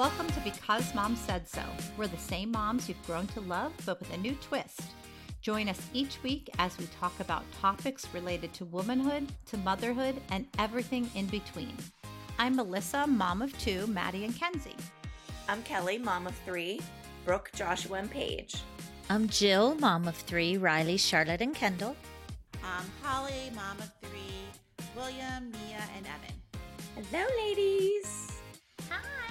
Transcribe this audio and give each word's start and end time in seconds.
Welcome 0.00 0.28
to 0.28 0.40
Because 0.40 0.94
Mom 0.94 1.14
Said 1.14 1.46
So. 1.46 1.60
We're 1.98 2.06
the 2.06 2.16
same 2.16 2.52
moms 2.52 2.88
you've 2.88 3.06
grown 3.06 3.26
to 3.26 3.42
love, 3.42 3.74
but 3.84 4.00
with 4.00 4.10
a 4.14 4.16
new 4.16 4.34
twist. 4.36 4.80
Join 5.42 5.68
us 5.68 5.78
each 5.92 6.22
week 6.22 6.48
as 6.58 6.78
we 6.78 6.86
talk 6.86 7.12
about 7.20 7.44
topics 7.60 8.06
related 8.14 8.54
to 8.54 8.64
womanhood, 8.64 9.30
to 9.44 9.58
motherhood, 9.58 10.18
and 10.30 10.46
everything 10.58 11.10
in 11.14 11.26
between. 11.26 11.74
I'm 12.38 12.56
Melissa, 12.56 13.06
mom 13.06 13.42
of 13.42 13.52
two, 13.58 13.86
Maddie 13.88 14.24
and 14.24 14.34
Kenzie. 14.34 14.74
I'm 15.50 15.62
Kelly, 15.64 15.98
mom 15.98 16.26
of 16.26 16.34
three, 16.46 16.80
Brooke, 17.26 17.50
Joshua, 17.54 17.98
and 17.98 18.10
Paige. 18.10 18.56
I'm 19.10 19.28
Jill, 19.28 19.74
mom 19.74 20.08
of 20.08 20.16
three, 20.16 20.56
Riley, 20.56 20.96
Charlotte, 20.96 21.42
and 21.42 21.54
Kendall. 21.54 21.94
I'm 22.64 22.86
Holly, 23.02 23.52
mom 23.54 23.76
of 23.76 23.92
three, 24.00 24.48
William, 24.96 25.50
Mia, 25.50 25.84
and 25.94 26.06
Evan. 26.06 27.04
Hello, 27.10 27.26
ladies. 27.36 28.19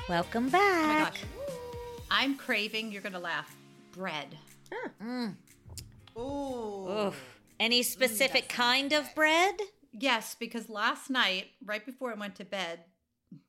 Welcome 0.10 0.50
Oh 0.52 0.58
my 0.58 1.04
back. 1.04 1.14
gosh. 1.14 1.24
I'm 2.10 2.36
craving, 2.36 2.92
you're 2.92 3.04
going 3.04 3.14
to 3.14 3.20
laugh, 3.20 3.56
bread. 3.92 4.36
Mm. 5.00 5.36
Ooh. 6.18 6.90
Oof. 6.90 7.40
Any 7.60 7.84
specific 7.84 8.48
that 8.48 8.56
sounds 8.56 8.72
kind 8.80 8.94
of 8.94 9.14
bread? 9.14 9.54
Yes, 9.94 10.36
because 10.40 10.68
last 10.68 11.12
night, 11.12 11.50
right 11.64 11.86
before 11.86 12.12
I 12.12 12.16
went 12.16 12.36
to 12.38 12.44
bed, 12.46 12.80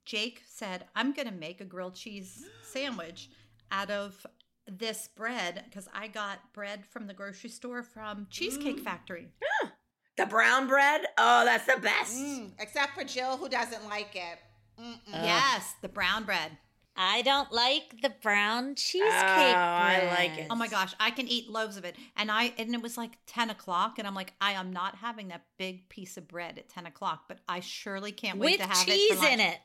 Jake 0.05 0.43
said, 0.47 0.85
I'm 0.95 1.15
going 1.15 1.29
to 1.29 1.35
make 1.35 1.63
a 1.63 1.65
grilled 1.65 1.95
cheese 1.95 2.45
sandwich 2.63 3.31
out 3.73 3.91
of 3.91 4.27
this 4.67 5.09
bread 5.09 5.65
because 5.65 5.89
I 5.95 6.09
got 6.09 6.53
bread 6.53 6.85
from 6.85 7.07
the 7.07 7.15
grocery 7.15 7.49
store 7.49 7.83
from 7.83 8.27
Cheesecake 8.31 8.81
Factory. 8.81 9.29
The 10.17 10.27
brown 10.27 10.69
bread? 10.69 11.07
Oh, 11.17 11.47
that's 11.47 11.65
the 11.65 11.81
best. 11.81 12.15
Mm, 12.15 12.51
except 12.59 12.95
for 12.95 13.05
Jill, 13.05 13.39
who 13.39 13.49
doesn't 13.49 13.89
like 13.89 14.15
it. 14.15 14.39
Mm-mm. 14.81 14.99
Yes, 15.13 15.75
the 15.83 15.89
brown 15.89 16.25
bread. 16.25 16.53
I 16.97 17.23
don't 17.23 17.51
like 17.53 18.03
the 18.03 18.13
brown 18.23 18.71
oh, 18.71 18.75
cheesecake 18.75 19.05
Oh, 19.11 19.59
I 19.59 20.13
like 20.19 20.39
it. 20.39 20.49
Oh 20.51 20.55
my 20.55 20.69
gosh, 20.69 20.93
I 21.01 21.11
can 21.11 21.29
eat 21.29 21.49
loaves 21.49 21.77
of 21.77 21.85
it. 21.85 21.97
And 22.17 22.31
I 22.31 22.53
and 22.59 22.75
it 22.75 22.83
was 22.83 22.99
like 22.99 23.13
10 23.27 23.51
o'clock, 23.51 23.99
and 23.99 24.07
I'm 24.07 24.15
like, 24.15 24.33
I 24.41 24.53
am 24.53 24.73
not 24.73 24.97
having 24.97 25.29
that 25.29 25.43
big 25.59 25.89
piece 25.89 26.17
of 26.17 26.29
bread 26.29 26.59
at 26.59 26.69
10 26.69 26.87
o'clock, 26.87 27.25
but 27.29 27.39
I 27.49 27.61
surely 27.61 28.13
can't 28.13 28.39
wait 28.39 28.59
With 28.59 28.69
to 28.69 28.75
have 28.75 28.87
cheese 28.87 29.23
it. 29.23 29.33
in 29.33 29.41
it. 29.41 29.59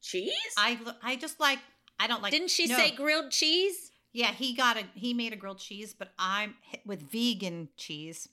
Cheese? 0.00 0.32
I 0.56 0.78
I 1.02 1.16
just 1.16 1.38
like 1.38 1.58
I 2.00 2.06
don't 2.06 2.22
like 2.22 2.32
Didn't 2.32 2.50
she 2.50 2.66
no. 2.66 2.76
say 2.76 2.90
grilled 2.92 3.30
cheese? 3.30 3.92
Yeah, 4.12 4.32
he 4.32 4.54
got 4.54 4.76
a 4.76 4.84
he 4.94 5.14
made 5.14 5.32
a 5.32 5.36
grilled 5.36 5.58
cheese, 5.58 5.94
but 5.94 6.08
I'm 6.18 6.54
with 6.86 7.02
vegan 7.02 7.68
cheese. 7.76 8.28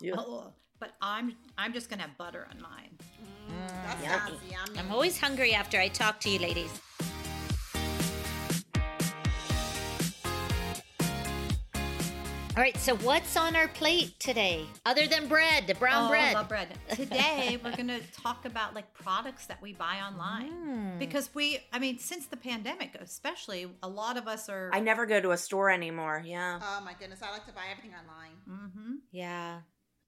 Yeah. 0.00 0.14
Oh, 0.18 0.52
but 0.78 0.92
I'm 1.00 1.36
I'm 1.56 1.72
just 1.72 1.88
gonna 1.88 2.02
have 2.02 2.18
butter 2.18 2.46
on 2.50 2.60
mine. 2.60 2.98
Mm, 3.48 3.68
that 3.68 3.98
yummy. 4.02 4.18
sounds 4.38 4.42
yummy. 4.50 4.78
I'm 4.78 4.92
always 4.92 5.18
hungry 5.18 5.54
after 5.54 5.78
I 5.80 5.88
talk 5.88 6.20
to 6.20 6.30
you 6.30 6.38
ladies. 6.38 6.70
All 12.56 12.62
right, 12.62 12.76
so 12.78 12.96
what's 12.96 13.36
on 13.36 13.54
our 13.54 13.68
plate 13.68 14.18
today? 14.18 14.64
Other 14.86 15.06
than 15.06 15.28
bread, 15.28 15.66
the 15.66 15.74
brown 15.74 16.06
oh, 16.06 16.08
bread. 16.08 16.34
I 16.34 16.38
love 16.38 16.48
bread. 16.48 16.68
Today 16.94 17.58
we're 17.64 17.76
gonna 17.76 18.00
talk 18.22 18.46
about 18.46 18.74
like 18.74 18.94
products 18.94 19.44
that 19.46 19.60
we 19.60 19.74
buy 19.74 19.98
online 20.00 20.52
Mm. 20.52 20.98
because 20.98 21.28
we, 21.34 21.58
I 21.70 21.78
mean, 21.78 21.98
since 21.98 22.26
the 22.26 22.36
pandemic, 22.38 22.96
especially, 22.98 23.66
a 23.82 23.88
lot 23.88 24.16
of 24.16 24.26
us 24.26 24.48
are. 24.48 24.70
I 24.72 24.80
never 24.80 25.04
go 25.04 25.20
to 25.20 25.32
a 25.32 25.36
store 25.36 25.68
anymore. 25.68 26.22
Yeah. 26.24 26.58
Oh 26.62 26.80
my 26.82 26.94
goodness, 26.98 27.20
I 27.22 27.30
like 27.30 27.44
to 27.46 27.52
buy 27.52 27.64
everything 27.70 27.92
online. 27.94 28.36
Mm-hmm. 28.48 28.94
Yeah. 29.12 29.60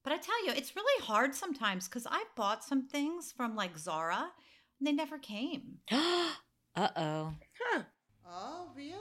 But 0.09 0.15
I 0.15 0.21
tell 0.21 0.47
you, 0.47 0.53
it's 0.53 0.75
really 0.75 1.05
hard 1.05 1.35
sometimes 1.35 1.87
because 1.87 2.07
I 2.11 2.25
bought 2.35 2.65
some 2.65 2.89
things 2.89 3.31
from 3.31 3.55
like 3.55 3.77
Zara 3.77 4.31
and 4.79 4.87
they 4.87 4.93
never 4.93 5.19
came. 5.19 5.81
uh 5.91 6.33
oh. 6.75 7.35
Huh. 7.61 7.83
Oh, 8.27 8.71
really? 8.75 8.95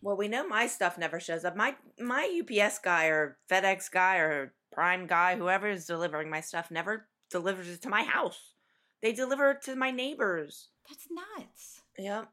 Well, 0.00 0.16
we 0.16 0.26
know 0.26 0.48
my 0.48 0.66
stuff 0.66 0.96
never 0.96 1.20
shows 1.20 1.44
up. 1.44 1.54
My 1.54 1.76
my 2.00 2.40
UPS 2.40 2.78
guy 2.78 3.08
or 3.08 3.36
FedEx 3.50 3.90
guy 3.90 4.16
or 4.16 4.54
Prime 4.72 5.06
guy, 5.06 5.36
whoever 5.36 5.68
is 5.68 5.84
delivering 5.84 6.30
my 6.30 6.40
stuff, 6.40 6.70
never 6.70 7.08
delivers 7.30 7.68
it 7.68 7.82
to 7.82 7.90
my 7.90 8.04
house. 8.04 8.54
They 9.02 9.12
deliver 9.12 9.50
it 9.50 9.60
to 9.64 9.76
my 9.76 9.90
neighbors. 9.90 10.68
That's 10.88 11.08
nuts. 11.10 11.82
Yep. 11.98 12.26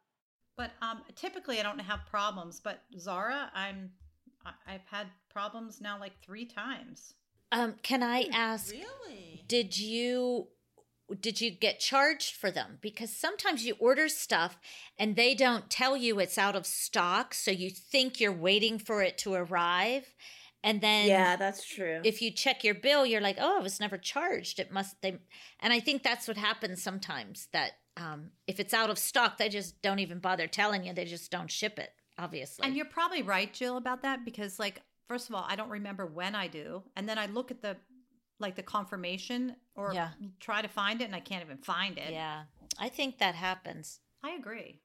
But 0.55 0.71
um, 0.81 1.01
typically 1.15 1.59
I 1.59 1.63
don't 1.63 1.79
have 1.79 2.05
problems. 2.09 2.61
But 2.63 2.79
Zara, 2.97 3.51
I'm 3.53 3.91
I've 4.65 4.85
had 4.89 5.07
problems 5.29 5.81
now 5.81 5.99
like 5.99 6.13
three 6.21 6.45
times. 6.45 7.15
Um, 7.55 7.75
can 7.81 8.03
I 8.03 8.27
ask? 8.33 8.73
Really? 8.73 9.43
Did 9.47 9.77
you 9.77 10.47
did 11.19 11.39
you 11.39 11.51
get 11.51 11.79
charged 11.79 12.35
for 12.35 12.51
them? 12.51 12.79
Because 12.81 13.15
sometimes 13.15 13.65
you 13.65 13.75
order 13.79 14.09
stuff 14.09 14.57
and 14.97 15.15
they 15.15 15.35
don't 15.35 15.69
tell 15.69 15.95
you 15.95 16.19
it's 16.19 16.37
out 16.37 16.55
of 16.55 16.65
stock, 16.65 17.33
so 17.33 17.51
you 17.51 17.69
think 17.69 18.19
you're 18.19 18.31
waiting 18.31 18.77
for 18.77 19.01
it 19.01 19.17
to 19.19 19.33
arrive, 19.33 20.15
and 20.63 20.81
then 20.81 21.07
yeah, 21.07 21.35
that's 21.37 21.65
true. 21.65 22.01
if 22.03 22.21
you 22.21 22.31
check 22.31 22.63
your 22.63 22.73
bill, 22.73 23.05
you're 23.05 23.21
like, 23.21 23.37
oh, 23.39 23.59
I 23.59 23.61
was 23.61 23.79
never 23.79 23.97
charged. 23.97 24.59
It 24.59 24.71
must 24.71 25.01
they, 25.01 25.17
and 25.61 25.71
I 25.71 25.79
think 25.79 26.03
that's 26.03 26.27
what 26.27 26.37
happens 26.37 26.83
sometimes. 26.83 27.47
That 27.53 27.71
um, 27.95 28.31
if 28.47 28.59
it's 28.59 28.73
out 28.73 28.89
of 28.89 28.97
stock, 28.97 29.37
they 29.37 29.47
just 29.47 29.81
don't 29.81 29.99
even 29.99 30.19
bother 30.19 30.47
telling 30.47 30.83
you. 30.83 30.93
They 30.93 31.05
just 31.05 31.31
don't 31.31 31.49
ship 31.49 31.79
it. 31.79 31.91
Obviously, 32.17 32.65
And 32.65 32.75
you're 32.75 32.85
probably 32.85 33.21
right, 33.21 33.53
Jill, 33.53 33.77
about 33.77 34.01
that 34.03 34.23
because 34.25 34.57
like 34.57 34.81
first 35.07 35.29
of 35.29 35.35
all, 35.35 35.45
I 35.47 35.55
don't 35.55 35.69
remember 35.69 36.05
when 36.05 36.35
I 36.35 36.47
do, 36.47 36.83
and 36.95 37.07
then 37.07 37.17
I 37.17 37.25
look 37.27 37.51
at 37.51 37.61
the 37.61 37.77
like 38.39 38.55
the 38.55 38.63
confirmation 38.63 39.55
or 39.75 39.93
Yeah. 39.93 40.09
try 40.41 40.61
to 40.61 40.67
find 40.67 40.99
it 41.01 41.05
and 41.05 41.15
I 41.15 41.21
can't 41.21 41.43
even 41.43 41.57
find 41.59 41.97
it. 41.97 42.11
yeah, 42.11 42.43
I 42.77 42.89
think 42.89 43.17
that 43.19 43.33
happens. 43.35 44.01
I 44.23 44.31
agree. 44.31 44.81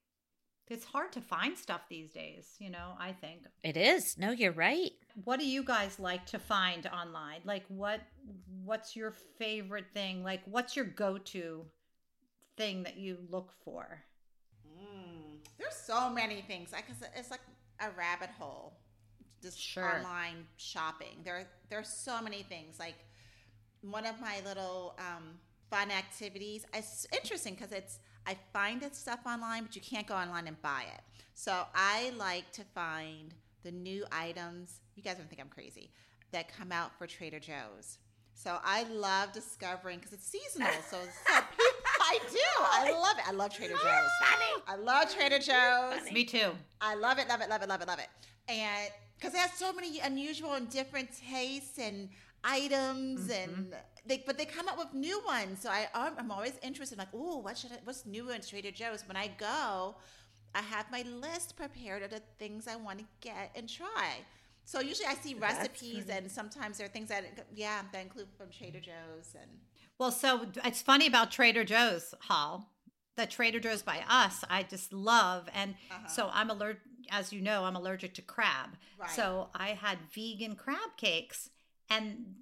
It's 0.68 0.84
hard 0.84 1.10
to 1.14 1.20
find 1.20 1.58
stuff 1.58 1.80
these 1.88 2.12
days, 2.12 2.54
you 2.60 2.70
know, 2.70 2.94
I 3.00 3.10
think. 3.12 3.40
It 3.64 3.76
is. 3.76 4.16
No, 4.16 4.30
you're 4.30 4.52
right. 4.52 4.92
What 5.24 5.40
do 5.40 5.46
you 5.48 5.64
guys 5.64 5.98
like 5.98 6.26
to 6.26 6.38
find 6.38 6.86
online? 6.86 7.40
Like 7.44 7.64
what 7.66 8.00
what's 8.64 8.94
your 8.94 9.10
favorite 9.10 9.86
thing? 9.92 10.22
Like 10.22 10.42
what's 10.44 10.76
your 10.76 10.84
go-to 10.84 11.66
thing 12.56 12.84
that 12.84 12.98
you 12.98 13.18
look 13.30 13.52
for? 13.64 14.04
Mm. 14.68 15.38
There's 15.58 15.74
so 15.74 16.08
many 16.08 16.42
things. 16.42 16.72
I 16.72 16.82
guess 16.82 17.02
it's 17.16 17.32
like 17.32 17.40
a 17.80 17.90
rabbit 17.98 18.30
hole. 18.38 18.78
Just 19.42 19.58
Sure. 19.60 19.98
online 19.98 20.46
shopping. 20.56 21.22
There, 21.24 21.46
there 21.68 21.78
are 21.78 21.84
so 21.84 22.20
many 22.20 22.42
things. 22.42 22.78
Like 22.78 23.04
one 23.82 24.06
of 24.06 24.20
my 24.20 24.40
little 24.44 24.94
um, 24.98 25.38
fun 25.70 25.90
activities. 25.90 26.64
It's 26.74 27.06
interesting 27.12 27.54
because 27.54 27.72
it's 27.72 27.98
I 28.26 28.36
find 28.52 28.82
it 28.82 28.94
stuff 28.94 29.20
online, 29.26 29.64
but 29.64 29.74
you 29.74 29.80
can't 29.82 30.06
go 30.06 30.14
online 30.14 30.46
and 30.46 30.60
buy 30.60 30.84
it. 30.94 31.00
So 31.34 31.64
I 31.74 32.12
like 32.18 32.50
to 32.52 32.64
find 32.74 33.34
the 33.62 33.70
new 33.72 34.04
items. 34.12 34.80
You 34.94 35.02
guys 35.02 35.16
don't 35.16 35.28
think 35.28 35.40
I'm 35.40 35.48
crazy 35.48 35.90
that 36.32 36.54
come 36.54 36.70
out 36.70 36.96
for 36.98 37.06
Trader 37.06 37.40
Joe's. 37.40 37.98
So 38.34 38.58
I 38.64 38.84
love 38.84 39.32
discovering 39.32 39.98
because 39.98 40.12
it's 40.12 40.26
seasonal. 40.26 40.70
So, 40.88 40.96
so 41.26 41.34
I 42.00 42.18
do. 42.30 42.38
I 42.58 42.92
love 42.92 43.18
it. 43.18 43.28
I 43.28 43.32
love 43.32 43.52
Trader 43.54 43.74
Joe's. 43.74 44.10
I 44.66 44.76
love 44.76 45.14
Trader 45.14 45.38
Joe's. 45.38 46.10
Me 46.12 46.24
too. 46.24 46.50
I 46.80 46.94
love 46.94 47.18
it, 47.18 47.28
love 47.28 47.40
it, 47.40 47.50
love 47.50 47.62
it, 47.62 47.68
love 47.68 47.82
it, 47.82 47.88
love 47.88 47.98
it. 47.98 48.08
And 48.48 48.90
because 49.20 49.34
it 49.34 49.38
has 49.38 49.52
so 49.52 49.72
many 49.72 50.00
unusual 50.00 50.54
and 50.54 50.68
different 50.70 51.10
tastes 51.28 51.78
and 51.78 52.08
items, 52.42 53.30
and 53.30 53.74
they 54.06 54.22
but 54.26 54.38
they 54.38 54.44
come 54.46 54.68
up 54.68 54.78
with 54.78 54.94
new 54.94 55.20
ones. 55.26 55.60
So 55.62 55.68
I 55.70 55.88
I'm 55.94 56.12
I'm 56.18 56.30
always 56.30 56.54
interested. 56.62 56.98
Like, 56.98 57.08
oh, 57.14 57.38
what 57.38 57.58
should 57.58 57.72
I, 57.72 57.78
what's 57.84 58.06
new 58.06 58.30
in 58.30 58.40
Trader 58.40 58.70
Joe's? 58.70 59.02
When 59.06 59.16
I 59.16 59.28
go, 59.38 59.96
I 60.54 60.62
have 60.62 60.86
my 60.90 61.02
list 61.02 61.56
prepared 61.56 62.02
of 62.02 62.10
the 62.10 62.22
things 62.38 62.66
I 62.66 62.76
want 62.76 62.98
to 63.00 63.04
get 63.20 63.50
and 63.54 63.68
try. 63.68 64.24
So 64.64 64.80
usually 64.80 65.06
I 65.06 65.14
see 65.14 65.34
recipes, 65.34 66.04
and 66.08 66.30
sometimes 66.30 66.78
there 66.78 66.86
are 66.86 66.90
things 66.90 67.08
that 67.08 67.24
yeah 67.54 67.82
that 67.92 68.02
include 68.02 68.28
from 68.36 68.48
Trader 68.50 68.80
Joe's 68.80 69.34
and. 69.40 69.50
Well, 69.98 70.10
so 70.12 70.46
it's 70.64 70.80
funny 70.80 71.06
about 71.06 71.30
Trader 71.30 71.62
Joe's, 71.64 72.14
Hall. 72.22 72.70
The 73.16 73.26
Trader 73.26 73.60
Joe's 73.60 73.82
by 73.82 74.02
us, 74.08 74.44
I 74.48 74.62
just 74.62 74.94
love, 74.94 75.46
and 75.54 75.74
Uh-huh. 75.90 76.08
so 76.08 76.30
I'm 76.32 76.48
allergic. 76.48 76.80
As 77.10 77.32
you 77.32 77.40
know, 77.40 77.64
I'm 77.64 77.76
allergic 77.76 78.14
to 78.14 78.22
crab. 78.22 78.70
Right. 78.98 79.10
So 79.10 79.50
I 79.54 79.68
had 79.68 79.98
vegan 80.14 80.54
crab 80.56 80.96
cakes, 80.96 81.50
and 81.88 82.34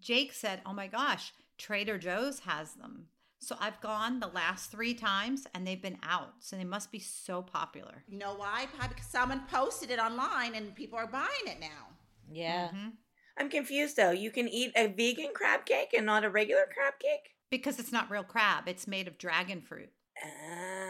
Jake 0.00 0.32
said, 0.32 0.62
"Oh 0.64 0.72
my 0.72 0.86
gosh, 0.86 1.32
Trader 1.58 1.98
Joe's 1.98 2.40
has 2.40 2.74
them." 2.74 3.08
So 3.38 3.56
I've 3.60 3.80
gone 3.80 4.20
the 4.20 4.28
last 4.28 4.70
three 4.70 4.94
times, 4.94 5.46
and 5.54 5.66
they've 5.66 5.82
been 5.82 5.98
out. 6.02 6.34
So 6.40 6.56
they 6.56 6.64
must 6.64 6.90
be 6.90 6.98
so 6.98 7.42
popular. 7.42 8.04
You 8.08 8.18
know 8.18 8.34
why? 8.34 8.66
Probably 8.70 8.94
because 8.94 9.10
someone 9.10 9.42
posted 9.50 9.90
it 9.90 9.98
online 9.98 10.54
and 10.54 10.74
people 10.74 10.98
are 10.98 11.06
buying 11.06 11.46
it 11.46 11.60
now. 11.60 11.88
Yeah. 12.32 12.70
Mhm. 12.72 12.92
I'm 13.36 13.50
confused 13.50 13.96
though. 13.96 14.12
You 14.12 14.30
can 14.30 14.48
eat 14.48 14.72
a 14.76 14.86
vegan 14.86 15.32
crab 15.34 15.66
cake 15.66 15.92
and 15.92 16.06
not 16.06 16.24
a 16.24 16.30
regular 16.30 16.66
crab 16.72 16.98
cake? 16.98 17.34
Because 17.50 17.78
it's 17.78 17.92
not 17.92 18.10
real 18.10 18.24
crab; 18.24 18.66
it's 18.68 18.86
made 18.86 19.08
of 19.08 19.18
dragon 19.18 19.60
fruit. 19.60 19.92
Ah, 20.22 20.83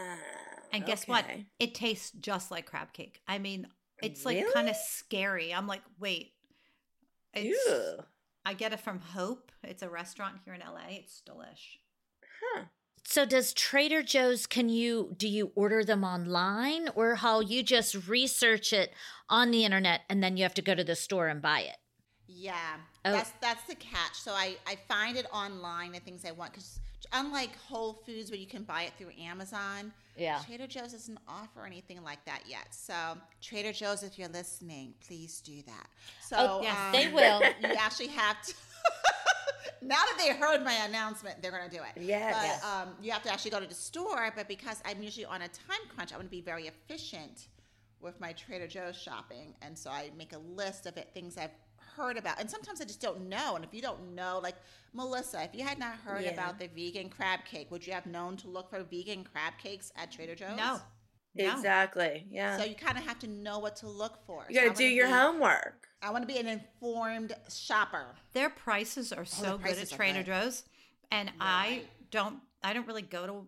And 0.71 0.85
guess 0.85 1.07
what? 1.07 1.25
It 1.59 1.73
tastes 1.75 2.11
just 2.11 2.51
like 2.51 2.65
crab 2.65 2.93
cake. 2.93 3.21
I 3.27 3.37
mean, 3.39 3.67
it's 4.01 4.25
like 4.25 4.37
Really? 4.37 4.53
kind 4.53 4.69
of 4.69 4.75
scary. 4.75 5.53
I'm 5.53 5.67
like, 5.67 5.81
wait. 5.99 6.33
It's, 7.33 7.45
Ew. 7.69 7.99
I 8.45 8.53
get 8.53 8.73
it 8.73 8.79
from 8.79 8.99
Hope. 8.99 9.51
It's 9.63 9.81
a 9.83 9.89
restaurant 9.89 10.37
here 10.45 10.53
in 10.53 10.61
LA. 10.61 10.87
It's 10.89 11.21
delish. 11.27 11.79
Huh. 12.55 12.63
So 13.07 13.25
does 13.25 13.53
Trader 13.53 14.01
Joe's 14.01 14.47
can 14.47 14.67
you 14.69 15.13
do 15.15 15.27
you 15.27 15.51
order 15.55 15.83
them 15.83 16.03
online 16.03 16.89
or 16.95 17.15
how 17.15 17.39
you 17.39 17.61
just 17.61 18.07
research 18.07 18.73
it 18.73 18.91
on 19.29 19.51
the 19.51 19.63
internet 19.63 20.01
and 20.09 20.23
then 20.23 20.37
you 20.37 20.43
have 20.43 20.55
to 20.55 20.61
go 20.61 20.73
to 20.73 20.83
the 20.83 20.95
store 20.95 21.27
and 21.27 21.41
buy 21.41 21.61
it? 21.61 21.77
Yeah, 22.27 22.77
Oh. 23.05 23.11
that's 23.11 23.31
that's 23.41 23.63
the 23.65 23.75
catch. 23.75 24.15
So 24.15 24.31
I 24.31 24.55
I 24.65 24.77
find 24.87 25.17
it 25.17 25.27
online 25.31 25.91
the 25.91 25.99
things 25.99 26.25
I 26.25 26.31
want 26.31 26.53
because 26.53 26.79
unlike 27.13 27.55
Whole 27.57 27.93
Foods 27.93 28.29
where 28.31 28.39
you 28.39 28.45
can 28.47 28.63
buy 28.63 28.83
it 28.83 28.93
through 28.97 29.11
Amazon, 29.21 29.91
Yeah. 30.17 30.39
Trader 30.45 30.67
Joe's 30.67 30.91
doesn't 30.93 31.17
offer 31.27 31.65
anything 31.65 32.03
like 32.03 32.23
that 32.25 32.43
yet. 32.47 32.67
So 32.71 32.93
Trader 33.41 33.71
Joe's, 33.73 34.03
if 34.03 34.17
you're 34.19 34.29
listening, 34.29 34.93
please 35.05 35.41
do 35.41 35.61
that. 35.63 35.87
So 36.21 36.35
Oh, 36.39 36.59
yes, 36.61 36.77
um, 36.77 36.91
they 36.91 37.07
will. 37.13 37.41
You 37.41 37.75
actually 37.77 38.07
have 38.07 38.41
to. 38.43 38.53
now 39.81 39.95
that 39.95 40.15
they 40.17 40.33
heard 40.33 40.63
my 40.63 40.73
announcement, 40.87 41.41
they're 41.41 41.51
going 41.51 41.69
to 41.69 41.75
do 41.75 41.83
it. 41.83 42.01
Yes. 42.01 42.33
But 42.35 42.43
Yes. 42.45 42.63
um, 42.65 42.89
you 43.01 43.11
have 43.11 43.23
to 43.23 43.31
actually 43.31 43.51
go 43.51 43.59
to 43.59 43.67
the 43.67 43.73
store. 43.75 44.31
But 44.35 44.47
because 44.47 44.81
I'm 44.85 45.01
usually 45.03 45.25
on 45.25 45.41
a 45.41 45.47
time 45.47 45.87
crunch, 45.93 46.13
I 46.13 46.15
want 46.17 46.27
to 46.27 46.31
be 46.31 46.41
very 46.41 46.67
efficient 46.67 47.47
with 48.01 48.19
my 48.19 48.33
Trader 48.33 48.67
Joe's 48.67 48.95
shopping, 48.95 49.55
and 49.63 49.75
so 49.75 49.89
I 49.89 50.11
make 50.15 50.33
a 50.33 50.37
list 50.37 50.85
of 50.85 50.95
it 50.97 51.09
things 51.15 51.37
I've 51.37 51.49
heard 51.95 52.17
about, 52.17 52.39
and 52.39 52.49
sometimes 52.49 52.81
I 52.81 52.85
just 52.85 53.01
don't 53.01 53.27
know. 53.29 53.55
And 53.55 53.63
if 53.65 53.73
you 53.73 53.81
don't 53.81 54.13
know, 54.15 54.39
like 54.41 54.55
Melissa, 54.93 55.43
if 55.43 55.55
you 55.55 55.63
had 55.63 55.79
not 55.79 55.95
heard 55.95 56.23
Yeah. 56.23 56.31
about 56.31 56.59
the 56.59 56.67
vegan 56.67 57.09
crab 57.09 57.41
cake, 57.45 57.71
would 57.71 57.85
you 57.85 57.93
have 57.93 58.05
known 58.05 58.37
to 58.37 58.47
look 58.47 58.69
for 58.69 58.81
vegan 58.83 59.23
crab 59.23 59.53
cakes 59.61 59.91
at 59.95 60.11
Trader 60.11 60.35
Joe's? 60.35 60.57
No. 60.57 60.79
No. 61.37 61.51
Exactly. 61.53 62.25
Yeah. 62.29 62.57
So 62.57 62.63
you 62.63 62.75
kind 62.75 62.97
of 62.97 63.03
have 63.05 63.19
to 63.19 63.27
know 63.27 63.59
what 63.59 63.75
to 63.77 63.89
look 63.89 64.25
for. 64.25 64.45
you 64.49 64.55
got 64.61 64.73
to 64.75 64.81
do 64.81 64.85
your 64.87 65.07
be- 65.07 65.11
homework. 65.13 65.87
I 66.01 66.09
want 66.11 66.21
to 66.27 66.33
be 66.33 66.39
an 66.39 66.47
informed 66.47 67.33
shopper. 67.49 68.15
Their 68.33 68.49
prices 68.49 69.11
are 69.11 69.25
so 69.25 69.43
good 69.43 69.51
Oh, 69.53 69.57
prices 69.57 69.91
at 69.91 69.97
Trader 69.97 70.19
good. 70.19 70.27
Joe's, 70.27 70.63
and 71.11 71.27
You're 71.29 71.35
I 71.41 71.67
right. 71.67 71.87
don't. 72.11 72.39
I 72.63 72.73
don't 72.73 72.87
really 72.87 73.01
go 73.01 73.27
to 73.27 73.47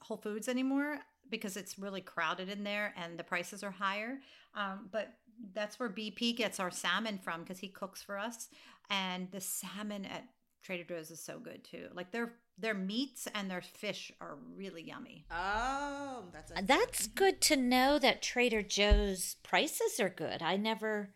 Whole 0.00 0.16
Foods 0.16 0.48
anymore 0.48 0.98
because 1.30 1.56
it's 1.56 1.78
really 1.78 2.00
crowded 2.00 2.48
in 2.48 2.64
there 2.64 2.92
and 2.96 3.18
the 3.18 3.24
prices 3.24 3.62
are 3.62 3.70
higher. 3.70 4.18
Um, 4.54 4.88
but 4.90 5.12
that's 5.54 5.78
where 5.78 5.88
BP 5.88 6.36
gets 6.36 6.60
our 6.60 6.70
salmon 6.70 7.18
from 7.18 7.42
because 7.42 7.58
he 7.58 7.68
cooks 7.68 8.02
for 8.02 8.18
us, 8.18 8.48
and 8.90 9.30
the 9.30 9.40
salmon 9.40 10.04
at 10.04 10.24
Trader 10.62 10.84
Joe's 10.84 11.10
is 11.10 11.20
so 11.20 11.38
good 11.38 11.64
too. 11.64 11.88
Like 11.94 12.10
their 12.10 12.34
their 12.58 12.74
meats 12.74 13.28
and 13.34 13.50
their 13.50 13.62
fish 13.62 14.12
are 14.20 14.36
really 14.56 14.82
yummy. 14.82 15.24
Oh, 15.30 16.24
that's 16.32 16.52
a, 16.54 16.62
That's 16.62 17.06
good 17.06 17.40
to 17.42 17.56
know 17.56 17.98
that 17.98 18.20
Trader 18.20 18.62
Joe's 18.62 19.36
prices 19.42 20.00
are 20.00 20.08
good. 20.08 20.42
I 20.42 20.56
never 20.56 21.10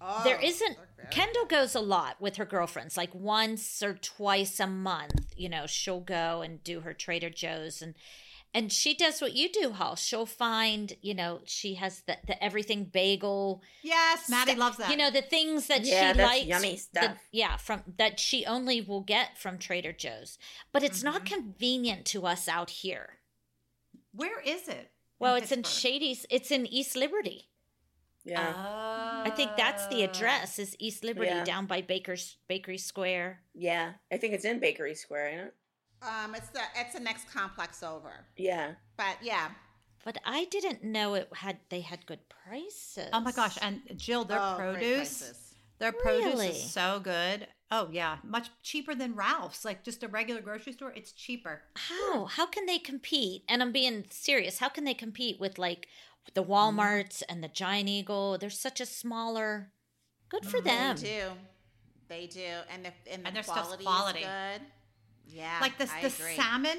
oh, 0.00 0.22
there 0.24 0.40
isn't 0.40 0.78
Kendall 1.10 1.44
goes 1.44 1.74
a 1.74 1.80
lot 1.80 2.20
with 2.20 2.36
her 2.36 2.44
girlfriends, 2.44 2.96
like 2.96 3.14
once 3.14 3.82
or 3.82 3.94
twice 3.94 4.58
a 4.60 4.66
month, 4.66 5.34
you 5.36 5.48
know, 5.48 5.66
she'll 5.66 6.00
go 6.00 6.42
and 6.42 6.62
do 6.64 6.80
her 6.80 6.94
Trader 6.94 7.30
Joe's 7.30 7.82
and 7.82 7.94
and 8.54 8.72
she 8.72 8.94
does 8.94 9.20
what 9.20 9.34
you 9.34 9.48
do, 9.50 9.70
Hall. 9.72 9.94
She'll 9.96 10.26
find, 10.26 10.94
you 11.02 11.14
know, 11.14 11.40
she 11.44 11.74
has 11.74 12.00
the, 12.02 12.16
the 12.26 12.42
everything 12.42 12.84
bagel. 12.84 13.62
Yes, 13.82 14.28
Maddie 14.28 14.52
stu- 14.52 14.60
loves 14.60 14.76
that. 14.78 14.90
You 14.90 14.96
know, 14.96 15.10
the 15.10 15.22
things 15.22 15.66
that 15.68 15.84
Yeah, 15.84 16.12
she 16.12 16.16
that's 16.18 16.28
likes. 16.30 16.46
yummy 16.46 16.70
the- 16.72 16.76
stuff. 16.78 17.16
yeah, 17.32 17.56
from 17.56 17.82
that 17.98 18.18
she 18.18 18.44
only 18.46 18.80
will 18.80 19.02
get 19.02 19.38
from 19.38 19.58
Trader 19.58 19.92
Joe's. 19.92 20.38
But 20.72 20.82
it's 20.82 21.02
not 21.02 21.24
Mm-hmm. 21.24 21.34
convenient 21.34 22.04
to 22.06 22.26
us 22.26 22.48
out 22.48 22.70
here. 22.70 23.18
where 24.12 24.40
is 24.40 24.66
it? 24.68 24.90
Well, 25.20 25.34
it's 25.36 25.52
in 25.52 25.62
Shadyside. 25.62 26.26
It's 26.30 26.50
in 26.50 26.66
East 26.66 26.96
Liberty. 26.96 27.46
Yeah. 28.24 28.52
I 28.56 29.30
think 29.30 29.52
that's 29.56 29.86
the 29.86 30.02
address 30.02 30.58
is 30.58 30.74
East 30.78 31.04
Liberty 31.04 31.30
Yeah. 31.30 31.44
down 31.44 31.66
by 31.66 31.80
Baker's 31.82 32.36
Bakery 32.48 32.78
Square. 32.78 33.40
yeah. 33.54 33.92
I 34.12 34.16
think 34.16 34.34
it's 34.34 34.44
in 34.44 34.58
Bakery 34.60 34.94
Square, 34.94 35.28
ain't 35.28 35.40
it? 35.42 35.54
Um, 36.02 36.34
it's 36.34 36.48
the 36.48 36.60
it's 36.76 36.94
the 36.94 37.00
next 37.00 37.30
complex 37.32 37.82
over. 37.82 38.24
Yeah. 38.36 38.72
But 38.96 39.16
yeah, 39.22 39.48
But 40.04 40.18
I 40.24 40.46
didn't 40.46 40.82
know 40.84 41.14
it 41.14 41.28
had 41.34 41.58
they 41.68 41.80
had 41.82 42.06
good 42.06 42.20
prices. 42.28 43.08
Oh 43.12 43.20
my 43.20 43.32
gosh! 43.32 43.58
And 43.60 43.80
Jill, 43.96 44.24
their 44.24 44.38
Oh, 44.40 44.54
produce, 44.58 45.18
prices. 45.18 45.54
their 45.78 45.92
produce 45.92 46.24
Really? 46.24 46.48
is 46.48 46.70
so 46.72 47.00
good. 47.00 47.46
Oh 47.70 47.88
yeah, 47.92 48.16
much 48.24 48.48
cheaper 48.62 48.94
than 48.94 49.14
Ralph's. 49.14 49.64
Like 49.64 49.84
just 49.84 50.02
a 50.02 50.08
regular 50.08 50.40
grocery 50.40 50.72
store, 50.72 50.92
it's 50.96 51.12
cheaper. 51.12 51.62
How? 51.76 52.24
How 52.24 52.46
can 52.46 52.66
they 52.66 52.78
compete? 52.78 53.44
And 53.48 53.62
I'm 53.62 53.72
being 53.72 54.06
serious. 54.10 54.58
How 54.58 54.68
can 54.70 54.84
they 54.84 54.94
compete 54.94 55.38
with 55.38 55.58
like 55.58 55.86
the 56.34 56.42
Mm-hmm. 56.42 56.52
Walmarts 56.52 57.22
and 57.28 57.44
the 57.44 57.48
Giant 57.48 57.88
Eagle? 57.88 58.38
They're 58.38 58.50
such 58.50 58.80
a 58.80 58.86
smaller. 58.86 59.70
Good 60.30 60.46
for 60.46 60.60
them. 60.60 60.96
They 60.96 61.02
do, 61.02 61.22
they 62.08 62.26
do, 62.26 62.46
and 62.72 62.84
the 62.86 62.92
and, 63.12 63.26
And 63.26 63.36
their 63.36 63.42
quality, 63.42 63.84
quality. 63.84 64.20
is 64.20 64.24
good. 64.26 64.60
Yeah, 65.32 65.58
like 65.60 65.78
this, 65.78 65.90
I 65.90 66.02
the 66.02 66.08
agree. 66.08 66.36
salmon, 66.36 66.78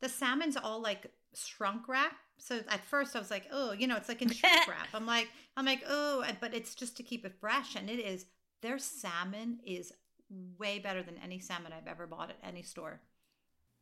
the 0.00 0.08
salmon's 0.08 0.56
all 0.56 0.80
like 0.80 1.06
shrunk 1.34 1.88
wrap. 1.88 2.16
So 2.38 2.60
at 2.68 2.84
first 2.84 3.16
I 3.16 3.18
was 3.18 3.30
like, 3.30 3.46
oh, 3.50 3.72
you 3.72 3.86
know, 3.86 3.96
it's 3.96 4.08
like 4.08 4.22
in 4.22 4.28
shrink 4.32 4.68
wrap. 4.68 4.88
I'm 4.94 5.06
like, 5.06 5.28
I'm 5.56 5.64
like, 5.64 5.82
oh, 5.88 6.24
but 6.40 6.54
it's 6.54 6.74
just 6.74 6.96
to 6.98 7.02
keep 7.02 7.24
it 7.24 7.34
fresh, 7.40 7.74
and 7.76 7.88
it 7.88 7.98
is. 7.98 8.26
Their 8.62 8.78
salmon 8.78 9.58
is 9.66 9.92
way 10.58 10.78
better 10.78 11.02
than 11.02 11.18
any 11.22 11.38
salmon 11.38 11.72
I've 11.72 11.86
ever 11.86 12.06
bought 12.06 12.30
at 12.30 12.38
any 12.42 12.62
store. 12.62 13.00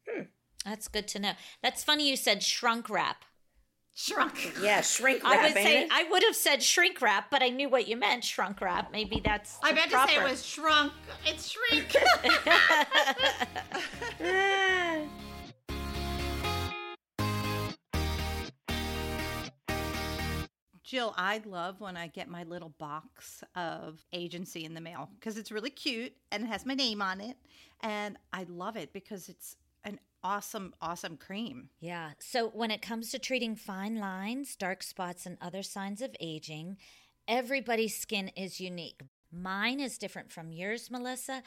Hmm. 0.09 0.25
That's 0.65 0.89
good 0.89 1.09
to 1.09 1.19
know. 1.19 1.33
That's 1.63 1.85
funny 1.85 2.09
you 2.09 2.17
said 2.17 2.43
shrunk 2.43 2.91
wrap. 2.91 3.25
Shrunk. 3.95 4.53
Yeah. 4.61 4.81
Shrink 4.81 5.23
wrap. 5.23 5.39
I 5.39 5.43
would 5.45 5.53
say 5.53 5.83
it? 5.83 5.89
I 5.93 6.05
would 6.11 6.23
have 6.25 6.35
said 6.35 6.63
shrink 6.63 7.01
wrap, 7.01 7.31
but 7.31 7.43
I 7.43 7.49
knew 7.49 7.69
what 7.69 7.87
you 7.87 7.97
meant, 7.97 8.25
shrunk 8.25 8.61
wrap. 8.61 8.91
Maybe 8.91 9.21
that's 9.25 9.59
I 9.63 9.71
the 9.71 9.75
meant 9.77 9.91
to 9.93 10.07
say 10.09 10.17
it 10.17 10.25
was 10.25 10.45
shrunk. 10.45 10.93
It's 11.25 11.49
shrink. 11.49 11.95
Jill, 20.85 21.15
I 21.17 21.41
love 21.47 21.81
when 21.81 21.97
I 21.97 22.09
get 22.09 22.29
my 22.29 22.45
little 22.45 22.69
box 22.79 23.43
of 23.57 24.05
agency 24.13 24.65
in 24.65 24.75
the 24.75 24.81
mail 24.81 25.09
because 25.19 25.39
it's 25.39 25.51
really 25.51 25.71
cute 25.71 26.13
and 26.31 26.45
it 26.45 26.47
has 26.47 26.67
my 26.67 26.75
name 26.75 27.01
on 27.01 27.21
it. 27.21 27.37
And 27.81 28.17
I 28.33 28.45
love 28.49 28.77
it 28.77 28.93
because 28.93 29.29
it's 29.29 29.53
an 29.55 29.64
awesome, 30.25 30.75
awesome 30.81 31.17
cream. 31.17 31.69
Yeah. 31.81 32.11
So 32.19 32.49
when 32.49 32.71
it 32.71 32.83
comes 32.83 33.11
to 33.11 33.19
treating 33.19 33.55
fine 33.55 33.97
lines, 33.97 34.57
dark 34.57 34.83
spots, 34.83 35.27
and 35.27 35.37
other 35.41 35.63
signs 35.63 36.03
of 36.03 36.17
aging, 36.19 36.79
everybody's 37.29 37.97
skin 37.97 38.29
is 38.35 38.61
unique. 38.61 39.03
Mine 39.31 39.81
is 39.81 39.99
different 39.99 40.33
from 40.33 40.53
yours, 40.53 40.91
Melissa, 40.91 41.43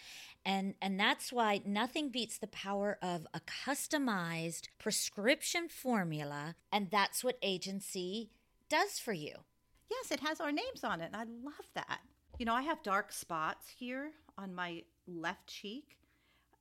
and 0.46 0.76
and 0.82 1.00
that's 1.00 1.32
why 1.32 1.62
nothing 1.66 2.10
beats 2.10 2.38
the 2.38 2.48
power 2.48 2.98
of 3.02 3.26
a 3.34 3.40
customized 3.40 4.68
prescription 4.78 5.70
formula, 5.70 6.56
and 6.72 6.92
that's 6.92 7.24
what 7.24 7.38
agency 7.42 8.30
does 8.70 9.00
for 9.00 9.14
you. 9.14 9.34
Yes, 9.90 10.12
it 10.12 10.20
has 10.20 10.42
our 10.42 10.52
names 10.52 10.84
on 10.84 11.02
it. 11.02 11.12
And 11.14 11.16
I 11.16 11.24
love 11.44 11.66
that. 11.76 12.00
You 12.38 12.46
know, 12.46 12.54
I 12.54 12.62
have 12.64 12.84
dark 12.84 13.12
spots 13.12 13.68
here 13.80 14.12
on 14.38 14.54
my 14.54 14.84
left 15.08 15.48
cheek. 15.48 15.98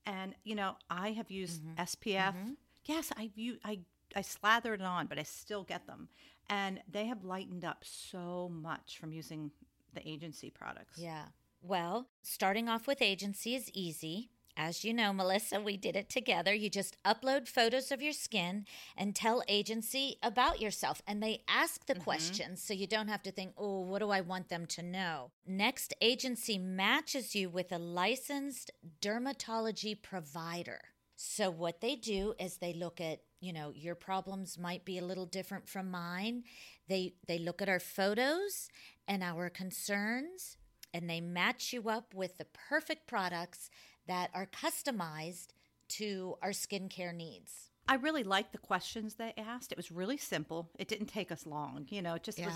And, 0.06 0.34
you 0.44 0.54
know, 0.54 0.76
I 0.88 1.10
have 1.12 1.30
used 1.30 1.62
mm-hmm. 1.62 1.82
SPF. 1.82 2.34
Mm-hmm. 2.34 2.50
Yes, 2.84 3.12
I've 3.16 3.36
used, 3.36 3.60
I, 3.64 3.80
I 4.14 4.22
slathered 4.22 4.80
it 4.80 4.86
on, 4.86 5.06
but 5.06 5.18
I 5.18 5.25
still 5.25 5.64
get 5.64 5.86
them. 5.86 6.08
And 6.48 6.80
they 6.90 7.06
have 7.06 7.25
lightened 7.25 7.64
up 7.64 7.78
so 7.82 8.48
much 8.52 8.98
from 8.98 9.12
using 9.12 9.50
the 9.94 10.08
agency 10.08 10.50
products. 10.50 10.98
Yeah. 10.98 11.25
Well, 11.60 12.06
starting 12.22 12.68
off 12.68 12.86
with 12.86 13.02
agency 13.02 13.56
is 13.56 13.70
easy. 13.75 14.30
As 14.56 14.84
you 14.84 14.94
know, 14.94 15.12
Melissa, 15.12 15.60
we 15.60 15.76
did 15.76 15.96
it 15.96 16.08
together. 16.08 16.54
You 16.54 16.70
just 16.70 16.96
upload 17.04 17.46
photos 17.46 17.92
of 17.92 18.00
your 18.00 18.14
skin 18.14 18.64
and 18.96 19.14
tell 19.14 19.42
agency 19.48 20.16
about 20.22 20.62
yourself. 20.62 21.02
And 21.06 21.22
they 21.22 21.42
ask 21.46 21.84
the 21.84 21.92
mm-hmm. 21.92 22.02
questions 22.02 22.62
so 22.62 22.72
you 22.72 22.86
don't 22.86 23.08
have 23.08 23.22
to 23.25 23.30
think, 23.30 23.52
oh, 23.58 23.80
what 23.80 23.98
do 23.98 24.10
I 24.10 24.22
want 24.22 24.48
them 24.48 24.64
to 24.66 24.82
know? 24.82 25.30
Next, 25.46 25.92
agency 26.00 26.56
matches 26.56 27.34
you 27.34 27.50
with 27.50 27.70
a 27.70 27.78
licensed 27.78 28.70
dermatology 29.02 30.00
provider. 30.00 30.80
So, 31.16 31.50
what 31.50 31.80
they 31.80 31.96
do 31.96 32.34
is 32.38 32.56
they 32.56 32.75
look 32.75 33.00
at, 33.00 33.20
you 33.40 33.52
know, 33.52 33.72
your 33.75 33.94
problems 33.94 34.58
might 34.58 34.84
be 34.84 34.98
a 34.98 35.04
little 35.04 35.25
different 35.26 35.68
from 35.68 35.90
mine. 35.90 36.44
They, 36.88 37.14
they 37.26 37.38
look 37.38 37.62
at 37.62 37.68
our 37.68 37.80
photos 37.80 38.68
and 39.08 39.22
our 39.22 39.48
concerns 39.48 40.58
and 40.92 41.10
they 41.10 41.20
match 41.20 41.72
you 41.72 41.88
up 41.88 42.14
with 42.14 42.38
the 42.38 42.46
perfect 42.46 43.06
products 43.06 43.70
that 44.06 44.30
are 44.34 44.46
customized 44.46 45.48
to 45.88 46.36
our 46.42 46.50
skincare 46.50 47.14
needs. 47.14 47.70
I 47.88 47.94
really 47.94 48.25
liked 48.25 48.52
the 48.52 48.58
questions 48.58 49.14
they 49.14 49.32
asked. 49.36 49.70
It 49.70 49.78
was 49.78 49.92
really 49.92 50.16
simple. 50.16 50.70
It 50.78 50.88
didn't 50.88 51.06
take 51.06 51.30
us 51.30 51.46
long. 51.46 51.86
You 51.90 52.02
know, 52.02 52.14
it 52.14 52.25
just 52.25 52.40
was, 52.44 52.54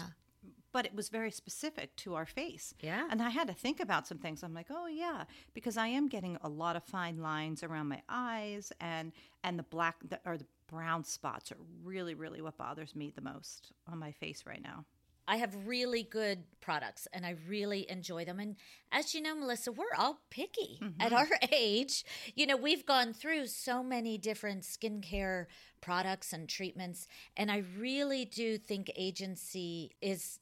but 0.72 0.86
it 0.86 0.94
was 0.94 1.08
very 1.08 1.30
specific 1.30 1.94
to 1.96 2.14
our 2.14 2.26
face. 2.26 2.74
Yeah. 2.80 3.06
And 3.10 3.22
I 3.22 3.30
had 3.30 3.46
to 3.48 3.54
think 3.54 3.80
about 3.80 4.06
some 4.06 4.18
things. 4.18 4.42
I'm 4.42 4.54
like, 4.54 4.68
oh 4.70 4.86
yeah, 4.86 5.24
because 5.54 5.76
I 5.76 5.88
am 5.88 6.08
getting 6.08 6.36
a 6.42 6.48
lot 6.48 6.76
of 6.76 6.82
fine 6.82 7.18
lines 7.18 7.62
around 7.62 7.88
my 7.88 8.02
eyes, 8.08 8.72
and 8.80 9.12
and 9.44 9.58
the 9.58 9.64
black 9.64 9.96
the, 10.08 10.20
or 10.24 10.36
the 10.36 10.46
brown 10.66 11.04
spots 11.04 11.50
are 11.52 11.58
really 11.82 12.14
really 12.14 12.40
what 12.40 12.56
bothers 12.56 12.94
me 12.94 13.12
the 13.14 13.22
most 13.22 13.72
on 13.90 13.98
my 13.98 14.12
face 14.12 14.44
right 14.46 14.62
now. 14.62 14.84
I 15.30 15.36
have 15.36 15.54
really 15.64 16.02
good 16.02 16.42
products 16.60 17.06
and 17.12 17.24
I 17.24 17.36
really 17.48 17.88
enjoy 17.88 18.24
them. 18.24 18.40
And 18.40 18.56
as 18.90 19.14
you 19.14 19.22
know, 19.22 19.36
Melissa, 19.36 19.70
we're 19.70 19.94
all 19.96 20.18
picky 20.28 20.80
mm-hmm. 20.82 21.00
at 21.00 21.12
our 21.12 21.28
age. 21.52 22.04
You 22.34 22.48
know, 22.48 22.56
we've 22.56 22.84
gone 22.84 23.12
through 23.12 23.46
so 23.46 23.80
many 23.80 24.18
different 24.18 24.64
skincare 24.64 25.46
products 25.80 26.32
and 26.32 26.48
treatments. 26.48 27.06
And 27.36 27.48
I 27.48 27.62
really 27.78 28.24
do 28.24 28.58
think 28.58 28.90
agency 28.96 29.92
is 30.02 30.40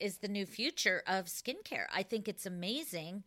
is 0.00 0.18
the 0.18 0.28
new 0.28 0.44
future 0.44 1.04
of 1.06 1.26
skincare. 1.26 1.86
I 1.94 2.02
think 2.02 2.28
it's 2.28 2.44
amazing 2.44 3.22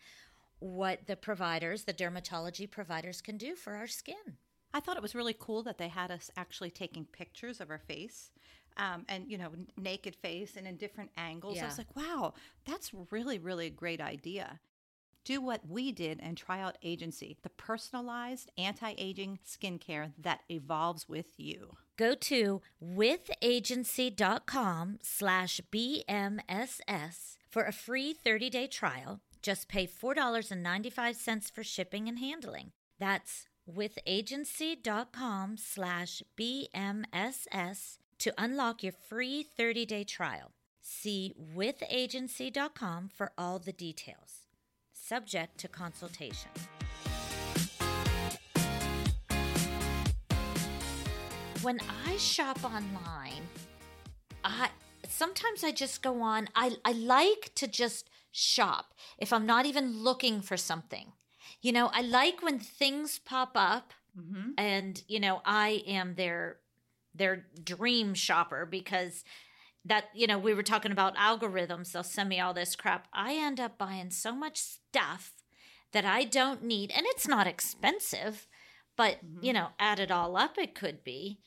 what 0.59 1.07
the 1.07 1.15
providers, 1.15 1.85
the 1.85 1.93
dermatology 1.93 2.69
providers 2.69 3.21
can 3.21 3.37
do 3.37 3.55
for 3.55 3.75
our 3.75 3.87
skin. 3.87 4.37
I 4.73 4.81
thought 4.81 4.97
it 4.97 5.01
was 5.01 5.15
really 5.15 5.35
cool 5.37 5.63
that 5.63 5.77
they 5.77 5.87
had 5.87 6.11
us 6.11 6.29
actually 6.37 6.69
taking 6.71 7.05
pictures 7.05 7.59
of 7.59 7.71
our 7.71 7.79
face. 7.79 8.31
Um, 8.79 9.05
and 9.09 9.29
you 9.29 9.37
know, 9.37 9.49
n- 9.53 9.67
naked 9.77 10.15
face 10.15 10.55
and 10.55 10.65
in 10.65 10.77
different 10.77 11.11
angles. 11.17 11.59
I 11.59 11.65
was 11.65 11.77
like, 11.77 11.93
wow, 11.95 12.33
that's 12.65 12.91
really, 13.11 13.37
really 13.37 13.67
a 13.67 13.71
great 13.71 14.01
idea. 14.01 14.59
Do 15.25 15.41
what 15.41 15.67
we 15.67 15.91
did 15.91 16.19
and 16.23 16.37
try 16.37 16.61
out 16.61 16.77
Agency, 16.81 17.37
the 17.43 17.49
personalized 17.49 18.49
anti 18.57 18.93
aging 18.97 19.39
skincare 19.45 20.13
that 20.17 20.39
evolves 20.49 21.09
with 21.09 21.25
you. 21.37 21.75
Go 21.97 22.15
to 22.15 22.61
withagency.com 22.83 24.99
slash 25.03 25.61
BMSS 25.71 27.35
for 27.49 27.63
a 27.63 27.73
free 27.73 28.15
30-day 28.25 28.67
trial. 28.67 29.19
Just 29.41 29.67
pay 29.67 29.85
$4.95 29.85 31.51
for 31.51 31.63
shipping 31.63 32.07
and 32.07 32.19
handling. 32.19 32.71
That's 32.99 33.47
withagency.com 33.69 35.57
slash 35.57 36.23
BMSS 36.39 37.97
to 38.19 38.33
unlock 38.37 38.83
your 38.83 38.93
free 38.93 39.45
30-day 39.57 40.03
trial. 40.03 40.51
See 40.81 41.33
withagency.com 41.55 43.09
for 43.15 43.31
all 43.37 43.59
the 43.59 43.73
details. 43.73 44.47
Subject 44.93 45.57
to 45.59 45.67
consultation. 45.67 46.51
when 51.61 51.79
I 52.05 52.17
shop 52.17 52.63
online, 52.63 53.47
I 54.43 54.69
sometimes 55.07 55.63
I 55.63 55.71
just 55.71 56.01
go 56.01 56.21
on. 56.21 56.47
I 56.55 56.77
I 56.85 56.91
like 56.91 57.51
to 57.55 57.67
just 57.67 58.09
shop 58.31 58.93
if 59.17 59.33
I'm 59.33 59.45
not 59.45 59.65
even 59.65 60.03
looking 60.03 60.41
for 60.41 60.57
something. 60.57 61.13
You 61.61 61.71
know, 61.71 61.89
I 61.93 62.01
like 62.01 62.41
when 62.41 62.59
things 62.59 63.19
pop 63.19 63.51
up 63.55 63.93
Mm-hmm. 64.19 64.51
and 64.57 65.03
you 65.07 65.19
know, 65.19 65.39
I 65.45 65.83
am 65.85 66.15
their 66.15 66.57
their 67.13 67.47
dream 67.63 68.13
shopper 68.13 68.65
because 68.65 69.23
that 69.85 70.05
you 70.13 70.27
know, 70.27 70.39
we 70.39 70.53
were 70.53 70.63
talking 70.63 70.91
about 70.91 71.15
algorithms, 71.15 71.91
they'll 71.91 72.03
send 72.03 72.29
me 72.29 72.39
all 72.39 72.53
this 72.53 72.75
crap. 72.75 73.07
I 73.13 73.35
end 73.35 73.59
up 73.59 73.77
buying 73.77 74.11
so 74.11 74.33
much 74.35 74.57
stuff 74.57 75.33
that 75.93 76.05
I 76.05 76.23
don't 76.25 76.63
need 76.63 76.91
and 76.91 77.05
it's 77.09 77.27
not 77.27 77.47
expensive, 77.47 78.47
but 78.97 79.17
Mhm. 79.21 79.39
you 79.41 79.53
know, 79.53 79.69
add 79.79 79.99
it 79.99 80.11
all 80.11 80.37
up 80.37 80.57
it 80.57 80.75
could 80.75 81.03
be. 81.03 81.39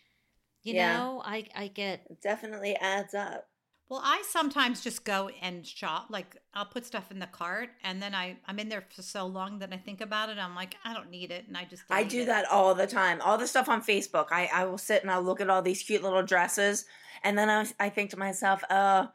You 0.65 0.75
Yeah. 0.75 0.75
know, 0.75 1.23
I 1.25 1.47
I 1.55 1.69
get 1.69 2.09
It 2.09 2.21
definitely 2.21 2.77
adds 2.77 3.15
up. 3.15 3.49
Well, 3.89 4.01
I 4.03 4.23
sometimes 4.27 4.81
just 4.81 5.05
go 5.05 5.31
and 5.43 5.67
shop. 5.67 6.07
Like 6.09 6.37
I'll 6.55 6.65
put 6.65 6.87
stuff 6.87 7.11
in 7.11 7.19
the 7.19 7.27
cart, 7.27 7.69
and 7.85 8.01
then 8.01 8.15
I 8.15 8.39
I'm 8.47 8.59
in 8.59 8.69
there 8.69 8.85
for 8.95 9.03
so 9.03 9.27
long 9.27 9.59
that 9.59 9.71
I 9.73 9.77
think 9.77 10.01
about 10.01 10.31
it. 10.31 10.39
I'm 10.39 10.55
like, 10.55 10.77
I 10.85 10.95
don't 10.95 11.11
need 11.11 11.31
it, 11.31 11.47
and 11.47 11.57
I 11.57 11.65
just 11.65 11.83
I 11.91 12.03
do 12.03 12.23
it. 12.23 12.27
that 12.27 12.47
all 12.51 12.75
the 12.75 12.87
time. 12.87 13.21
All 13.21 13.37
the 13.37 13.47
stuff 13.47 13.69
on 13.69 13.83
Facebook. 13.83 14.29
I, 14.31 14.49
I 14.53 14.65
will 14.65 14.79
sit 14.79 15.03
and 15.03 15.11
I'll 15.11 15.23
look 15.23 15.43
at 15.43 15.51
all 15.51 15.61
these 15.61 15.83
cute 15.83 16.03
little 16.03 16.23
dresses, 16.23 16.87
and 17.23 17.37
then 17.37 17.51
I, 17.51 17.67
I 17.79 17.89
think 17.91 18.11
to 18.11 18.19
myself, 18.19 18.65
uh, 18.71 19.09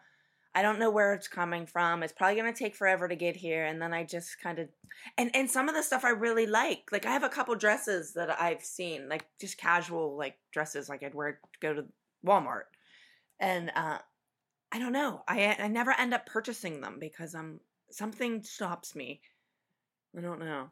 I 0.53 0.61
don't 0.61 0.79
know 0.79 0.91
where 0.91 1.13
it's 1.13 1.27
coming 1.27 1.65
from. 1.65 2.03
It's 2.03 2.13
probably 2.13 2.35
gonna 2.35 2.53
take 2.53 2.75
forever 2.75 3.07
to 3.07 3.15
get 3.15 3.35
here, 3.35 3.65
and 3.65 3.81
then 3.81 3.93
I 3.93 4.03
just 4.03 4.39
kind 4.41 4.59
of, 4.59 4.69
and 5.17 5.31
and 5.35 5.49
some 5.49 5.69
of 5.69 5.75
the 5.75 5.81
stuff 5.81 6.05
I 6.05 6.09
really 6.09 6.45
like. 6.45 6.89
Like 6.91 7.07
I 7.07 7.13
have 7.13 7.23
a 7.23 7.29
couple 7.29 7.55
dresses 7.55 8.13
that 8.13 8.29
I've 8.39 8.63
seen, 8.63 9.09
like 9.09 9.25
just 9.41 9.57
casual 9.57 10.15
like 10.15 10.35
dresses, 10.51 10.87
like 10.87 11.01
I'd 11.01 11.15
wear 11.15 11.31
to 11.31 11.59
go 11.59 11.73
to 11.73 11.85
Walmart, 12.25 12.65
and 13.39 13.71
uh, 13.75 13.97
I 14.71 14.79
don't 14.79 14.91
know. 14.91 15.23
I 15.27 15.55
I 15.59 15.67
never 15.67 15.91
end 15.91 16.13
up 16.13 16.25
purchasing 16.25 16.81
them 16.81 16.97
because 16.99 17.33
I'm 17.33 17.59
something 17.89 18.43
stops 18.43 18.95
me. 18.95 19.21
I 20.17 20.21
don't 20.21 20.39
know. 20.39 20.71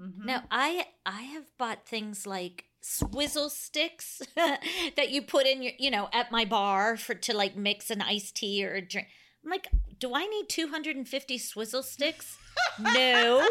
Mhm. 0.00 0.24
Now, 0.24 0.44
I 0.50 0.86
I 1.06 1.22
have 1.22 1.56
bought 1.58 1.86
things 1.86 2.26
like 2.26 2.64
swizzle 2.80 3.48
sticks 3.50 4.22
that 4.34 5.10
you 5.10 5.22
put 5.22 5.46
in 5.46 5.62
your, 5.62 5.72
you 5.78 5.90
know, 5.90 6.08
at 6.12 6.32
my 6.32 6.44
bar 6.44 6.96
for 6.96 7.14
to 7.14 7.36
like 7.36 7.56
mix 7.56 7.90
an 7.90 8.02
iced 8.02 8.36
tea 8.36 8.64
or 8.66 8.74
a 8.74 8.80
drink. 8.80 9.08
I'm 9.44 9.50
like, 9.50 9.68
do 9.98 10.14
I 10.14 10.26
need 10.26 10.48
250 10.48 11.38
swizzle 11.38 11.82
sticks? 11.82 12.38
no, 12.78 13.46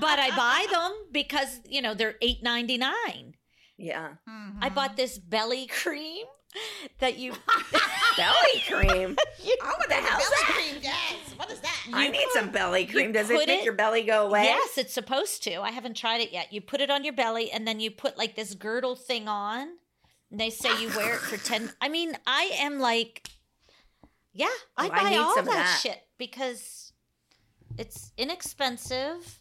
but 0.00 0.18
I 0.18 0.30
buy 0.36 0.66
them 0.70 0.92
because 1.10 1.60
you 1.68 1.82
know 1.82 1.94
they're 1.94 2.16
8.99. 2.22 3.34
Yeah, 3.82 4.10
I 4.60 4.68
Mhm. 4.70 4.74
bought 4.74 4.96
this 4.96 5.18
belly 5.18 5.66
cream 5.66 6.24
that 7.00 7.18
you 7.18 7.32
belly 8.16 8.62
cream. 8.68 9.16
Oh, 9.64 9.66
what 9.76 9.88
the 9.88 9.88
the 9.88 9.94
hell's 9.94 10.22
belly 10.22 10.30
that? 10.30 10.46
cream 10.46 10.80
does? 10.82 11.34
What 11.38 11.50
is 11.50 11.60
that? 11.60 11.86
I 11.92 12.08
need 12.08 12.26
some 12.32 12.50
belly 12.50 12.86
cream. 12.86 13.10
Does 13.12 13.28
it 13.28 13.36
make 13.36 13.48
it- 13.48 13.64
your 13.64 13.72
belly 13.74 14.02
go 14.04 14.26
away? 14.26 14.44
Yes, 14.44 14.78
it's 14.78 14.92
supposed 14.92 15.42
to. 15.44 15.60
I 15.60 15.70
haven't 15.72 15.96
tried 15.96 16.20
it 16.20 16.32
yet. 16.32 16.52
You 16.52 16.60
put 16.60 16.80
it 16.80 16.90
on 16.90 17.02
your 17.04 17.12
belly 17.12 17.50
and 17.50 17.66
then 17.66 17.80
you 17.80 17.90
put 17.90 18.16
like 18.16 18.36
this 18.36 18.54
girdle 18.54 18.94
thing 18.94 19.26
on. 19.28 19.68
And 20.30 20.38
they 20.40 20.50
say 20.50 20.80
you 20.80 20.88
wear 20.96 21.14
it 21.14 21.20
for 21.20 21.36
10 21.36 21.72
I 21.80 21.88
mean, 21.88 22.16
I 22.26 22.50
am 22.54 22.78
like 22.78 23.28
yeah, 24.32 24.46
I 24.76 24.86
Oh, 24.86 24.90
buy 24.90 25.10
need 25.10 25.16
all 25.18 25.34
that, 25.34 25.44
that. 25.44 25.80
shit 25.82 26.00
because 26.18 26.92
it's 27.78 28.12
inexpensive 28.16 29.40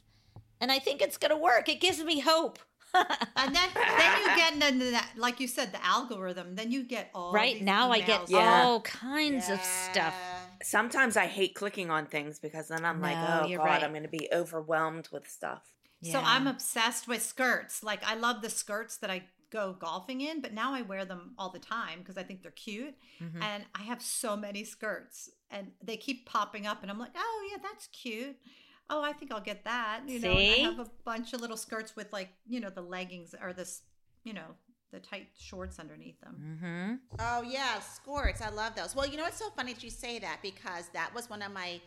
and 0.59 0.71
I 0.71 0.79
think 0.79 1.01
it's 1.01 1.17
going 1.17 1.31
to 1.31 1.37
work. 1.37 1.69
It 1.69 1.79
gives 1.79 2.03
me 2.03 2.19
hope. 2.21 2.59
And 2.93 3.55
then 3.55 3.69
then 3.73 4.21
you 4.21 4.35
get 4.35 4.53
into 4.53 4.91
that, 4.91 5.11
like 5.15 5.39
you 5.39 5.47
said, 5.47 5.71
the 5.71 5.83
algorithm. 5.85 6.55
Then 6.55 6.71
you 6.71 6.83
get 6.83 7.09
all 7.15 7.33
right 7.33 7.55
these 7.55 7.63
now 7.63 7.91
I 7.91 8.01
get. 8.01 8.29
Yeah. 8.29 8.63
all 8.63 8.81
kinds 8.81 9.49
of 9.49 9.61
stuff. 9.61 10.15
Sometimes 10.63 11.17
I 11.17 11.25
hate 11.25 11.55
clicking 11.55 11.89
on 11.89 12.05
things 12.05 12.39
because 12.39 12.67
then 12.67 12.85
I'm 12.85 13.01
like, 13.01 13.17
oh 13.17 13.47
god, 13.49 13.63
right. 13.63 13.83
I'm 13.83 13.91
going 13.91 14.03
to 14.03 14.09
be 14.09 14.27
overwhelmed 14.33 15.09
with 15.11 15.27
stuff. 15.29 15.63
So 16.03 16.19
I'm 16.19 16.47
obsessed 16.47 17.07
with 17.07 17.21
skirts. 17.21 17.83
Like 17.83 18.03
I 18.07 18.15
love 18.15 18.41
the 18.41 18.49
skirts 18.49 18.97
that 18.97 19.09
I 19.09 19.23
go 19.51 19.75
golfing 19.77 20.21
in, 20.21 20.41
but 20.41 20.53
now 20.53 20.73
I 20.73 20.81
wear 20.81 21.05
them 21.05 21.33
all 21.37 21.49
the 21.49 21.59
time 21.59 21.99
because 21.99 22.17
I 22.17 22.23
think 22.23 22.41
they're 22.41 22.51
cute. 22.51 22.95
Mhm. 23.21 23.43
And 23.43 23.65
I 23.75 23.83
have 23.83 24.01
so 24.01 24.35
many 24.37 24.63
skirts, 24.63 25.29
and 25.49 25.71
they 25.83 25.97
keep 25.97 26.25
popping 26.25 26.65
up, 26.65 26.81
and 26.81 26.89
I'm 26.89 26.97
like, 26.97 27.11
oh 27.15 27.49
yeah, 27.51 27.57
that's 27.61 27.87
cute. 27.87 28.37
Oh, 28.91 29.01
I 29.01 29.13
think 29.13 29.31
I'll 29.31 29.41
get 29.41 29.63
that. 29.63 30.01
You 30.05 30.19
know. 30.19 30.33
I 30.33 30.59
have 30.59 30.79
a 30.79 30.87
bunch 31.05 31.33
of 31.33 31.41
little 31.41 31.57
skirts 31.57 31.95
with 31.95 32.11
like 32.11 32.29
you 32.45 32.59
know 32.59 32.69
the 32.69 32.81
leggings 32.81 33.33
or 33.41 33.53
this 33.53 33.81
you 34.23 34.33
know 34.33 34.55
the 34.91 34.99
tight 34.99 35.29
shorts 35.37 35.79
underneath 35.79 36.19
them. 36.21 36.59
Mm-hmm. 36.61 36.93
Oh 37.19 37.41
yeah, 37.41 37.79
skirts. 37.79 38.41
I 38.41 38.49
love 38.49 38.75
those. 38.75 38.95
Well, 38.95 39.07
you 39.07 39.17
know 39.17 39.23
what's 39.23 39.37
so 39.37 39.49
funny 39.51 39.73
that 39.73 39.83
you 39.83 39.89
say 39.89 40.19
that 40.19 40.39
because 40.41 40.89
that 40.93 41.13
was 41.15 41.29
one 41.29 41.41
of 41.41 41.53
my, 41.53 41.79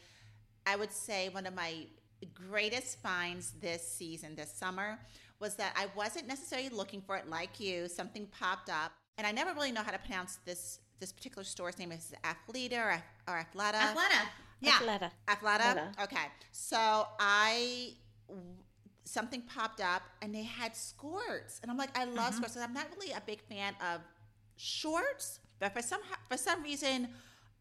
I 0.66 0.76
would 0.76 0.92
say 0.92 1.28
one 1.28 1.46
of 1.46 1.54
my 1.54 1.86
greatest 2.32 3.02
finds 3.02 3.52
this 3.60 3.86
season, 3.86 4.34
this 4.34 4.50
summer, 4.50 4.98
was 5.38 5.54
that 5.56 5.74
I 5.76 5.86
wasn't 5.94 6.26
necessarily 6.26 6.70
looking 6.70 7.02
for 7.02 7.16
it 7.16 7.28
like 7.28 7.60
you. 7.60 7.88
Something 7.88 8.26
popped 8.38 8.70
up, 8.70 8.92
and 9.18 9.26
I 9.26 9.32
never 9.32 9.52
really 9.52 9.72
know 9.72 9.82
how 9.82 9.92
to 9.92 9.98
pronounce 9.98 10.38
this 10.46 10.78
this 11.00 11.12
particular 11.12 11.44
store's 11.44 11.78
name. 11.78 11.92
Is 11.92 12.12
it 12.12 12.18
Athleta 12.22 12.78
or, 12.78 13.02
or 13.28 13.46
Athleta? 13.54 13.74
Athleta. 13.74 14.28
Yeah. 14.60 14.72
Athleta. 14.72 15.10
Athleta. 15.28 15.60
Athleta. 15.60 16.04
Okay. 16.04 16.26
So 16.52 17.06
I 17.20 17.94
something 19.04 19.42
popped 19.42 19.80
up 19.80 20.02
and 20.22 20.34
they 20.34 20.42
had 20.42 20.74
skirts, 20.74 21.60
and 21.62 21.70
I'm 21.70 21.76
like, 21.76 21.96
I 21.96 22.04
love 22.04 22.16
mm-hmm. 22.16 22.36
skirts. 22.38 22.54
'cause 22.54 22.62
I'm 22.62 22.72
not 22.72 22.86
really 22.96 23.12
a 23.12 23.20
big 23.26 23.40
fan 23.42 23.74
of 23.92 24.00
shorts, 24.56 25.40
but 25.58 25.72
for 25.72 25.82
some 25.82 26.00
for 26.28 26.36
some 26.36 26.62
reason, 26.62 27.08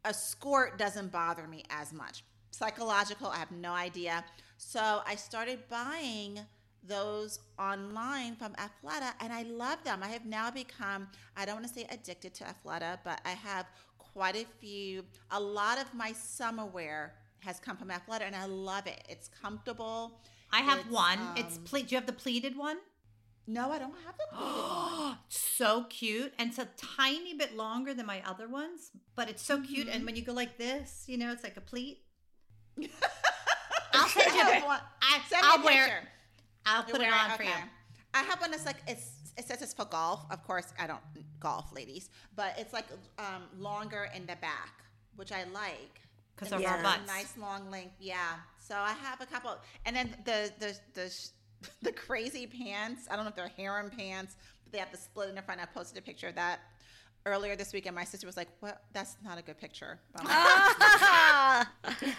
a 0.06 0.14
skirt 0.14 0.78
doesn't 0.78 1.12
bother 1.12 1.48
me 1.48 1.64
as 1.70 1.92
much. 1.94 2.24
Psychological, 2.52 3.28
I 3.30 3.38
have 3.38 3.52
no 3.52 3.74
idea. 3.74 4.24
So 4.58 5.02
I 5.06 5.16
started 5.16 5.68
buying 5.70 6.40
those 6.86 7.40
online 7.58 8.36
from 8.36 8.54
Athleta 8.54 9.14
and 9.22 9.32
I 9.32 9.44
love 9.44 9.84
them. 9.84 10.04
I 10.04 10.10
have 10.10 10.26
now 10.26 10.52
become, 10.52 11.08
I 11.38 11.46
don't 11.46 11.56
want 11.56 11.68
to 11.68 11.74
say 11.74 11.88
addicted 11.90 12.34
to 12.36 12.44
Athleta, 12.44 13.00
but 13.04 13.22
I 13.26 13.32
have 13.32 13.66
quite 14.13 14.36
a 14.36 14.46
few, 14.60 15.03
a 15.32 15.39
lot 15.39 15.79
of 15.82 15.93
my 15.93 16.12
summer 16.13 16.65
wear 16.65 17.13
has 17.39 17.60
come 17.60 17.75
from 17.77 17.89
Athleta 17.89 18.22
and 18.22 18.36
I 18.36 18.46
love 18.46 18.88
it. 18.88 19.03
It's 19.10 19.27
comfortable. 19.41 20.22
I 20.51 20.62
have 20.62 20.79
It's, 20.79 20.89
one. 20.89 21.20
it's 21.36 21.58
um, 21.58 21.63
ple- 21.63 21.79
Do 21.82 21.88
you 21.89 21.98
have 21.98 22.05
the 22.05 22.13
pleated 22.13 22.55
one? 22.58 22.77
No, 23.48 23.72
I 23.72 23.79
don't 23.79 23.93
have 24.05 24.15
the 24.17 24.25
pleated 24.38 24.55
one. 24.55 25.17
so 25.29 25.84
cute, 25.89 26.34
and 26.39 26.50
it's 26.50 26.60
a 26.60 26.67
tiny 26.77 27.34
bit 27.34 27.58
longer 27.58 27.93
than 27.93 28.05
my 28.05 28.22
other 28.25 28.48
ones, 28.48 28.91
but 29.15 29.29
it's 29.29 29.43
so 29.43 29.62
cute. 29.62 29.88
And 29.89 30.05
when 30.05 30.15
you 30.15 30.22
go 30.24 30.32
like 30.32 30.58
this, 30.58 31.03
you 31.08 31.17
know, 31.17 31.32
it's 31.32 31.43
like 31.43 31.58
a 31.58 31.62
pleat. 31.62 32.03
I'll 33.93 34.08
send 34.08 34.34
you. 34.34 34.41
I 34.41 34.50
a- 34.50 34.53
have 34.53 34.63
one. 34.63 34.79
Send 35.27 35.46
I'll 35.46 35.63
wear. 35.63 35.84
picture. 35.86 36.08
I'll 36.65 36.84
put 36.84 37.01
it 37.01 37.12
on 37.12 37.32
for 37.38 37.43
you. 37.43 37.50
I 38.13 38.24
have 38.24 38.39
one 38.39 38.51
that's 38.51 38.65
like 38.65 38.77
it's 38.88 39.12
it 39.38 39.48
says 39.48 39.62
it's 39.62 39.74
for 39.74 39.86
golf. 39.86 40.25
Of 40.32 40.44
course, 40.44 40.74
I 40.80 40.88
don't 40.88 41.02
golf, 41.40 41.72
ladies, 41.74 42.10
but 42.36 42.54
it's 42.58 42.74
like 42.74 42.86
um, 43.20 43.44
longer 43.58 44.08
in 44.16 44.22
the 44.25 44.36
back. 44.38 44.84
which 45.16 45.32
I 45.32 45.44
like. 45.54 46.02
'Cause 46.36 46.52
And 46.52 46.63
of 46.66 46.72
our 46.72 46.82
butts. 46.82 47.06
Nice 47.08 47.38
long 47.38 47.70
length, 47.70 47.96
yeah. 48.00 48.38
So 48.58 48.75
I 48.75 48.94
have 48.94 49.22
a 49.22 49.25
couple, 49.28 49.56
and 49.86 49.96
then 49.96 50.16
the 50.25 50.52
the 50.60 50.75
the 50.96 51.30
the 51.84 51.92
crazy 51.92 52.48
pants. 52.48 53.08
I 53.10 53.16
don't 53.16 53.24
know 53.25 53.30
if 53.30 53.36
they're 53.36 53.50
harem 53.56 53.92
pants, 53.92 54.36
but 54.63 54.74
they 54.74 54.80
have 54.80 54.92
the 54.92 54.98
split 54.98 55.30
in 55.30 55.36
the 55.36 55.44
front. 55.44 55.62
I 55.62 55.66
posted 55.66 55.98
a 56.00 56.02
picture 56.02 56.28
of 56.30 56.36
that 56.36 56.60
earlier 57.28 57.56
this 57.56 57.72
week, 57.72 57.86
and 57.86 57.96
my 57.96 58.04
sister 58.04 58.25
was 58.25 58.36
like, 58.36 58.50
"What? 58.62 58.82
That's 58.94 59.16
not 59.24 59.38
a 59.38 59.44
good 59.44 59.60
picture." 59.60 60.00
Like, 60.18 60.25
I, 60.28 61.66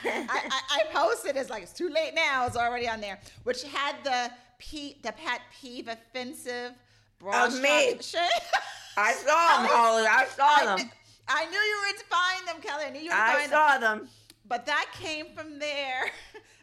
I, 0.06 0.60
I 0.70 0.84
posted 0.92 1.36
it's 1.36 1.50
like 1.50 1.62
it's 1.64 1.72
too 1.72 1.88
late 1.88 2.14
now. 2.14 2.46
It's 2.46 2.56
already 2.56 2.88
on 2.88 3.00
there, 3.00 3.18
which 3.42 3.62
had 3.64 3.96
the 4.04 4.30
pe- 4.58 5.00
the 5.02 5.12
pet 5.12 5.40
peeve 5.60 5.88
offensive 5.88 6.72
bra 7.18 7.46
Of 7.46 7.60
me. 7.60 7.96
shit. 8.00 8.20
I 8.96 9.12
saw 9.12 9.62
them, 9.62 9.70
Holly. 9.72 10.04
I 10.06 10.24
saw 10.26 10.46
I, 10.46 10.64
them. 10.66 10.78
kn- 10.78 10.90
I 11.28 11.46
knew 11.46 11.58
you 11.58 11.78
would 11.86 12.02
find 12.06 12.48
them, 12.48 12.62
Kelly. 12.62 12.84
I 12.86 12.90
knew 12.90 13.00
you 13.00 13.10
would 13.10 13.16
I 13.18 13.32
find 13.34 13.42
them. 13.44 13.50
saw 13.50 13.78
them. 13.78 14.08
But 14.46 14.66
that 14.66 14.86
came 15.00 15.26
from 15.34 15.58
there. 15.58 16.04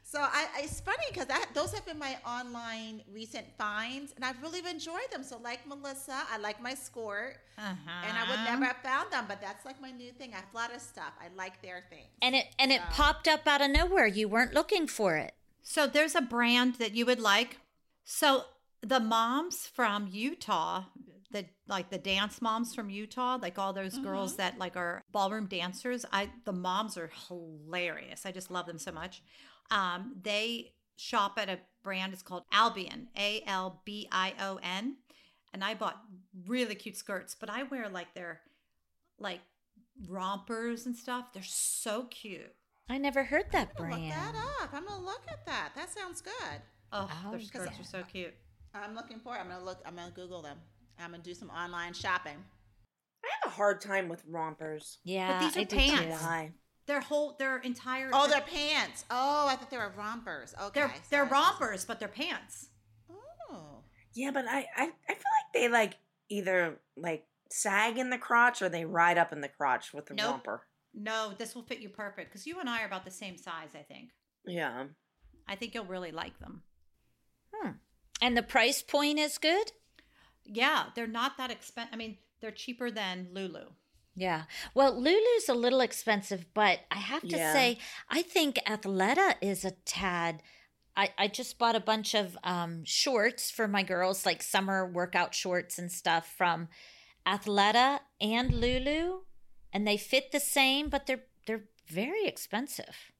So 0.03 0.19
I, 0.19 0.45
it's 0.57 0.81
funny 0.81 1.05
because 1.09 1.27
those 1.53 1.73
have 1.73 1.85
been 1.85 1.97
my 1.97 2.17
online 2.27 3.01
recent 3.13 3.45
finds, 3.57 4.11
and 4.11 4.25
I've 4.25 4.41
really 4.41 4.59
enjoyed 4.69 5.09
them. 5.09 5.23
So 5.23 5.37
like 5.41 5.65
Melissa, 5.65 6.23
I 6.29 6.37
like 6.37 6.61
my 6.61 6.73
skirt, 6.73 7.37
Uh-huh. 7.57 8.05
and 8.05 8.17
I 8.17 8.29
would 8.29 8.43
never 8.43 8.65
have 8.65 8.75
found 8.83 9.09
them, 9.13 9.23
but 9.29 9.39
that's 9.39 9.63
like 9.63 9.79
my 9.81 9.89
new 9.89 10.11
thing. 10.11 10.31
I 10.33 10.35
have 10.43 10.53
a 10.53 10.57
lot 10.57 10.75
of 10.75 10.81
stuff. 10.81 11.13
I 11.17 11.33
like 11.37 11.61
their 11.61 11.85
things. 11.89 12.09
and 12.21 12.35
it 12.35 12.47
and 12.59 12.73
it 12.73 12.81
popped 12.91 13.29
up 13.29 13.47
out 13.47 13.61
of 13.61 13.71
nowhere. 13.71 14.05
You 14.05 14.27
weren't 14.27 14.53
looking 14.53 14.85
for 14.85 15.15
it. 15.15 15.31
So 15.63 15.87
there's 15.87 16.13
a 16.13 16.19
brand 16.21 16.75
that 16.75 16.93
you 16.93 17.05
would 17.05 17.21
like. 17.21 17.59
So 18.03 18.43
the 18.81 18.99
moms 18.99 19.67
from 19.67 20.07
Utah, 20.11 20.83
the 21.31 21.45
like 21.67 21.89
the 21.89 21.97
dance 21.97 22.41
moms 22.41 22.75
from 22.75 22.89
Utah, 22.89 23.37
like 23.41 23.57
all 23.57 23.73
those 23.73 23.97
girls 23.97 24.35
that 24.37 24.57
like 24.57 24.75
are 24.75 25.01
ballroom 25.11 25.47
dancers, 25.47 26.05
I 26.11 26.29
the 26.45 26.51
moms 26.53 26.97
are 26.97 27.11
hilarious. 27.27 28.25
I 28.25 28.31
just 28.31 28.51
love 28.51 28.65
them 28.65 28.79
so 28.79 28.91
much. 28.91 29.21
Um, 29.69 30.15
they 30.21 30.73
shop 30.97 31.37
at 31.37 31.49
a 31.49 31.59
brand. 31.83 32.13
It's 32.13 32.21
called 32.21 32.43
Albion, 32.51 33.07
A 33.17 33.43
L 33.47 33.81
B 33.85 34.07
I 34.11 34.33
O 34.41 34.59
N, 34.61 34.97
and 35.53 35.63
I 35.63 35.73
bought 35.73 36.01
really 36.47 36.75
cute 36.75 36.97
skirts. 36.97 37.35
But 37.39 37.49
I 37.49 37.63
wear 37.63 37.87
like 37.87 38.13
their 38.13 38.41
like 39.19 39.39
rompers 40.07 40.85
and 40.85 40.95
stuff. 40.95 41.31
They're 41.33 41.43
so 41.43 42.03
cute. 42.09 42.53
I 42.89 42.97
never 42.97 43.23
heard 43.23 43.45
that 43.51 43.69
I'm 43.79 43.85
brand. 43.85 44.03
look 44.03 44.09
that 44.13 44.35
up. 44.63 44.73
I'm 44.73 44.85
gonna 44.85 45.05
look 45.05 45.21
at 45.29 45.45
that. 45.45 45.69
That 45.75 45.89
sounds 45.91 46.21
good. 46.21 46.61
Oh, 46.91 47.09
Oh, 47.25 47.31
their 47.31 47.39
'cause 47.39 47.47
skirts 47.47 47.79
are 47.79 47.83
so 47.85 48.03
cute. 48.03 48.33
I'm 48.73 48.95
looking 48.95 49.19
for. 49.19 49.35
It. 49.35 49.39
I'm 49.39 49.47
gonna 49.49 49.63
look. 49.63 49.79
I'm 49.85 49.95
gonna 49.95 50.11
Google 50.11 50.41
them. 50.41 50.57
I'm 50.99 51.11
gonna 51.11 51.23
do 51.23 51.33
some 51.33 51.49
online 51.49 51.93
shopping. 51.93 52.37
I 53.23 53.27
have 53.43 53.51
a 53.51 53.55
hard 53.55 53.81
time 53.81 54.07
with 54.09 54.23
rompers. 54.27 54.99
Yeah, 55.03 55.39
but 55.39 55.45
these 55.45 55.57
are 55.57 55.59
I 55.61 55.63
do 55.63 55.75
pants. 55.75 56.01
too. 56.21 56.25
Why? 56.25 56.51
Their 56.87 57.01
whole, 57.01 57.35
their 57.37 57.57
entire. 57.59 58.09
Oh, 58.11 58.27
they're 58.27 58.41
pants. 58.41 59.05
Oh, 59.11 59.47
I 59.47 59.55
thought 59.55 59.69
they 59.69 59.77
were 59.77 59.93
rompers. 59.95 60.53
Okay, 60.61 60.79
They're 60.79 60.93
they're 61.09 61.27
sorry. 61.27 61.31
rompers, 61.31 61.85
but 61.85 61.99
they're 61.99 62.07
pants. 62.07 62.69
Oh, 63.49 63.83
Yeah, 64.13 64.31
but 64.31 64.45
I, 64.47 64.65
I, 64.75 64.83
I 64.83 65.13
feel 65.13 65.31
like 65.37 65.53
they 65.53 65.69
like 65.69 65.93
either 66.29 66.79
like 66.97 67.25
sag 67.49 67.97
in 67.97 68.09
the 68.09 68.17
crotch 68.17 68.61
or 68.61 68.69
they 68.69 68.83
ride 68.85 69.17
up 69.17 69.31
in 69.31 69.41
the 69.41 69.47
crotch 69.47 69.93
with 69.93 70.07
the 70.07 70.15
Nope. 70.15 70.31
romper. 70.31 70.67
No, 70.93 71.33
this 71.37 71.53
will 71.55 71.61
fit 71.63 71.79
you 71.79 71.89
perfect 71.89 72.29
because 72.31 72.47
you 72.47 72.59
and 72.59 72.67
I 72.69 72.81
are 72.81 72.87
about 72.87 73.05
the 73.05 73.11
same 73.11 73.37
size. 73.37 73.69
I 73.75 73.83
think. 73.83 74.09
Yeah. 74.45 74.85
I 75.47 75.55
think 75.55 75.75
you'll 75.75 75.85
really 75.85 76.11
like 76.11 76.39
them. 76.39 76.63
Hmm. 77.53 77.71
And 78.21 78.37
the 78.37 78.43
price 78.43 78.81
point 78.81 79.17
is 79.19 79.37
good? 79.37 79.71
Yeah, 80.45 80.85
they're 80.95 81.07
not 81.07 81.37
that 81.37 81.51
expensive. 81.51 81.93
I 81.93 81.97
mean, 81.97 82.17
they're 82.39 82.51
cheaper 82.51 82.91
than 82.91 83.29
Lulu. 83.31 83.65
Yeah. 84.15 84.43
Well, 84.73 84.93
Lulu's 84.99 85.47
a 85.49 85.53
little 85.53 85.79
expensive, 85.81 86.45
but 86.53 86.81
I 86.91 86.97
have 86.97 87.27
to 87.29 87.37
Yeah. 87.37 87.53
say, 87.53 87.77
I 88.09 88.21
think 88.21 88.57
Athleta 88.67 89.35
is 89.41 89.63
a 89.63 89.71
tad. 89.71 90.43
I, 90.97 91.09
I 91.17 91.27
just 91.29 91.57
bought 91.57 91.75
a 91.77 91.79
bunch 91.79 92.13
of 92.13 92.37
um, 92.43 92.83
shorts 92.83 93.49
for 93.49 93.67
my 93.67 93.81
girls, 93.83 94.25
like 94.25 94.43
summer 94.43 94.85
workout 94.85 95.33
shorts 95.33 95.79
and 95.79 95.89
stuff 95.91 96.27
from 96.37 96.67
Athleta 97.25 98.01
and 98.19 98.53
Lulu, 98.53 99.21
and 99.71 99.87
they 99.87 99.95
fit 99.97 100.31
the 100.31 100.39
same, 100.39 100.89
but 100.89 101.05
they're 101.05 101.23
they're 101.47 101.69
very 101.87 102.25
expensive. 102.25 103.11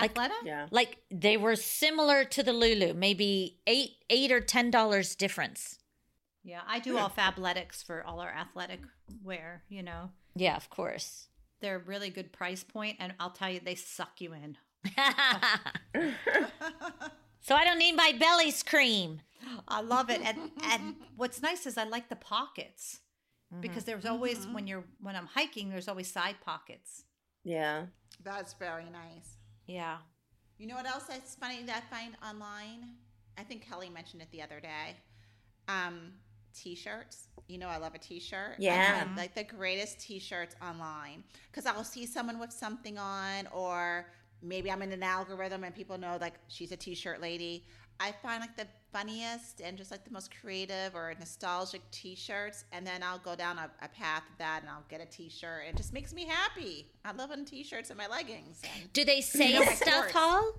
Like- 0.00 0.14
Athleta? 0.14 0.34
Yeah. 0.44 0.66
Like 0.70 0.98
they 1.10 1.36
were 1.36 1.56
similar 1.56 2.24
to 2.24 2.42
the 2.42 2.52
Lulu, 2.52 2.94
maybe 2.94 3.58
eight 3.66 3.92
eight 4.08 4.32
or 4.32 4.40
ten 4.40 4.70
dollars 4.70 5.14
difference. 5.14 5.78
Yeah, 6.42 6.62
I 6.66 6.78
do 6.78 6.92
hmm. 6.92 6.98
all 6.98 7.10
Fabletics 7.10 7.84
for 7.84 8.04
all 8.04 8.20
our 8.20 8.30
athletic 8.30 8.80
wear. 9.22 9.62
You 9.68 9.82
know, 9.82 10.10
Yeah, 10.34 10.56
of 10.56 10.70
course. 10.70 11.28
they're 11.60 11.76
a 11.76 11.80
really 11.80 12.10
good 12.10 12.32
price 12.32 12.64
point, 12.64 12.96
and 12.98 13.14
I'll 13.20 13.30
tell 13.30 13.50
you, 13.50 13.60
they 13.60 13.74
suck 13.74 14.20
you 14.20 14.32
in. 14.32 14.56
so 17.40 17.54
I 17.54 17.64
don't 17.64 17.78
need 17.78 17.92
my 17.92 18.12
belly 18.18 18.52
cream. 18.66 19.20
I 19.68 19.80
love 19.82 20.10
it, 20.10 20.20
and 20.22 20.50
and 20.64 20.96
what's 21.16 21.42
nice 21.42 21.66
is 21.66 21.76
I 21.76 21.84
like 21.84 22.08
the 22.08 22.16
pockets 22.16 23.00
mm-hmm. 23.52 23.60
because 23.60 23.84
there's 23.84 24.06
always 24.06 24.46
when 24.46 24.66
you're 24.66 24.84
when 25.00 25.16
I'm 25.16 25.26
hiking, 25.26 25.70
there's 25.70 25.88
always 25.88 26.10
side 26.10 26.36
pockets. 26.44 27.04
Yeah. 27.44 27.86
that's 28.22 28.52
very 28.54 28.84
nice. 28.84 29.38
Yeah. 29.70 29.98
You 30.58 30.66
know 30.66 30.74
what 30.74 30.86
else 30.86 31.04
is 31.04 31.36
funny 31.38 31.62
that 31.64 31.84
I 31.84 31.94
find 31.94 32.16
online? 32.28 32.96
I 33.38 33.42
think 33.42 33.66
Kelly 33.66 33.88
mentioned 33.88 34.20
it 34.20 34.28
the 34.32 34.42
other 34.42 34.60
day. 34.60 34.96
Um, 35.68 36.12
t-shirts. 36.54 37.28
You 37.48 37.58
know, 37.58 37.68
I 37.68 37.76
love 37.78 37.94
a 37.94 37.98
t-shirt. 37.98 38.56
I 38.58 38.62
Yeah. 38.62 39.04
find, 39.04 39.16
like 39.16 39.34
the 39.34 39.44
greatest 39.44 40.00
t-shirts 40.00 40.56
online 40.60 41.24
because 41.50 41.66
I'll 41.66 41.84
see 41.84 42.04
someone 42.04 42.38
with 42.38 42.52
something 42.52 42.98
on, 42.98 43.46
or 43.52 44.12
maybe 44.42 44.70
I'm 44.70 44.82
in 44.82 44.92
an 44.92 45.02
algorithm 45.02 45.64
and 45.64 45.74
people 45.74 45.96
know 45.98 46.18
like 46.20 46.34
she's 46.48 46.72
a 46.72 46.76
t-shirt 46.76 47.20
lady. 47.20 47.66
I 48.00 48.12
find 48.12 48.40
like 48.40 48.56
the 48.56 48.66
funniest 48.92 49.60
and 49.60 49.76
just 49.76 49.90
like 49.90 50.04
the 50.04 50.10
most 50.10 50.30
creative 50.40 50.94
or 50.94 51.14
nostalgic 51.18 51.82
t-shirts, 51.90 52.64
and 52.72 52.86
then 52.86 53.02
I'll 53.02 53.18
go 53.18 53.34
down 53.34 53.58
a, 53.58 53.70
a 53.82 53.88
path 53.88 54.22
of 54.30 54.38
that 54.38 54.60
and 54.62 54.70
I'll 54.70 54.84
get 54.88 55.00
a 55.00 55.06
t-shirt. 55.06 55.64
It 55.68 55.76
just 55.76 55.92
makes 55.92 56.12
me 56.12 56.26
happy. 56.26 56.86
I 57.04 57.12
love 57.12 57.30
on 57.30 57.44
t-shirts 57.44 57.90
and 57.90 57.98
my 57.98 58.06
leggings. 58.06 58.60
And 58.74 58.92
Do 58.92 59.04
they 59.04 59.20
say 59.20 59.54
know, 59.54 59.64
stuff. 59.64 60.10
Hall? 60.10 60.54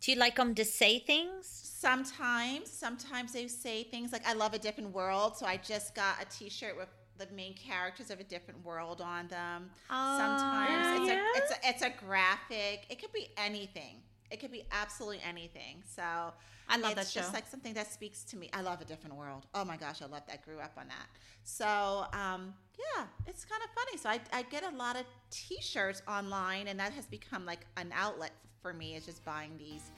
Do 0.00 0.10
you 0.10 0.18
like 0.18 0.36
them 0.36 0.54
to 0.56 0.64
say 0.64 0.98
things? 0.98 1.46
Sometimes, 1.46 2.70
sometimes 2.70 3.32
they 3.32 3.46
say 3.46 3.84
things 3.84 4.12
like 4.12 4.26
"I 4.26 4.32
love 4.32 4.52
a 4.52 4.58
different 4.58 4.92
world," 4.92 5.36
so 5.36 5.46
I 5.46 5.56
just 5.56 5.94
got 5.94 6.20
a 6.20 6.24
T-shirt 6.26 6.76
with 6.76 6.88
the 7.18 7.32
main 7.34 7.54
characters 7.54 8.10
of 8.10 8.18
a 8.18 8.24
different 8.24 8.64
world 8.64 9.00
on 9.00 9.28
them. 9.28 9.70
Sometimes 9.88 11.00
it's 11.00 11.08
yeah? 11.08 11.24
a 11.24 11.38
it's 11.38 11.52
a 11.52 11.56
it's 11.68 11.82
a 11.82 11.90
graphic. 12.04 12.86
It 12.90 13.00
could 13.00 13.12
be 13.12 13.28
anything. 13.36 14.02
It 14.30 14.40
could 14.40 14.50
be 14.50 14.64
absolutely 14.72 15.20
anything. 15.28 15.82
So 15.94 16.32
I 16.68 16.76
love 16.78 16.96
it's 16.96 17.12
that 17.12 17.20
just 17.20 17.34
like 17.34 17.46
something 17.46 17.74
that 17.74 17.92
speaks 17.92 18.24
to 18.24 18.36
me. 18.36 18.48
I 18.52 18.60
love 18.62 18.80
a 18.80 18.84
different 18.84 19.16
world. 19.16 19.46
Oh 19.54 19.64
my 19.64 19.76
gosh, 19.76 20.02
I 20.02 20.06
love 20.06 20.22
that. 20.28 20.44
Grew 20.44 20.58
up 20.58 20.72
on 20.78 20.88
that. 20.88 21.06
So 21.44 22.06
um, 22.12 22.54
yeah, 22.78 23.04
it's 23.26 23.44
kind 23.44 23.62
of 23.62 23.70
funny. 23.74 23.98
So 23.98 24.08
I, 24.08 24.38
I 24.38 24.42
get 24.42 24.64
a 24.64 24.76
lot 24.76 24.96
of 24.96 25.04
T-shirts 25.30 26.02
online, 26.08 26.68
and 26.68 26.78
that 26.80 26.92
has 26.92 27.06
become 27.06 27.44
like 27.44 27.66
an 27.76 27.92
outlet 27.94 28.32
for 28.60 28.72
me. 28.72 28.94
Is 28.96 29.06
just 29.06 29.24
buying 29.24 29.56
these 29.58 29.90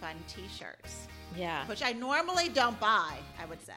fun 0.00 0.16
T-shirts, 0.28 1.06
Yeah. 1.36 1.66
which 1.66 1.82
I 1.82 1.92
normally 1.92 2.48
don't 2.48 2.78
buy. 2.80 3.18
I 3.40 3.46
would 3.46 3.60
say. 3.64 3.74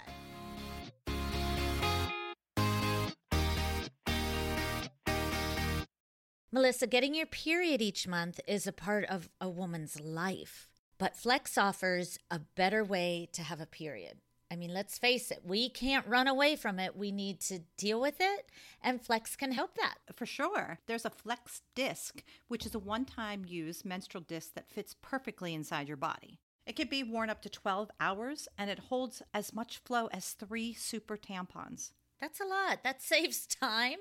Melissa, 6.51 6.85
getting 6.85 7.15
your 7.15 7.25
period 7.25 7.81
each 7.81 8.07
month 8.07 8.39
is 8.47 8.67
a 8.67 8.71
part 8.71 9.05
of 9.05 9.27
a 9.41 9.49
woman's 9.49 9.99
life, 9.99 10.69
but 11.03 11.17
Flex 11.17 11.57
offers 11.57 12.17
a 12.31 12.39
better 12.39 12.81
way 12.81 13.27
to 13.33 13.41
have 13.43 13.59
a 13.59 13.65
period. 13.65 14.21
I 14.49 14.55
mean, 14.55 14.73
let's 14.73 14.97
face 14.97 15.31
it, 15.31 15.41
we 15.43 15.67
can't 15.67 16.07
run 16.07 16.29
away 16.29 16.55
from 16.55 16.79
it. 16.79 16.95
We 16.95 17.11
need 17.11 17.41
to 17.41 17.59
deal 17.75 17.99
with 17.99 18.21
it, 18.21 18.49
and 18.81 19.01
Flex 19.01 19.35
can 19.35 19.51
help 19.51 19.75
that. 19.75 19.95
For 20.15 20.25
sure. 20.25 20.79
There's 20.87 21.03
a 21.03 21.09
flex 21.09 21.61
disc, 21.75 22.23
which 22.47 22.65
is 22.65 22.73
a 22.73 22.79
one 22.79 23.03
time 23.03 23.43
use 23.45 23.83
menstrual 23.83 24.23
disc 24.23 24.53
that 24.53 24.71
fits 24.71 24.95
perfectly 25.01 25.53
inside 25.53 25.89
your 25.89 25.97
body. 25.97 26.39
It 26.65 26.77
can 26.77 26.87
be 26.87 27.03
worn 27.03 27.29
up 27.29 27.41
to 27.41 27.49
12 27.49 27.91
hours 27.99 28.47
and 28.57 28.69
it 28.69 28.79
holds 28.79 29.21
as 29.33 29.51
much 29.51 29.79
flow 29.79 30.07
as 30.13 30.29
three 30.29 30.73
super 30.73 31.17
tampons. 31.17 31.91
That's 32.21 32.39
a 32.39 32.45
lot. 32.45 32.83
That 32.85 33.01
saves 33.11 33.45
time, 33.45 33.97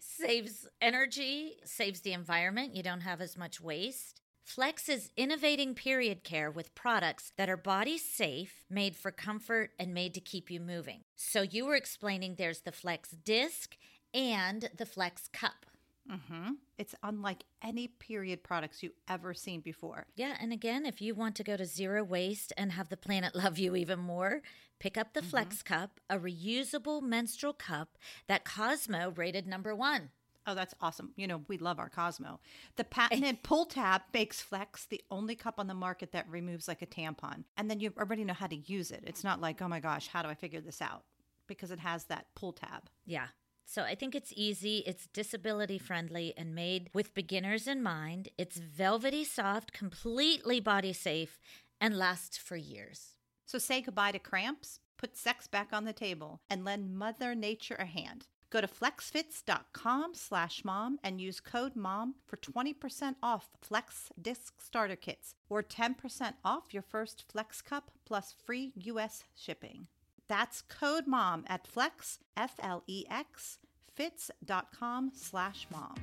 saves 0.00 0.66
energy, 0.80 1.58
saves 1.64 2.00
the 2.00 2.12
environment. 2.12 2.74
You 2.74 2.82
don't 2.82 3.02
have 3.02 3.20
as 3.20 3.38
much 3.38 3.60
waste. 3.60 4.19
Flex 4.50 4.88
is 4.88 5.12
innovating 5.16 5.76
period 5.76 6.24
care 6.24 6.50
with 6.50 6.74
products 6.74 7.32
that 7.36 7.48
are 7.48 7.56
body 7.56 7.96
safe, 7.96 8.64
made 8.68 8.96
for 8.96 9.12
comfort, 9.12 9.70
and 9.78 9.94
made 9.94 10.12
to 10.14 10.20
keep 10.20 10.50
you 10.50 10.58
moving. 10.58 11.04
So, 11.14 11.42
you 11.42 11.66
were 11.66 11.76
explaining 11.76 12.34
there's 12.34 12.62
the 12.62 12.72
Flex 12.72 13.10
disc 13.10 13.76
and 14.12 14.68
the 14.76 14.86
Flex 14.86 15.28
cup. 15.28 15.66
Mm-hmm. 16.10 16.54
It's 16.78 16.96
unlike 17.04 17.44
any 17.62 17.86
period 17.86 18.42
products 18.42 18.82
you've 18.82 18.98
ever 19.06 19.34
seen 19.34 19.60
before. 19.60 20.06
Yeah, 20.16 20.34
and 20.40 20.52
again, 20.52 20.84
if 20.84 21.00
you 21.00 21.14
want 21.14 21.36
to 21.36 21.44
go 21.44 21.56
to 21.56 21.64
zero 21.64 22.02
waste 22.02 22.52
and 22.56 22.72
have 22.72 22.88
the 22.88 22.96
planet 22.96 23.34
love 23.36 23.56
you 23.56 23.76
even 23.76 24.00
more, 24.00 24.42
pick 24.80 24.98
up 24.98 25.14
the 25.14 25.22
Flex 25.22 25.62
Cup, 25.62 26.00
a 26.10 26.18
reusable 26.18 27.00
menstrual 27.00 27.52
cup 27.52 27.98
that 28.26 28.44
Cosmo 28.44 29.12
rated 29.14 29.46
number 29.46 29.76
one. 29.76 30.10
Oh, 30.46 30.54
that's 30.54 30.74
awesome. 30.80 31.12
You 31.16 31.26
know, 31.26 31.42
we 31.48 31.58
love 31.58 31.78
our 31.78 31.90
Cosmo. 31.90 32.40
The 32.76 32.84
patented 32.84 33.42
pull 33.42 33.66
tab 33.66 34.02
makes 34.12 34.40
Flex 34.40 34.86
the 34.86 35.02
only 35.10 35.34
cup 35.34 35.54
on 35.58 35.66
the 35.66 35.74
market 35.74 36.12
that 36.12 36.28
removes 36.28 36.66
like 36.66 36.82
a 36.82 36.86
tampon. 36.86 37.44
And 37.56 37.70
then 37.70 37.80
you 37.80 37.92
already 37.98 38.24
know 38.24 38.34
how 38.34 38.46
to 38.46 38.56
use 38.56 38.90
it. 38.90 39.04
It's 39.06 39.22
not 39.22 39.40
like, 39.40 39.60
oh 39.60 39.68
my 39.68 39.80
gosh, 39.80 40.08
how 40.08 40.22
do 40.22 40.28
I 40.28 40.34
figure 40.34 40.60
this 40.60 40.80
out? 40.80 41.04
Because 41.46 41.70
it 41.70 41.80
has 41.80 42.04
that 42.04 42.26
pull 42.34 42.52
tab. 42.52 42.88
Yeah. 43.04 43.26
So 43.66 43.82
I 43.82 43.94
think 43.94 44.16
it's 44.16 44.32
easy, 44.34 44.82
it's 44.86 45.06
disability 45.06 45.78
friendly, 45.78 46.34
and 46.36 46.56
made 46.56 46.90
with 46.92 47.14
beginners 47.14 47.68
in 47.68 47.82
mind. 47.82 48.28
It's 48.36 48.56
velvety 48.56 49.22
soft, 49.24 49.72
completely 49.72 50.58
body 50.58 50.92
safe, 50.92 51.38
and 51.80 51.96
lasts 51.96 52.36
for 52.36 52.56
years. 52.56 53.14
So 53.46 53.58
say 53.58 53.80
goodbye 53.80 54.12
to 54.12 54.18
cramps, 54.18 54.80
put 54.96 55.16
sex 55.16 55.46
back 55.46 55.68
on 55.72 55.84
the 55.84 55.92
table, 55.92 56.40
and 56.50 56.64
lend 56.64 56.96
Mother 56.96 57.34
Nature 57.36 57.76
a 57.78 57.84
hand. 57.84 58.26
Go 58.50 58.60
to 58.60 58.66
flexfits.com 58.66 60.14
slash 60.14 60.64
mom 60.64 60.98
and 61.04 61.20
use 61.20 61.38
code 61.38 61.76
mom 61.76 62.16
for 62.26 62.36
20% 62.36 63.14
off 63.22 63.48
Flex 63.62 64.10
Disc 64.20 64.60
Starter 64.60 64.96
Kits 64.96 65.36
or 65.48 65.62
10% 65.62 66.34
off 66.44 66.74
your 66.74 66.82
first 66.82 67.24
Flex 67.30 67.62
Cup 67.62 67.92
plus 68.04 68.34
free 68.44 68.72
U.S. 68.74 69.22
shipping. 69.36 69.86
That's 70.26 70.62
code 70.62 71.06
mom 71.06 71.44
at 71.46 71.66
flex, 71.66 72.18
F-L-E-X, 72.36 73.58
fits.com 73.94 75.12
slash 75.14 75.66
mom. 75.72 75.94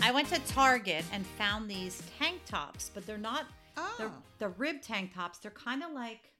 I 0.00 0.10
went 0.12 0.28
to 0.28 0.40
Target 0.52 1.04
and 1.12 1.26
found 1.26 1.70
these 1.70 2.02
tank 2.18 2.40
tops, 2.46 2.90
but 2.94 3.04
they're 3.06 3.18
not 3.18 3.46
they're, 3.98 4.08
Oh. 4.08 4.22
the 4.38 4.48
rib 4.48 4.80
tank 4.82 5.14
tops. 5.14 5.38
They're 5.38 5.50
kind 5.52 5.82
of 5.82 5.92
like 5.92 6.32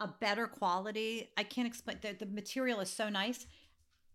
a 0.00 0.08
better 0.08 0.46
quality. 0.46 1.30
I 1.36 1.42
can't 1.44 1.66
explain. 1.66 1.98
The, 2.00 2.12
the 2.18 2.26
material 2.26 2.80
is 2.80 2.90
so 2.90 3.08
nice. 3.08 3.46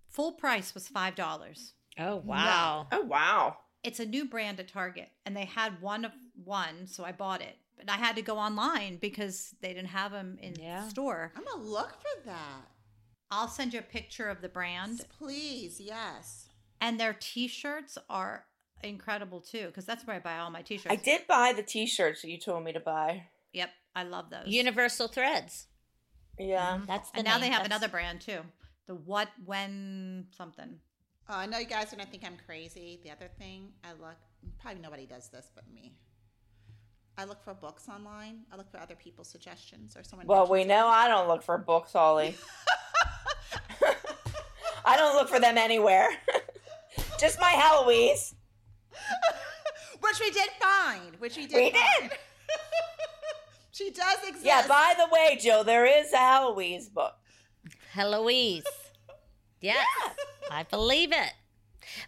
Full 0.10 0.34
price 0.34 0.74
was 0.74 0.88
five 0.88 1.15
dollars. 1.15 1.74
Oh, 1.98 2.17
wow. 2.17 2.88
Oh 2.91 3.02
wow. 3.02 3.58
It's 3.84 4.00
a 4.00 4.06
new 4.06 4.26
brand 4.26 4.60
at 4.60 4.67
Target, 4.69 5.10
and 5.26 5.36
they 5.36 5.46
had 5.46 5.82
one 5.82 6.06
of 6.06 6.12
one, 6.43 6.88
so 6.88 7.04
I 7.04 7.12
bought 7.12 7.41
it. 7.41 7.58
But 7.78 7.89
I 7.89 7.98
had 7.98 8.15
to 8.15 8.22
go 8.22 8.38
online 8.38 8.98
because 8.98 9.56
they 9.62 9.74
didn't 9.74 9.89
have 9.89 10.12
them 10.12 10.38
in 10.41 10.56
Yeah. 10.56 10.88
store. 10.88 11.32
I'm 11.36 11.43
gonna 11.43 11.63
look 11.63 11.89
for 11.91 12.26
that. 12.26 12.67
I'll 13.30 13.48
send 13.48 13.74
you 13.74 13.80
a 13.80 13.84
picture 13.84 14.30
of 14.30 14.41
the 14.41 14.48
brand, 14.50 15.02
Please, 15.17 15.80
yes. 15.82 16.48
and 16.80 17.00
their 17.00 17.15
T-shirts 17.19 17.98
are 18.10 18.46
incredible 18.84 19.41
too. 19.41 19.65
Because 19.67 19.86
that's 19.86 20.06
where 20.06 20.15
I 20.15 20.19
buy 20.19 20.38
all 20.38 20.52
my 20.52 20.62
T-shirts. 20.62 20.93
I 20.93 20.96
did 20.96 21.26
buy 21.28 21.52
the 21.54 21.63
T-shirts 21.63 22.22
that 22.22 22.30
you 22.30 22.38
told 22.39 22.63
me 22.63 22.72
to 22.74 22.80
buy. 22.80 23.24
Yep, 23.54 23.72
I 23.96 24.04
love 24.04 24.30
those. 24.30 24.48
Universal 24.48 25.08
threads. 25.10 25.67
Yeah. 26.38 26.80
That's 26.88 27.10
the 27.12 27.17
and 27.19 27.26
now 27.26 27.38
they 27.38 27.48
have 27.48 27.63
That's- 27.63 27.67
another 27.67 27.88
brand 27.89 28.22
too. 28.22 28.39
The 28.88 28.96
what 28.96 29.30
when 29.46 30.28
something. 30.36 30.80
Oh, 31.30 31.36
I 31.38 31.46
know 31.46 31.58
you 31.58 31.65
guys 31.65 31.93
are 31.93 31.96
gonna 31.96 32.10
think 32.10 32.24
I'm 32.26 32.38
crazy. 32.46 33.00
The 33.04 33.12
other 33.12 33.30
thing, 33.39 33.69
I 33.84 33.93
look. 33.93 34.17
Probably 34.62 34.82
nobody 34.82 35.06
does 35.06 35.30
this 35.30 35.50
but 35.56 35.63
me. 35.74 35.93
I 37.17 37.26
look 37.26 37.41
for 37.43 37.54
books 37.54 37.88
online. 37.88 38.39
I 38.52 38.58
look 38.58 38.69
for 38.72 38.80
other 38.80 38.96
people's 38.96 39.30
suggestions 39.30 39.96
or 39.96 40.04
someone. 40.04 40.28
Well, 40.28 40.48
we 40.48 40.60
mentions 40.60 40.69
know 40.69 40.88
it. 40.88 40.91
I 40.91 41.08
don't 41.08 41.28
look 41.28 41.43
for 41.43 41.58
books, 41.58 41.93
Holly. 41.93 42.36
I 44.86 44.98
don't 44.98 45.15
look 45.15 45.30
for 45.30 45.39
them 45.39 45.58
anywhere. 45.58 46.10
Just 47.19 47.39
my 47.39 47.52
Heloise. 47.52 48.34
which 50.02 50.19
we 50.19 50.32
did 50.32 50.50
find. 50.60 51.15
Which 51.19 51.38
we 51.38 51.46
did. 51.48 51.56
We 51.56 51.72
find. 51.72 52.10
did. 52.10 52.19
She 53.73 53.91
does 53.91 54.19
exist. 54.25 54.45
Yeah, 54.45 54.65
by 54.67 54.93
the 54.97 55.07
way, 55.12 55.38
Joe, 55.41 55.63
there 55.63 55.86
is 55.86 56.13
a 56.13 56.17
Heloise 56.17 56.88
book. 56.89 57.13
Heloise. 57.93 58.63
Yes, 59.62 59.88
I 60.51 60.63
believe 60.63 61.13
it. 61.13 61.31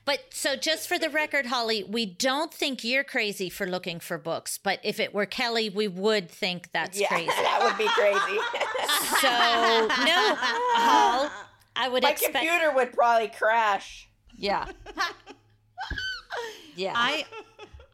But 0.04 0.20
so, 0.34 0.58
just 0.58 0.90
for 0.90 1.00
the 1.00 1.10
record, 1.10 1.46
Holly, 1.46 1.86
we 1.86 2.06
don't 2.06 2.54
think 2.54 2.84
you're 2.84 3.06
crazy 3.06 3.50
for 3.50 3.66
looking 3.66 4.02
for 4.02 4.18
books. 4.18 4.58
But 4.62 4.82
if 4.84 5.00
it 5.00 5.14
were 5.14 5.26
Kelly, 5.26 5.70
we 5.70 5.88
would 5.88 6.30
think 6.30 6.70
that's 6.74 7.00
yeah, 7.00 7.08
crazy. 7.14 7.28
that 7.28 7.60
would 7.64 7.78
be 7.78 7.88
crazy. 7.88 8.40
So, 9.22 9.30
no, 9.30 10.36
Hall, 10.36 11.30
I 11.78 11.88
would 11.88 12.04
my 12.04 12.12
expect. 12.12 12.34
computer 12.36 12.74
would 12.76 12.92
probably 12.92 13.30
crash. 13.30 14.10
Yeah. 14.38 14.66
Yeah. 16.76 16.92
I 16.94 17.26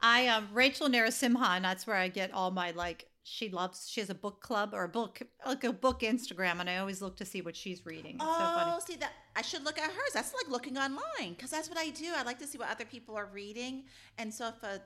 I 0.01 0.27
um 0.29 0.47
Rachel 0.53 0.87
Narasimhan, 0.89 1.61
that's 1.61 1.85
where 1.85 1.95
I 1.97 2.07
get 2.07 2.33
all 2.33 2.49
my 2.49 2.71
like 2.71 3.05
she 3.23 3.49
loves 3.49 3.87
she 3.89 3.99
has 4.01 4.09
a 4.09 4.15
book 4.15 4.41
club 4.41 4.71
or 4.73 4.83
a 4.83 4.89
book 4.89 5.21
like 5.45 5.63
a 5.63 5.71
book 5.71 6.01
Instagram 6.01 6.59
and 6.59 6.69
I 6.69 6.77
always 6.77 7.01
look 7.01 7.17
to 7.17 7.25
see 7.25 7.41
what 7.41 7.55
she's 7.55 7.85
reading. 7.85 8.15
It's 8.15 8.23
so 8.25 8.29
Oh, 8.31 8.55
funny. 8.55 8.81
see 8.81 8.95
that 8.97 9.11
I 9.35 9.41
should 9.43 9.63
look 9.63 9.77
at 9.77 9.85
hers. 9.91 10.13
That's 10.13 10.33
like 10.33 10.49
looking 10.49 10.77
online 10.77 11.33
because 11.35 11.51
that's 11.51 11.69
what 11.69 11.77
I 11.77 11.89
do. 11.89 12.07
I 12.15 12.23
like 12.23 12.39
to 12.39 12.47
see 12.47 12.57
what 12.57 12.69
other 12.69 12.85
people 12.85 13.15
are 13.15 13.27
reading, 13.31 13.83
and 14.17 14.33
so 14.33 14.47
if 14.47 14.61
a 14.63 14.81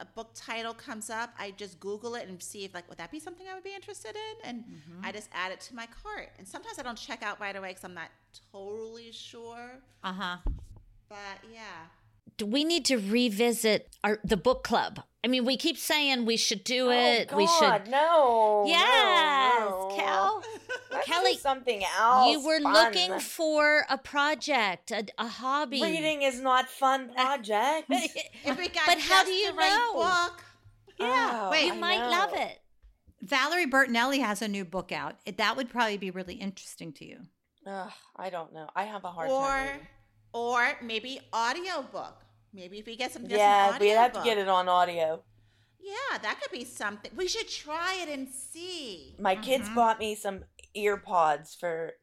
a 0.00 0.04
book 0.04 0.30
title 0.32 0.74
comes 0.74 1.10
up, 1.10 1.30
I 1.40 1.50
just 1.50 1.80
Google 1.80 2.14
it 2.14 2.28
and 2.28 2.40
see 2.40 2.64
if 2.64 2.72
like 2.72 2.88
would 2.88 2.98
that 2.98 3.10
be 3.10 3.18
something 3.18 3.46
I 3.50 3.54
would 3.54 3.64
be 3.64 3.74
interested 3.74 4.14
in, 4.14 4.48
and 4.48 4.64
Mm-hmm. 4.64 5.04
I 5.04 5.10
just 5.10 5.28
add 5.32 5.50
it 5.50 5.60
to 5.62 5.74
my 5.74 5.86
cart. 6.02 6.28
And 6.38 6.46
sometimes 6.46 6.78
I 6.78 6.82
don't 6.82 6.96
check 6.98 7.22
out 7.24 7.40
right 7.40 7.56
away 7.56 7.70
because 7.70 7.82
I'm 7.84 7.94
not 7.94 8.10
totally 8.52 9.10
sure. 9.12 9.80
Uh-huh. 10.04 10.36
But 11.08 11.38
yeah, 11.52 11.86
we 12.44 12.64
need 12.64 12.84
to 12.86 12.96
revisit 12.96 13.96
our 14.04 14.18
the 14.24 14.36
book 14.36 14.64
club? 14.64 15.00
I 15.24 15.28
mean, 15.28 15.44
we 15.44 15.56
keep 15.56 15.76
saying 15.76 16.26
we 16.26 16.36
should 16.36 16.62
do 16.62 16.88
Oh, 16.88 16.90
it. 16.92 17.32
we 17.34 17.46
should. 17.46 17.88
No. 17.88 18.64
Yes, 18.66 19.58
no, 19.60 19.88
no. 19.88 19.96
Kel. 19.96 20.42
Let's 20.92 21.06
Kelly, 21.06 21.32
do 21.32 21.38
something 21.38 21.82
else. 21.98 22.30
You 22.32 22.46
were 22.46 22.60
fun. 22.60 22.72
looking 22.72 23.18
for 23.18 23.84
a 23.90 23.98
project, 23.98 24.90
a, 24.92 25.04
a 25.18 25.26
hobby. 25.26 25.82
Reading 25.82 26.22
is 26.22 26.40
not 26.40 26.68
fun 26.68 27.08
project. 27.14 27.86
if 27.90 28.56
we 28.58 28.68
got 28.68 28.86
But 28.86 28.98
how 29.00 29.24
do 29.24 29.30
you 29.32 29.50
the 29.50 29.56
right 29.58 29.68
know? 29.92 29.94
book, 29.94 30.44
oh, 31.00 31.04
yeah, 31.04 31.50
wait, 31.50 31.66
you 31.66 31.74
might 31.74 32.08
love 32.08 32.30
it. 32.34 32.60
Valerie 33.20 33.66
Bertinelli 33.66 34.20
has 34.20 34.40
a 34.40 34.48
new 34.48 34.64
book 34.64 34.92
out. 34.92 35.16
That 35.36 35.56
would 35.56 35.68
probably 35.68 35.98
be 35.98 36.10
really 36.12 36.34
interesting 36.36 36.92
to 36.94 37.04
you. 37.04 37.18
Ugh, 37.66 37.90
I 38.16 38.30
don't 38.30 38.54
know. 38.54 38.68
I 38.76 38.84
have 38.84 39.04
a 39.04 39.08
hard 39.10 39.28
or 39.30 39.44
time. 39.46 39.66
reading. 39.66 39.86
Or 40.32 40.72
maybe 40.82 41.20
audiobook. 41.34 42.24
Maybe 42.52 42.78
if 42.78 42.86
we 42.86 42.96
get 42.96 43.12
some 43.12 43.24
Yeah, 43.26 43.78
we'd 43.78 43.90
have 43.90 44.12
to 44.12 44.22
get 44.22 44.38
it 44.38 44.48
on 44.48 44.68
audio. 44.68 45.22
Yeah, 45.80 46.18
that 46.22 46.40
could 46.40 46.50
be 46.50 46.64
something. 46.64 47.10
We 47.16 47.28
should 47.28 47.48
try 47.48 47.94
it 48.02 48.08
and 48.08 48.28
see. 48.28 49.14
My 49.18 49.36
kids 49.36 49.68
Mhm. 49.68 49.74
bought 49.74 49.98
me 49.98 50.14
some 50.14 50.44
ear 50.74 50.96
pods 50.96 51.54
for 51.54 51.94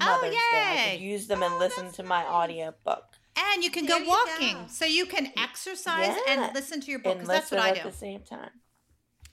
Oh, 0.00 0.04
Mother's 0.06 0.34
Day. 0.34 0.40
I 0.52 0.90
could 0.92 1.00
use 1.00 1.26
them 1.28 1.42
and 1.42 1.54
Oh, 1.54 1.58
listen 1.58 1.84
that's 1.86 1.96
to 1.96 2.02
my 2.02 2.22
nice. 2.22 2.30
audio 2.30 2.74
book 2.84 3.04
And 3.36 3.64
you 3.64 3.70
can 3.70 3.86
There 3.86 3.98
go 3.98 4.04
you 4.04 4.08
walking. 4.10 4.54
go. 4.62 4.66
So 4.68 4.84
you 4.84 5.06
can 5.06 5.32
exercise 5.36 6.16
Yeah. 6.26 6.44
and 6.44 6.54
listen 6.54 6.80
to 6.82 6.90
your 6.90 7.00
book 7.00 7.12
and 7.12 7.20
because 7.22 7.40
that's 7.40 7.50
what 7.50 7.60
I 7.60 7.70
at 7.70 7.82
do. 7.82 7.90
the 7.90 7.96
same 7.96 8.22
time. 8.22 8.60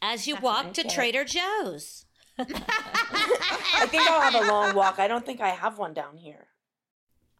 As 0.01 0.25
you 0.27 0.33
That's 0.35 0.43
walk 0.43 0.73
to 0.73 0.81
okay. 0.81 0.89
Trader 0.89 1.23
Joe's. 1.23 2.05
I 2.39 3.87
think 3.89 4.07
I'll 4.09 4.21
have 4.21 4.35
a 4.35 4.47
long 4.51 4.73
walk. 4.75 4.97
I 4.99 5.07
don't 5.07 5.23
think 5.25 5.39
I 5.41 5.49
have 5.49 5.77
one 5.77 5.93
down 5.93 6.17
here. 6.17 6.47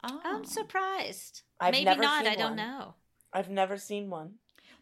Oh. 0.03 0.19
I'm 0.23 0.45
surprised. 0.45 1.43
I've 1.59 1.71
Maybe 1.73 1.85
never 1.85 2.01
not. 2.01 2.25
I 2.25 2.35
don't 2.35 2.51
one. 2.51 2.55
know. 2.57 2.95
I've 3.33 3.49
never 3.49 3.77
seen 3.77 4.09
one. 4.09 4.35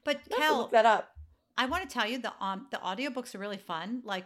But 0.03 0.19
Kel, 0.29 0.57
look 0.59 0.71
that 0.71 0.85
up. 0.85 1.11
I 1.57 1.65
want 1.65 1.87
to 1.87 1.93
tell 1.93 2.07
you 2.07 2.19
the 2.19 2.31
um 2.39 2.67
the 2.71 2.77
audiobooks 2.77 3.35
are 3.35 3.39
really 3.39 3.57
fun. 3.57 4.01
Like 4.05 4.25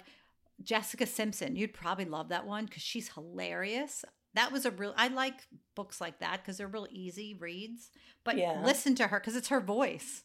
Jessica 0.61 1.05
Simpson, 1.05 1.55
you'd 1.55 1.73
probably 1.73 2.05
love 2.05 2.29
that 2.29 2.45
one 2.45 2.65
because 2.65 2.83
she's 2.83 3.09
hilarious. 3.09 4.05
That 4.35 4.51
was 4.51 4.65
a 4.65 4.71
real. 4.71 4.93
I 4.97 5.07
like 5.09 5.35
books 5.75 5.99
like 5.99 6.19
that 6.19 6.41
because 6.41 6.57
they're 6.57 6.67
real 6.67 6.87
easy 6.91 7.35
reads. 7.39 7.89
But 8.23 8.37
Yeah. 8.37 8.61
listen 8.63 8.95
to 8.95 9.07
her 9.07 9.19
because 9.19 9.35
it's 9.35 9.49
her 9.49 9.61
voice. 9.61 10.23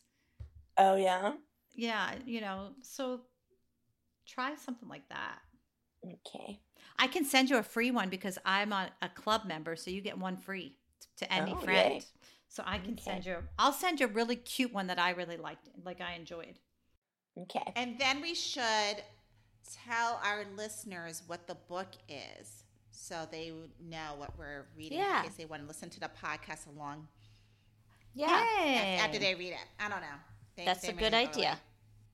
Oh 0.77 0.97
yeah. 0.97 1.33
Yeah, 1.75 2.15
you 2.27 2.41
know. 2.41 2.71
So 2.83 3.23
try 4.27 4.55
something 4.57 4.89
like 4.89 5.09
that. 5.09 5.39
Okay. 6.05 6.61
I 6.99 7.07
can 7.07 7.25
send 7.25 7.51
you 7.51 7.57
a 7.59 7.63
free 7.63 7.91
one 7.91 8.09
because 8.09 8.39
I'm 8.45 8.73
a, 8.73 8.91
a 9.03 9.09
club 9.09 9.45
member, 9.45 9.77
so 9.77 9.91
you 9.91 10.01
get 10.01 10.19
one 10.19 10.37
free 10.37 10.75
to 11.19 11.33
any 11.33 11.53
Oh, 11.53 11.57
friend. 11.57 11.95
yay. 11.95 12.03
So 12.49 12.63
I 12.67 12.79
can 12.79 12.97
send 12.99 13.27
you. 13.27 13.37
I'll 13.59 13.73
send 13.73 14.01
you 14.01 14.07
a 14.07 14.11
really 14.11 14.37
cute 14.37 14.73
one 14.73 14.87
that 14.89 14.99
I 14.99 15.11
really 15.11 15.37
liked, 15.37 15.69
like 15.85 16.01
I 16.01 16.15
enjoyed. 16.15 16.59
Okay. 17.43 17.73
And 17.77 17.99
then 17.99 18.21
we 18.23 18.35
should 18.35 19.03
tell 19.87 20.19
our 20.25 20.45
listeners 20.57 21.23
what 21.27 21.47
the 21.47 21.55
book 21.55 21.89
is 22.09 22.65
so 22.91 23.29
they 23.31 23.53
know 23.81 24.15
what 24.17 24.37
we're 24.39 24.67
reading 24.77 24.99
Yeah. 24.99 25.19
in 25.19 25.25
case 25.29 25.37
they 25.37 25.45
want 25.45 25.63
to 25.63 25.69
listen 25.69 25.91
to 25.91 26.01
the 26.01 26.11
podcast 26.25 26.67
along 26.67 27.07
Yeah. 28.15 28.45
Yay. 28.65 28.97
after 28.97 29.19
they 29.19 29.35
read 29.35 29.53
it. 29.53 29.67
I 29.79 29.89
don't 29.89 30.01
know. 30.01 30.07
They, 30.57 30.65
That's 30.65 30.81
they 30.83 30.89
a 30.89 30.93
good 30.93 31.15
idea. 31.15 31.51
like, 31.51 31.59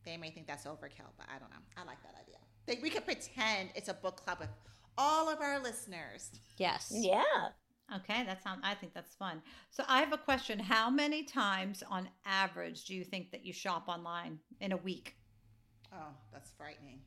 they 0.05 0.17
may 0.19 0.31
think 0.31 0.47
that's 0.47 0.65
overkill, 0.67 1.09
but 1.17 1.27
I 1.35 1.39
don't 1.39 1.51
know. 1.51 1.63
I 1.79 1.85
like 1.85 2.03
that 2.03 2.15
idea. 2.21 2.34
They, 2.67 2.79
we 2.83 2.91
could 2.91 3.05
pretend 3.05 3.71
it's 3.75 3.89
a 3.89 3.95
book 3.95 4.17
club 4.25 4.39
with 4.41 4.49
all 4.97 5.29
of 5.29 5.41
our 5.41 5.61
listeners. 5.61 6.31
Yes. 6.57 6.93
Yeah. 6.95 7.23
Okay, 7.95 8.25
that 8.25 8.43
sounds. 8.43 8.61
I 8.65 8.75
think 8.75 8.95
that's 8.95 9.15
fun. 9.15 9.43
So 9.71 9.85
I 9.89 10.01
have 10.01 10.13
a 10.13 10.19
question. 10.19 10.59
How 10.59 10.89
many 10.89 11.23
times 11.23 11.83
on 11.91 12.09
average 12.25 12.85
do 12.87 12.95
you 12.95 13.05
think 13.05 13.31
that 13.33 13.45
you 13.45 13.53
shop 13.53 13.89
online 13.89 14.39
in 14.61 14.73
a 14.73 14.77
week? 14.77 15.17
Oh, 15.93 16.13
that's 16.33 16.51
frightening. 16.57 17.01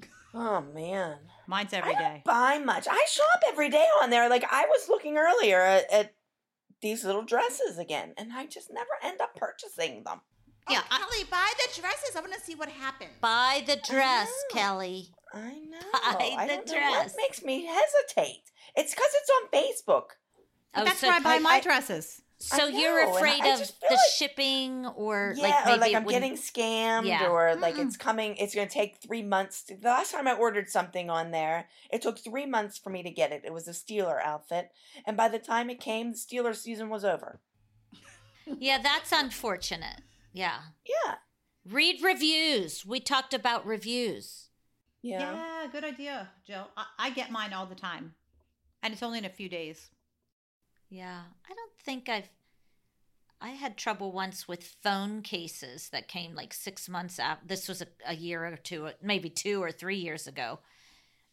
Oh 0.34 0.62
man. 0.74 1.16
Mine's 1.46 1.72
every 1.72 1.94
day. 1.94 1.98
I 1.98 2.04
every 2.04 2.14
don't 2.16 2.24
buy 2.24 2.58
much. 2.58 2.86
I 2.88 3.06
shop 3.08 3.40
every 3.48 3.70
day 3.70 3.86
on 4.02 4.10
there. 4.10 4.28
Like 4.28 4.44
I 4.52 4.66
was 4.66 4.86
looking 4.86 5.16
earlier 5.16 5.58
at, 5.58 5.90
at 5.90 6.14
these 6.82 7.02
little 7.02 7.24
dresses 7.24 7.78
again, 7.78 8.12
and 8.18 8.30
I 8.34 8.44
just 8.44 8.70
never 8.70 8.90
end 9.02 9.22
up 9.22 9.34
purchasing 9.34 10.04
them. 10.04 10.20
Yeah, 10.70 10.80
oh, 10.82 10.86
I- 10.90 10.98
Kelly, 10.98 11.24
buy 11.30 11.52
the 11.58 11.80
dresses. 11.80 12.16
I 12.16 12.20
want 12.20 12.32
to 12.34 12.40
see 12.40 12.54
what 12.54 12.68
happens. 12.68 13.10
Buy 13.20 13.62
the 13.66 13.76
dress, 13.88 14.28
know. 14.54 14.60
Kelly. 14.60 15.08
I 15.34 15.58
know. 15.68 15.78
Buy 15.92 16.34
I 16.38 16.46
the 16.46 16.54
don't 16.56 16.66
know 16.68 16.72
dress. 16.74 17.12
what 17.14 17.16
makes 17.16 17.42
me 17.42 17.66
hesitate. 17.66 18.42
It's 18.76 18.94
because 18.94 19.10
it's 19.14 19.30
on 19.30 19.48
Facebook. 19.60 20.04
Oh, 20.74 20.84
That's 20.84 21.00
so, 21.00 21.08
where 21.08 21.16
I 21.16 21.20
buy 21.20 21.34
I- 21.34 21.38
my 21.38 21.50
I- 21.54 21.60
dresses. 21.60 22.22
so 22.38 22.66
I 22.66 22.68
you're 22.68 23.10
afraid 23.10 23.40
of 23.44 23.58
the 23.58 23.72
like- 23.90 23.98
shipping 24.16 24.86
or 24.86 25.34
yeah, 25.36 25.42
like 25.42 25.64
maybe 25.66 25.76
or 25.76 25.80
like 25.80 25.94
I'm 25.96 26.06
getting 26.06 26.34
scammed, 26.36 27.06
Yeah. 27.06 27.26
or 27.28 27.56
like 27.56 27.74
Mm-mm. 27.74 27.86
it's 27.86 27.96
coming. 27.96 28.36
It's 28.36 28.54
going 28.54 28.68
to 28.68 28.72
take 28.72 28.98
three 29.02 29.22
months. 29.22 29.62
To, 29.64 29.76
the 29.76 29.88
last 29.88 30.12
time 30.12 30.28
I 30.28 30.34
ordered 30.34 30.68
something 30.68 31.10
on 31.10 31.30
there, 31.32 31.66
it 31.90 32.00
took 32.02 32.18
three 32.18 32.46
months 32.46 32.78
for 32.78 32.90
me 32.90 33.02
to 33.02 33.10
get 33.10 33.32
it. 33.32 33.42
It 33.44 33.52
was 33.52 33.66
a 33.66 33.72
Steeler 33.72 34.22
outfit, 34.22 34.70
and 35.06 35.16
by 35.16 35.28
the 35.28 35.38
time 35.40 35.68
it 35.68 35.80
came, 35.80 36.12
the 36.12 36.18
Steeler 36.18 36.54
season 36.54 36.88
was 36.90 37.04
over. 37.04 37.40
Yeah, 38.46 38.78
that's 38.82 39.12
unfortunate. 39.12 40.00
Yeah. 40.32 40.58
Yeah, 40.86 41.14
Read 41.68 42.02
reviews. 42.02 42.86
We 42.86 43.00
talked 43.00 43.34
about 43.34 43.66
reviews. 43.66 44.48
yeah. 45.02 45.34
Yeah, 45.34 45.66
good 45.70 45.84
idea, 45.84 46.28
Jill. 46.46 46.68
I, 46.76 46.84
I 46.98 47.10
get 47.10 47.30
mine 47.30 47.52
all 47.52 47.66
the 47.66 47.74
time, 47.74 48.14
and 48.82 48.92
it's 48.92 49.02
only 49.02 49.18
in 49.18 49.24
a 49.24 49.30
few 49.30 49.48
days. 49.48 49.90
Yeah, 50.90 51.20
I 51.48 51.54
don't 51.54 51.72
think 51.82 52.08
I've. 52.08 52.30
I 53.40 53.50
had 53.50 53.76
trouble 53.76 54.10
once 54.10 54.48
with 54.48 54.64
phone 54.64 55.22
cases 55.22 55.90
that 55.90 56.08
came 56.08 56.34
like 56.34 56.52
six 56.52 56.88
months 56.88 57.18
after. 57.20 57.46
This 57.46 57.68
was 57.68 57.82
a, 57.82 57.86
a 58.06 58.14
year 58.14 58.44
or 58.44 58.56
two, 58.56 58.88
maybe 59.02 59.30
two 59.30 59.62
or 59.62 59.70
three 59.70 59.98
years 59.98 60.26
ago. 60.26 60.58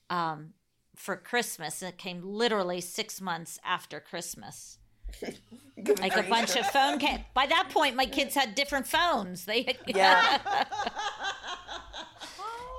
Um, 0.10 0.54
for 0.96 1.16
Christmas, 1.18 1.82
it 1.82 1.98
came 1.98 2.22
literally 2.24 2.80
six 2.82 3.20
months 3.20 3.60
after 3.66 4.00
Christmas. 4.00 4.78
Good 5.84 6.00
Like 6.00 6.14
a 6.14 6.20
grief. 6.22 6.30
bunch 6.30 6.56
of 6.56 6.66
phone. 6.68 7.00
Ca- 7.00 7.26
By 7.34 7.46
that 7.48 7.70
point, 7.70 7.96
my 7.96 8.06
kids 8.06 8.34
had 8.36 8.56
different 8.56 8.88
phones. 8.88 9.46
They 9.46 9.64
had, 9.64 9.78
Yeah. 9.88 10.38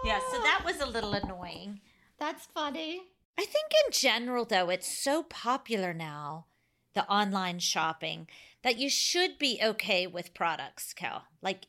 yeah. 0.05 0.21
So 0.31 0.39
that 0.43 0.63
was 0.65 0.81
a 0.81 0.87
little 0.87 1.13
annoying. 1.13 1.81
That's 2.19 2.47
funny. 2.47 3.03
I 3.39 3.45
think 3.45 3.67
in 3.87 3.93
general, 3.93 4.45
though, 4.45 4.71
it's 4.71 4.89
so 4.89 5.23
popular 5.25 5.93
now, 5.93 6.47
the 6.95 7.07
online 7.11 7.59
shopping, 7.59 8.29
that 8.63 8.79
you 8.79 8.89
should 8.89 9.39
be 9.39 9.61
okay 9.63 10.07
with 10.07 10.33
products, 10.35 10.95
Kel. 10.95 11.25
Like, 11.43 11.67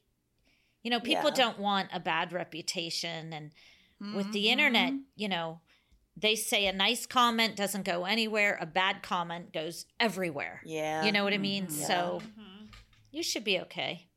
you 0.83 0.89
know, 0.89 0.99
people 1.01 1.29
Yeah. 1.29 1.35
don't 1.35 1.59
want 1.59 1.89
a 1.91 1.99
bad 1.99 2.31
reputation. 2.31 3.33
And 3.33 3.51
with 4.15 4.31
the 4.31 4.49
internet, 4.49 4.93
Mhm. 4.93 5.01
you 5.15 5.27
know, 5.27 5.59
they 6.19 6.35
say 6.35 6.65
a 6.65 6.73
nice 6.73 7.05
comment 7.05 7.55
doesn't 7.55 7.83
go 7.85 8.05
anywhere, 8.05 8.57
a 8.59 8.65
bad 8.65 9.03
comment 9.03 9.53
goes 9.53 9.85
everywhere. 9.99 10.61
Yeah. 10.65 11.03
You 11.05 11.11
know 11.11 11.23
what 11.23 11.33
I 11.33 11.37
mean? 11.37 11.67
Mhm. 11.67 11.71
So 11.87 12.21
Mhm. 12.23 12.69
you 13.11 13.21
should 13.21 13.43
be 13.43 13.59
okay. 13.61 14.09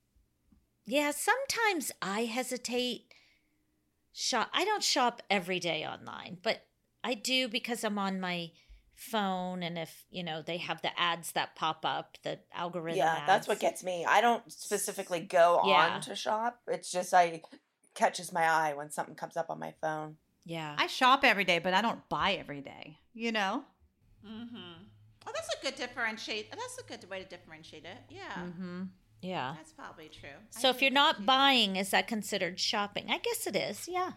Yeah, 0.87 1.11
sometimes 1.11 1.93
I 2.01 2.25
hesitate. 2.25 3.13
Shop. 4.13 4.49
I 4.53 4.65
don't 4.65 4.83
shop 4.83 5.23
every 5.31 5.61
day 5.61 5.87
online, 5.87 6.39
but 6.43 6.67
I 7.05 7.15
do 7.15 7.49
because 7.49 7.85
I'm 7.85 7.99
on 7.99 8.19
my 8.19 8.51
phone, 8.97 9.63
and 9.63 9.79
if 9.79 10.05
you 10.11 10.23
know 10.23 10.43
they 10.43 10.57
have 10.59 10.83
the 10.83 10.99
ads 10.99 11.33
that 11.33 11.55
pop 11.55 11.85
up, 11.87 12.19
the 12.23 12.41
algorithm. 12.53 12.99
Yeah, 12.99 13.25
that's 13.27 13.47
what 13.47 13.61
gets 13.61 13.85
me. 13.85 14.05
I 14.05 14.21
don't 14.21 14.51
specifically 14.53 15.21
go 15.21 15.63
Yeah. 15.65 15.95
on 15.95 16.01
to 16.03 16.17
shop. 16.17 16.61
It's 16.67 16.91
just 16.91 17.15
I 17.15 17.41
catches 17.95 18.33
my 18.33 18.45
eye 18.47 18.73
when 18.75 18.91
something 18.91 19.15
comes 19.15 19.37
up 19.37 19.49
on 19.49 19.59
my 19.59 19.73
phone. 19.81 20.19
Yeah. 20.45 20.75
I 20.79 20.87
shop 20.87 21.21
every 21.25 21.45
day, 21.45 21.59
but 21.59 21.75
I 21.75 21.83
don't 21.83 22.07
buy 22.09 22.33
every 22.33 22.61
day. 22.61 22.99
You 23.15 23.33
know. 23.33 23.65
Mm-hmm. 24.27 24.57
Oh, 25.27 25.31
that's 25.35 25.49
a 25.55 25.63
good 25.65 25.77
differentiate. 25.77 26.51
That's 26.51 26.79
a 26.79 26.83
good 26.85 27.09
way 27.11 27.23
to 27.23 27.29
differentiate 27.29 27.85
it. 27.85 27.99
Yeah, 28.09 28.21
Mm-hmm. 28.39 28.83
yeah. 29.23 29.55
that's 29.57 29.73
probably 29.73 30.09
true. 30.09 30.29
I 30.57 30.61
So 30.61 30.71
if 30.71 30.81
you're 30.83 30.91
not 30.91 31.25
buying, 31.27 31.77
is 31.77 31.91
that 31.91 32.07
considered 32.07 32.59
shopping? 32.61 33.07
I 33.11 33.19
guess 33.19 33.47
it 33.47 33.57
is. 33.57 33.87
Yeah. 33.89 34.13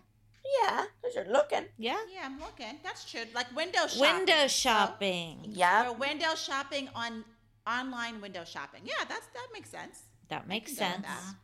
Yeah, 0.62 0.86
because 1.02 1.16
you're 1.16 1.32
looking. 1.34 1.66
Yeah. 1.78 1.98
yeah, 2.14 2.22
I'm 2.26 2.40
looking. 2.40 2.80
That's 2.84 3.10
true. 3.10 3.22
Like 3.34 3.54
window 3.56 3.88
shopping. 3.88 4.02
Window 4.18 4.42
So- 4.42 4.48
shopping. 4.48 5.40
Yeah. 5.48 5.90
or 5.90 5.94
window 5.94 6.36
shopping 6.36 6.90
on 6.96 7.24
online 7.66 8.20
window 8.22 8.44
shopping. 8.44 8.82
Yeah, 8.84 9.06
that's 9.08 9.28
that 9.28 9.48
makes 9.54 9.70
sense. 9.70 10.04
That 10.30 10.48
makes 10.48 10.76
can 10.78 10.80
go 10.80 10.98
with 10.98 11.06
sense. 11.06 11.36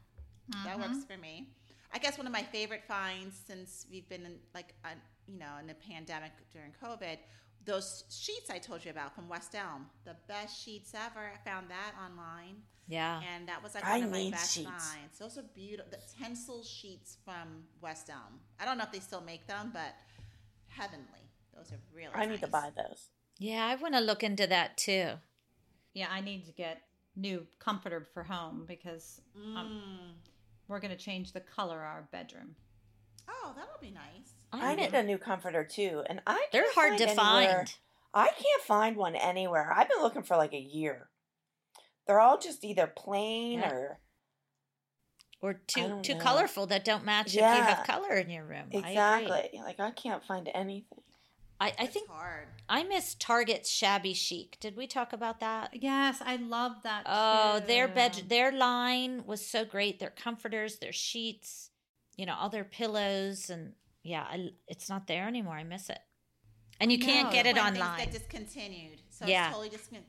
that. 0.51 0.65
That 0.65 0.79
works 0.79 1.05
for 1.05 1.17
me. 1.17 1.47
I 1.91 1.97
guess 1.97 2.17
one 2.17 2.28
of 2.28 2.34
my 2.34 2.43
favorite 2.43 2.84
finds 2.88 3.36
since 3.47 3.86
we've 3.91 4.08
been 4.10 4.25
in 4.25 4.36
like 4.54 4.73
uh, 4.86 4.89
you 5.28 5.39
know 5.39 5.54
in 5.60 5.67
the 5.67 5.73
pandemic 5.75 6.32
during 6.52 6.71
COVID, 6.84 7.17
those 7.65 8.04
sheets 8.10 8.49
I 8.49 8.60
told 8.60 8.86
you 8.86 8.91
about 8.91 9.15
from 9.15 9.28
West 9.28 9.56
Elm, 9.56 9.88
the 10.06 10.15
best 10.28 10.63
sheets 10.63 10.93
ever. 10.93 11.32
I 11.34 11.49
found 11.49 11.69
that 11.69 11.93
online, 12.04 12.58
Yeah. 12.88 13.21
and 13.36 13.47
that 13.47 13.62
was 13.63 13.73
like 13.75 13.86
I 13.86 13.97
one 13.97 14.04
of 14.06 14.12
my 14.12 14.17
need 14.19 14.32
best 14.32 14.54
sheets. 14.54 14.67
finds. 14.69 15.17
Those 15.19 15.38
are 15.38 15.43
beautiful. 15.56 15.91
The 15.91 16.23
tencel 16.23 16.63
sheets 16.65 17.17
from 17.25 17.63
West 17.82 18.10
Elm. 18.10 18.39
I 18.60 18.65
don't 18.65 18.78
know 18.78 18.84
if 18.86 18.91
they 18.91 18.99
still 18.99 19.21
make 19.21 19.47
them, 19.47 19.71
but 19.73 19.95
heavenly. 20.67 21.06
Those 21.56 21.71
are 21.71 21.80
really. 21.93 22.13
I 22.13 22.25
need 22.25 22.39
to 22.41 22.47
buy 22.47 22.71
those. 22.75 23.10
Yeah, 23.39 23.65
I 23.65 23.75
want 23.75 23.93
to 23.95 23.99
look 24.02 24.23
into 24.23 24.47
that 24.47 24.78
too. 24.78 25.12
Yeah, 25.93 26.08
I 26.12 26.21
need 26.21 26.45
to 26.45 26.52
get 26.52 26.82
new 27.15 27.47
comforter 27.60 28.08
for 28.13 28.23
home 28.23 28.65
because 28.67 29.21
um, 29.36 29.56
Mm. 29.56 30.13
We're 30.69 30.79
going 30.79 30.95
to 30.95 30.97
change 31.03 31.34
the 31.34 31.41
color 31.41 31.77
of 31.79 31.82
our 31.86 32.08
bedroom. 32.12 32.55
Oh, 33.27 33.53
that'll 33.55 33.79
be 33.82 33.91
nice. 33.91 34.34
I 34.53 34.75
need 34.75 34.93
a 34.93 35.03
new 35.03 35.17
comforter 35.17 35.63
too, 35.65 36.03
and 36.08 36.21
I 36.25 36.45
They're 36.51 36.63
can't 36.63 36.75
hard 36.75 36.97
to 36.99 37.03
anywhere- 37.10 37.15
find. 37.15 37.73
I 38.13 38.27
can't 38.29 38.63
find 38.65 38.95
one 38.95 39.15
anywhere. 39.15 39.71
I've 39.75 39.89
been 39.89 40.01
looking 40.01 40.23
for 40.23 40.38
like 40.38 40.53
a 40.53 40.60
year. 40.60 41.10
They're 42.08 42.19
all 42.19 42.39
just 42.39 42.63
either 42.63 42.88
plain 42.88 43.60
Yeah. 43.60 43.71
or 43.71 43.99
or 45.41 45.53
too 45.53 46.01
too 46.01 46.15
know. 46.15 46.19
colorful 46.19 46.65
that 46.67 46.84
don't 46.84 47.05
match 47.05 47.27
if 47.27 47.36
you 47.36 47.41
have 47.43 47.86
color 47.86 48.15
in 48.15 48.29
your 48.29 48.43
room. 48.45 48.69
I 48.73 48.77
exactly. 48.77 49.60
Like 49.62 49.79
I 49.79 49.91
can't 49.91 50.23
find 50.25 50.49
anything. 50.53 51.01
I, 51.61 51.73
I 51.77 51.85
think 51.87 52.09
hard. 52.09 52.47
I 52.69 52.83
miss 52.83 53.15
Target's 53.15 53.69
shabby 53.69 54.13
chic. 54.13 54.57
Did 54.61 54.77
we 54.77 54.87
talk 54.87 55.11
about 55.11 55.41
that? 55.41 55.71
Yes, 55.73 56.21
I 56.25 56.37
love 56.37 56.83
that. 56.83 57.03
Oh, 57.05 57.59
their 57.59 57.87
bed 57.87 58.23
their 58.29 58.51
line 58.51 59.25
was 59.25 59.45
so 59.45 59.65
great. 59.65 59.99
Their 59.99 60.11
comforters, 60.11 60.77
their 60.79 60.93
sheets, 60.93 61.71
you 62.15 62.25
know, 62.25 62.35
all 62.39 62.49
their 62.49 62.63
pillows 62.63 63.49
and 63.49 63.73
yeah, 64.03 64.23
I, 64.29 64.51
it's 64.67 64.87
not 64.89 65.07
there 65.07 65.27
anymore. 65.27 65.55
I 65.55 65.63
miss 65.63 65.89
it. 65.89 65.99
And 66.79 66.91
you 66.91 66.99
can't 66.99 67.29
get 67.31 67.45
it 67.45 67.55
when 67.55 67.73
online. 67.75 67.97
Things 67.99 68.13
get 68.13 68.21
discontinued. 68.21 69.01
So 69.09 69.25
Yeah. 69.25 69.47
it's 69.47 69.57
totally 69.57 69.69
discon- 69.69 70.05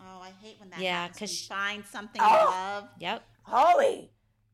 Oh, 0.00 0.20
I 0.22 0.30
hate 0.42 0.58
when 0.58 0.70
that 0.70 0.80
Yeah, 0.80 1.08
because 1.08 1.30
you 1.42 1.48
find 1.48 1.84
something 1.84 2.20
Oh. 2.24 2.40
you 2.40 2.46
love. 2.46 2.88
Yep. 2.98 3.22
Holly, 3.42 4.10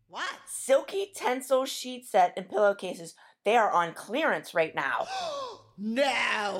What? 0.08 0.28
silky 0.48 1.12
tencel 1.16 1.64
sheet 1.64 2.08
set 2.08 2.32
and 2.36 2.48
pillowcases. 2.48 3.14
They 3.44 3.56
are 3.56 3.70
on 3.70 3.94
clearance 3.94 4.52
right 4.52 4.74
now. 4.74 5.06
no. 5.80 6.12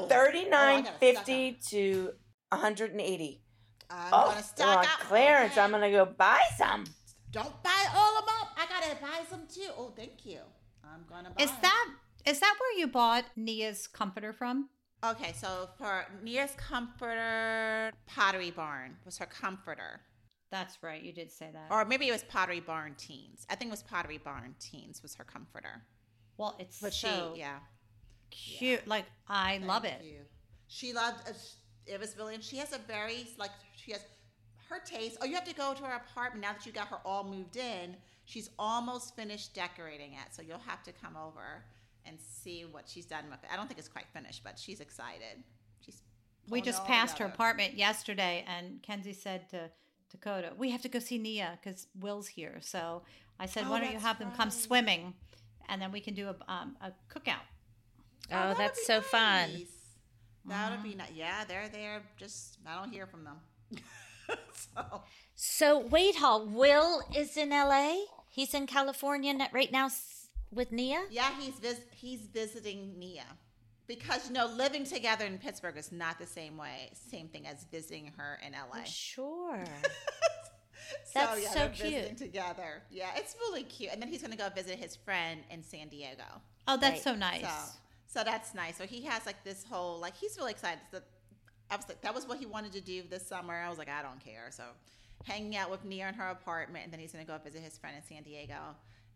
Oh, 0.03 0.07
Thirty 0.09 0.49
nine 0.49 0.85
gotta 0.85 0.99
fifty 0.99 1.59
to 1.69 2.13
one 2.49 2.61
hundred 2.61 2.91
and 2.93 3.01
eighty. 3.01 3.43
I'm 3.91 4.09
Oh, 4.13 4.21
gonna 4.27 4.35
they're 4.35 4.43
stock 4.43 4.79
on 4.79 4.85
up. 4.85 5.01
clearance. 5.01 5.53
Okay. 5.53 5.61
I'm 5.61 5.71
gonna 5.71 5.91
go 5.91 6.05
buy 6.07 6.41
some. 6.57 6.85
Don't 7.31 7.63
buy 7.63 7.87
all 7.95 8.19
of 8.19 8.25
them 8.27 8.35
up. 8.41 8.57
I 8.57 8.67
gotta 8.67 8.97
buy 9.01 9.25
some 9.29 9.43
too. 9.53 9.71
Oh, 9.77 9.93
thank 9.97 10.25
you. 10.25 10.39
I'm 10.85 11.05
gonna 11.09 11.31
buy. 11.31 11.43
Is 11.45 11.51
that 11.63 11.89
is 12.25 12.41
that 12.41 12.55
where 12.59 12.79
you 12.79 12.87
bought 12.87 13.25
Mia's 13.37 13.87
comforter 13.87 14.33
from? 14.33 14.69
okay? 15.05 15.33
So 15.35 15.69
for 15.79 16.05
Mia's 16.23 16.53
comforter, 16.57 17.93
Pottery 18.07 18.51
Barn 18.51 18.97
was 19.05 19.19
her 19.19 19.27
comforter, 19.27 20.01
That's 20.51 20.83
right. 20.83 21.03
You 21.03 21.13
did 21.13 21.31
say 21.31 21.49
that. 21.53 21.69
or 21.71 21.85
maybe 21.85 22.09
it 22.09 22.13
was 22.13 22.23
Pottery 22.25 22.61
Barn 22.61 22.95
Teens. 22.99 23.47
I 23.49 23.55
think 23.55 23.69
it 23.69 23.73
was 23.73 23.83
Pottery 23.83 24.19
Barn 24.19 24.55
Teens 24.61 25.03
was 25.03 25.15
her 25.15 25.25
comforter. 25.25 25.83
well, 26.37 26.57
it's 26.59 26.81
But 26.81 26.93
so 26.93 27.33
she, 27.35 27.41
yeah. 27.41 27.59
Cute. 28.31 28.87
Like 28.87 29.05
I 29.29 29.59
love 29.59 29.85
it. 29.85 30.01
you. 30.05 30.21
She 30.69 30.93
loved 30.93 31.29
uh, 31.29 31.99
was 31.99 32.15
and 32.33 32.43
she 32.43 32.57
has 32.59 32.73
a 32.73 32.79
very 32.79 33.27
like 33.39 33.51
she 33.77 33.93
has 33.93 34.03
her 34.69 34.81
taste. 34.85 35.19
Oh, 35.21 35.25
you 35.25 35.35
have 35.35 35.45
to 35.45 35.55
go 35.55 35.75
to 35.75 35.83
her 35.83 35.97
apartment 35.97 36.43
now 36.43 36.53
that 36.53 36.65
you 36.65 36.73
got 36.73 36.89
her 36.89 36.99
all 37.05 37.25
moved 37.25 37.57
in. 37.57 37.97
She's 38.25 38.51
almost 38.59 39.17
finished 39.17 39.55
decorating 39.55 40.13
it, 40.13 40.33
so 40.33 40.43
you'll 40.43 40.59
have 40.59 40.85
to 40.85 40.93
come 40.93 41.17
over 41.17 41.65
and 42.07 42.17
see 42.21 42.65
what 42.71 42.89
she's 42.89 43.07
done 43.07 43.25
with 43.29 43.43
it. 43.43 43.51
I 43.53 43.57
don't 43.57 43.67
think 43.67 43.79
it's 43.79 43.89
quite 43.89 44.07
finished, 44.13 44.43
but 44.45 44.59
she's 44.59 44.81
excited. 44.81 45.43
She's 45.85 46.03
We 46.49 46.61
just 46.61 46.85
passed 46.87 47.19
her 47.19 47.27
apartment 47.27 47.75
yesterday, 47.75 48.45
and 48.47 48.81
Kenzie 48.83 49.13
said 49.13 49.49
to 49.51 49.71
Dakota, 50.11 50.53
"We 50.57 50.71
have 50.71 50.83
to 50.83 50.89
go 50.89 51.01
see 51.01 51.19
Mia 51.19 51.59
because 51.61 51.89
Will's 51.99 52.29
here." 52.29 52.59
So 52.61 53.03
I 53.39 53.47
said, 53.47 53.65
Oh, 53.67 53.71
"Why 53.71 53.81
don't 53.81 53.93
you 53.93 53.99
have 53.99 54.19
them 54.19 54.31
come 54.37 54.51
swimming, 54.51 55.15
and 55.69 55.83
then 55.83 55.91
we 55.91 56.01
can 56.01 56.15
do 56.15 56.29
a 56.29 56.53
um, 56.53 56.77
a 56.81 56.93
cookout." 57.13 57.43
Oh, 58.33 58.49
that 58.49 58.59
that's 58.59 58.81
be 58.81 58.85
so 58.85 59.01
fun. 59.01 59.51
That 60.47 60.71
would 60.73 60.83
be 60.83 60.95
nice. 60.95 61.11
Yeah, 61.15 61.45
they're 61.47 61.69
there. 61.69 62.03
Just 62.19 62.59
I 62.67 62.79
don't 62.81 62.91
hear 62.93 63.07
from 63.07 63.25
them. 63.25 63.37
so 64.53 65.03
So 65.35 65.79
wait, 65.87 66.17
Hall. 66.17 66.47
Will 66.47 67.03
is 67.15 67.37
in 67.37 67.53
L.A. 67.53 68.05
He's 68.29 68.55
in 68.55 68.67
California 68.67 69.35
right 69.53 69.71
now. 69.73 69.89
with 70.53 70.73
Mia? 70.73 71.03
Yeah, 71.11 71.31
he's 71.39 71.55
vis- 71.55 71.81
he's 71.93 72.21
visiting 72.23 72.99
Mia 72.99 73.25
because 73.87 74.29
you 74.29 74.33
know 74.35 74.47
living 74.47 74.85
together 74.85 75.25
in 75.27 75.39
Pittsburgh 75.39 75.77
is 75.77 75.93
not 75.93 76.19
the 76.19 76.27
same 76.27 76.57
way, 76.57 76.91
same 77.11 77.29
thing 77.29 77.47
as 77.47 77.65
visiting 77.71 78.13
her 78.17 78.39
in 78.47 78.53
LA. 78.53 78.85
Sure. 78.85 79.65
So 81.05 81.21
That's 81.21 81.43
yeah, 81.43 81.49
so 81.51 81.59
they're 81.59 81.69
visiting 81.69 82.05
cute. 82.17 82.19
together. 82.19 82.83
Yeah, 82.91 83.11
it's 83.15 83.37
really 83.39 83.63
cute. 83.63 83.93
And 83.93 84.03
then 84.03 84.09
he's 84.09 84.23
gonna 84.23 84.35
go 84.35 84.49
visit 84.49 84.77
his 84.77 84.97
friend 84.97 85.41
in 85.49 85.63
San 85.63 85.89
Diego. 85.89 86.25
Oh, 86.67 86.77
that's 86.79 86.95
Right. 86.95 87.03
so 87.03 87.15
nice. 87.15 87.43
So 87.43 87.73
so 88.13 88.25
that's 88.25 88.55
nice. 88.55 88.77
So 88.77 88.85
he 88.85 89.03
has 89.03 89.25
like 89.27 89.43
this 89.45 89.65
whole 89.65 89.99
like 90.01 90.17
he's 90.17 90.37
really 90.39 90.51
excited. 90.53 90.81
So 90.91 91.01
I 91.71 91.77
was 91.77 91.89
like 91.89 92.01
that 92.03 92.15
was 92.15 92.27
what 92.27 92.39
he 92.39 92.47
wanted 92.47 92.73
to 92.73 92.81
do 92.81 93.03
this 93.09 93.27
summer. 93.27 93.55
I 93.55 93.69
was 93.69 93.79
like 93.79 93.89
I 93.89 94.03
don't 94.03 94.19
care. 94.25 94.49
So 94.51 94.65
hanging 95.25 95.57
out 95.57 95.71
with 95.71 95.85
Nia 95.85 96.09
in 96.09 96.15
her 96.15 96.29
apartment, 96.29 96.85
and 96.85 96.93
then 96.93 97.01
he's 97.01 97.13
gonna 97.13 97.25
go 97.25 97.39
visit 97.39 97.63
his 97.63 97.79
friend 97.79 97.95
in 97.97 98.03
San 98.03 98.23
Diego, 98.23 98.55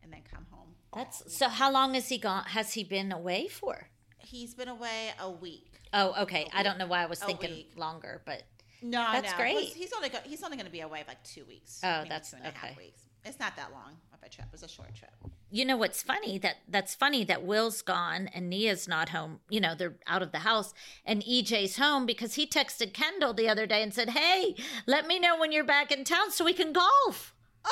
and 0.02 0.12
then 0.12 0.20
come 0.32 0.46
home. 0.50 0.68
That's 0.94 1.34
so. 1.34 1.48
How 1.48 1.70
long 1.72 1.94
has 1.94 2.08
he 2.08 2.18
gone? 2.18 2.44
Has 2.44 2.72
he 2.74 2.84
been 2.84 3.10
away 3.12 3.48
for? 3.48 3.88
He's 4.18 4.54
been 4.54 4.68
away 4.68 5.10
a 5.20 5.30
week. 5.30 5.70
Oh, 5.92 6.22
okay. 6.22 6.48
I 6.54 6.62
don't 6.62 6.78
know 6.78 6.86
why 6.86 7.02
I 7.02 7.06
was 7.06 7.20
A 7.22 7.26
thinking 7.26 7.50
week. 7.50 7.72
longer, 7.76 8.22
but 8.24 8.42
No, 8.82 9.06
That's 9.12 9.30
no. 9.32 9.36
great. 9.36 9.66
He's 9.68 9.92
only 9.92 10.08
go, 10.08 10.18
he's 10.24 10.42
only 10.42 10.56
going 10.56 10.66
to 10.66 10.72
be 10.72 10.80
away 10.80 11.04
like 11.06 11.22
two 11.24 11.44
weeks. 11.44 11.80
Oh, 11.84 11.98
maybe 11.98 12.08
that's- 12.08 12.30
two 12.30 12.36
and 12.38 12.46
a 12.46 12.50
half 12.50 12.64
okay. 12.70 12.74
weeks. 12.78 13.02
It's 13.24 13.38
not 13.38 13.54
that 13.56 13.70
long 13.72 13.96
of 14.12 14.18
a 14.22 14.28
trip. 14.28 14.46
It's 14.52 14.62
a 14.62 14.68
short 14.68 14.94
trip. 14.94 15.10
You 15.54 15.64
know 15.64 15.76
what's 15.76 16.02
funny? 16.02 16.36
That 16.38 16.56
that's 16.68 16.96
funny 16.96 17.22
that 17.24 17.44
Will's 17.44 17.80
gone 17.80 18.28
and 18.34 18.50
Nia's 18.50 18.88
not 18.88 19.10
home. 19.10 19.38
You 19.48 19.60
know 19.60 19.76
they're 19.76 19.94
out 20.08 20.20
of 20.20 20.32
the 20.32 20.40
house, 20.40 20.74
and 21.06 21.22
EJ's 21.22 21.76
home 21.76 22.06
because 22.06 22.34
he 22.34 22.44
texted 22.44 22.92
Kendall 22.92 23.32
the 23.32 23.48
other 23.48 23.64
day 23.64 23.80
and 23.80 23.94
said, 23.94 24.10
"Hey, 24.10 24.56
let 24.86 25.06
me 25.06 25.20
know 25.20 25.38
when 25.38 25.52
you're 25.52 25.62
back 25.62 25.92
in 25.92 26.02
town 26.02 26.32
so 26.32 26.44
we 26.44 26.54
can 26.54 26.72
golf." 26.72 27.34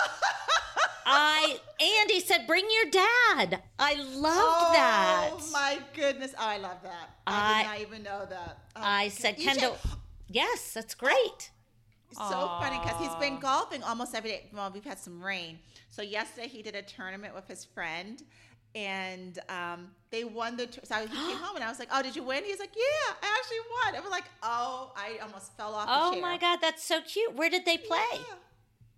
I 1.05 1.59
and 1.81 2.09
he 2.09 2.21
said, 2.21 2.47
"Bring 2.47 2.66
your 2.71 2.90
dad." 2.90 3.62
I 3.81 3.95
loved 3.95 4.38
oh 4.38 4.71
that. 4.75 5.31
Oh 5.35 5.51
my 5.53 5.81
goodness! 5.92 6.35
Oh, 6.38 6.47
I 6.47 6.59
love 6.59 6.79
that. 6.85 7.11
I, 7.27 7.33
I- 7.35 7.62
did 7.62 7.68
not 7.68 7.81
even 7.81 8.03
know 8.05 8.27
that. 8.31 8.59
Oh, 8.77 8.81
I 8.81 9.09
said, 9.09 9.38
EJ 9.38 9.45
Kendall, 9.45 9.79
yes, 10.29 10.73
that's 10.73 10.95
great. 10.95 11.51
So 12.16 12.57
funny 12.61 12.79
because 12.83 13.01
he's 13.01 13.14
been 13.16 13.38
golfing 13.38 13.83
almost 13.83 14.14
every 14.14 14.31
day. 14.31 14.46
Well, 14.53 14.70
we've 14.72 14.85
had 14.85 14.98
some 14.98 15.22
rain. 15.22 15.59
So 15.90 16.03
yesterday 16.03 16.48
he 16.48 16.62
did 16.62 16.75
a 16.75 16.83
tournament 16.83 17.35
with 17.35 17.46
his 17.48 17.64
friend, 17.64 18.22
and 18.75 19.38
um, 19.48 19.88
they 20.11 20.25
won 20.25 20.57
the. 20.57 20.66
T- 20.66 20.81
so 20.85 20.94
he 20.96 21.07
came 21.07 21.37
home 21.44 21.57
and 21.57 21.64
I 21.64 21.68
was 21.68 21.79
like, 21.79 21.88
"Oh, 21.92 22.03
did 22.03 22.16
you 22.16 22.22
win?" 22.22 22.44
He's 22.44 22.59
like, 22.61 22.75
"Yeah, 22.75 23.14
I 23.22 23.38
actually 23.38 23.59
won." 23.70 23.96
I 23.96 24.01
was 24.01 24.11
like, 24.11 24.25
"Oh, 24.42 24.92
I 24.96 25.18
almost 25.22 25.57
fell 25.57 25.75
off." 25.75 25.87
the 25.87 26.18
Oh 26.18 26.20
my 26.20 26.38
God, 26.38 26.59
that's 26.61 26.85
so 26.85 27.01
cute. 27.03 27.35
Where 27.35 27.51
did 27.51 27.64
they 27.64 27.77
play? 27.79 27.98
Yeah. 28.14 28.35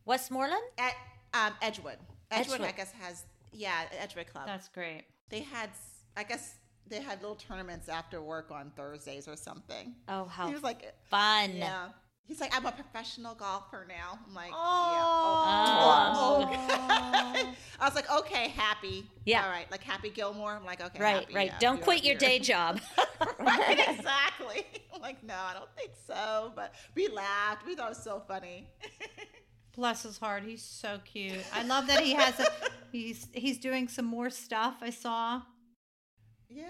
Westmoreland? 0.05 0.63
At 0.79 0.95
um, 1.33 1.53
Edgewood. 1.63 1.99
Edgewood, 2.31 2.61
I 2.63 2.73
guess 2.73 2.93
has 3.01 3.25
yeah 3.53 3.85
Edgewood 3.99 4.27
Club. 4.27 4.47
That's 4.47 4.69
great. 4.69 5.05
they 5.31 5.41
had 5.41 5.71
I 6.17 6.25
guess 6.25 6.57
they 6.87 7.01
had 7.01 7.21
little 7.23 7.37
tournaments 7.37 7.89
after 7.89 8.21
work 8.21 8.51
on 8.51 8.71
Thursdays 8.77 9.27
or 9.27 9.37
something. 9.37 9.95
Oh, 10.09 10.25
how 10.27 10.49
he 10.49 10.55
was 10.55 10.63
like, 10.63 10.93
fun. 11.09 11.57
yeah. 11.57 11.89
He's 12.27 12.41
like, 12.41 12.57
I'm 12.57 12.65
a 12.65 12.73
professional 12.73 13.35
golfer 13.35 13.85
now. 13.87 14.19
I'm 14.27 14.35
like, 14.35 14.51
Oh. 14.55 14.97
yeah. 14.97 16.13
Oh, 16.17 17.45
oh, 17.47 17.55
I 17.81 17.85
was 17.85 17.95
like, 17.95 18.11
okay, 18.11 18.49
happy. 18.49 19.05
Yeah. 19.27 19.45
All 19.45 19.51
right, 19.51 19.71
like 19.71 19.83
Happy 19.83 20.09
Gilmore. 20.09 20.53
I'm 20.53 20.65
like, 20.65 20.81
okay, 20.83 20.99
Right, 21.03 21.21
happy, 21.21 21.35
right. 21.35 21.47
yeah, 21.49 21.59
Don't 21.59 21.75
you're- 21.77 21.85
quit 21.85 22.05
your 22.05 22.15
you're- 22.15 22.19
day 22.27 22.39
job. 22.39 22.81
right, 23.39 23.79
exactly. 23.91 24.65
I'm 24.95 25.03
like, 25.03 25.23
no, 25.23 25.35
I 25.35 25.53
don't 25.55 25.69
think 25.77 25.91
so. 26.07 26.53
But 26.57 26.75
we 26.95 27.09
laughed. 27.09 27.67
We 27.67 27.75
thought 27.75 27.87
it 27.87 27.91
was 27.91 28.03
so 28.03 28.23
funny. 28.27 28.69
Bless 29.77 30.05
his 30.05 30.17
heart. 30.19 30.45
He's 30.45 30.63
so 30.63 31.01
cute. 31.05 31.35
I 31.53 31.63
love 31.65 31.89
that 31.89 32.01
he 32.01 32.13
has 32.15 32.39
a 32.41 32.47
he's 32.93 33.27
he's 33.33 33.59
doing 33.59 33.89
some 33.89 34.05
more 34.07 34.31
stuff. 34.31 34.77
I 34.81 34.91
saw. 34.91 35.43
yeah. 36.49 36.65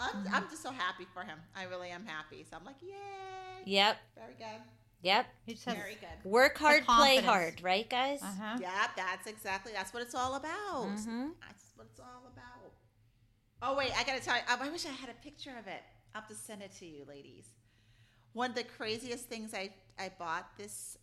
I'm, 0.00 0.26
I'm 0.32 0.48
just 0.50 0.62
so 0.62 0.70
happy 0.70 1.06
for 1.12 1.22
him. 1.22 1.38
I 1.54 1.64
really 1.64 1.90
am 1.90 2.04
happy. 2.06 2.44
So 2.48 2.56
I'm 2.56 2.64
like, 2.64 2.76
yay. 2.82 2.94
yep, 3.66 3.96
Very 4.16 4.34
good. 4.38 4.60
yep. 5.02 5.26
He 5.44 5.52
just 5.54 5.64
has 5.66 5.76
Very 5.76 5.94
good. 5.94 6.30
Work 6.30 6.56
hard, 6.58 6.84
play 6.84 6.94
confidence. 7.20 7.26
hard, 7.26 7.62
right, 7.62 7.88
guys? 7.88 8.22
uh-huh. 8.22 8.58
Yeah, 8.60 8.86
that's 8.96 9.26
exactly 9.26 9.72
that's 9.74 9.92
what 9.92 10.02
it's 10.02 10.14
all 10.14 10.34
about. 10.36 10.88
Mhm. 10.88 11.30
That's 11.46 11.64
what 11.76 11.86
it's 11.90 12.00
all 12.00 12.24
about. 12.32 12.72
Oh 13.62 13.76
wait, 13.76 13.92
I 13.98 14.04
gotta 14.04 14.20
tell 14.22 14.36
you. 14.36 14.42
I 14.48 14.68
wish 14.70 14.86
I 14.86 14.90
had 14.90 15.10
a 15.10 15.14
picture 15.22 15.52
of 15.58 15.66
it. 15.66 15.82
I'll 16.14 16.22
have 16.22 16.28
to 16.30 16.34
send 16.34 16.62
it 16.62 16.72
to 16.78 16.86
you, 16.86 17.04
ladies. 17.06 17.46
One 18.32 18.50
of 18.50 18.56
the 18.56 18.64
craziest 18.64 19.28
things 19.28 19.52
I 19.54 19.70
I 19.98 20.10
bought 20.18 20.56
this 20.56 20.96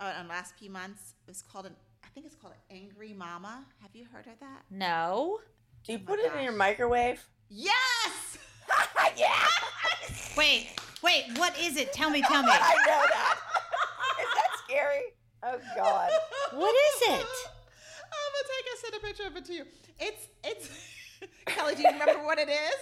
uh, 0.00 0.12
on 0.18 0.28
last 0.28 0.54
few 0.58 0.70
months 0.70 1.14
was 1.26 1.40
called 1.42 1.66
an 1.66 1.74
I 2.04 2.08
think 2.08 2.26
it's 2.26 2.36
called 2.36 2.52
an 2.70 2.76
Angry 2.76 3.12
Mama. 3.14 3.64
Have 3.80 3.90
you 3.94 4.04
heard 4.12 4.26
of 4.26 4.38
that? 4.40 4.62
No. 4.70 5.40
Do 5.84 5.92
you 5.92 5.98
Oh 6.02 6.06
put 6.06 6.18
it 6.20 6.32
in 6.36 6.44
your 6.44 6.52
microwave? 6.52 7.26
Yes. 7.50 8.38
yeah. 9.16 9.36
Wait, 10.36 10.68
wait, 11.02 11.24
what 11.36 11.58
is 11.58 11.76
it? 11.76 11.92
Tell 11.92 12.10
me, 12.10 12.22
tell 12.22 12.42
me. 12.42 12.48
I 12.52 12.74
know 12.86 13.02
that. 13.12 13.38
Is 14.20 14.28
that 14.34 14.48
scary? 14.64 15.02
Oh 15.42 15.58
God. 15.76 16.10
What 16.52 16.74
is 16.74 17.02
it? 17.02 17.26
I'm 18.16 18.30
gonna 18.32 18.48
take 18.48 18.66
a 18.74 18.78
send 18.80 18.94
a 18.94 19.06
picture 19.06 19.26
of 19.26 19.36
it 19.36 19.44
to 19.46 19.52
you. 19.52 19.64
It's 20.00 20.28
it's 20.42 20.70
Kelly. 21.46 21.74
Do 21.74 21.82
you 21.82 21.90
remember 21.90 22.24
what 22.24 22.38
it 22.38 22.48
is? 22.48 22.74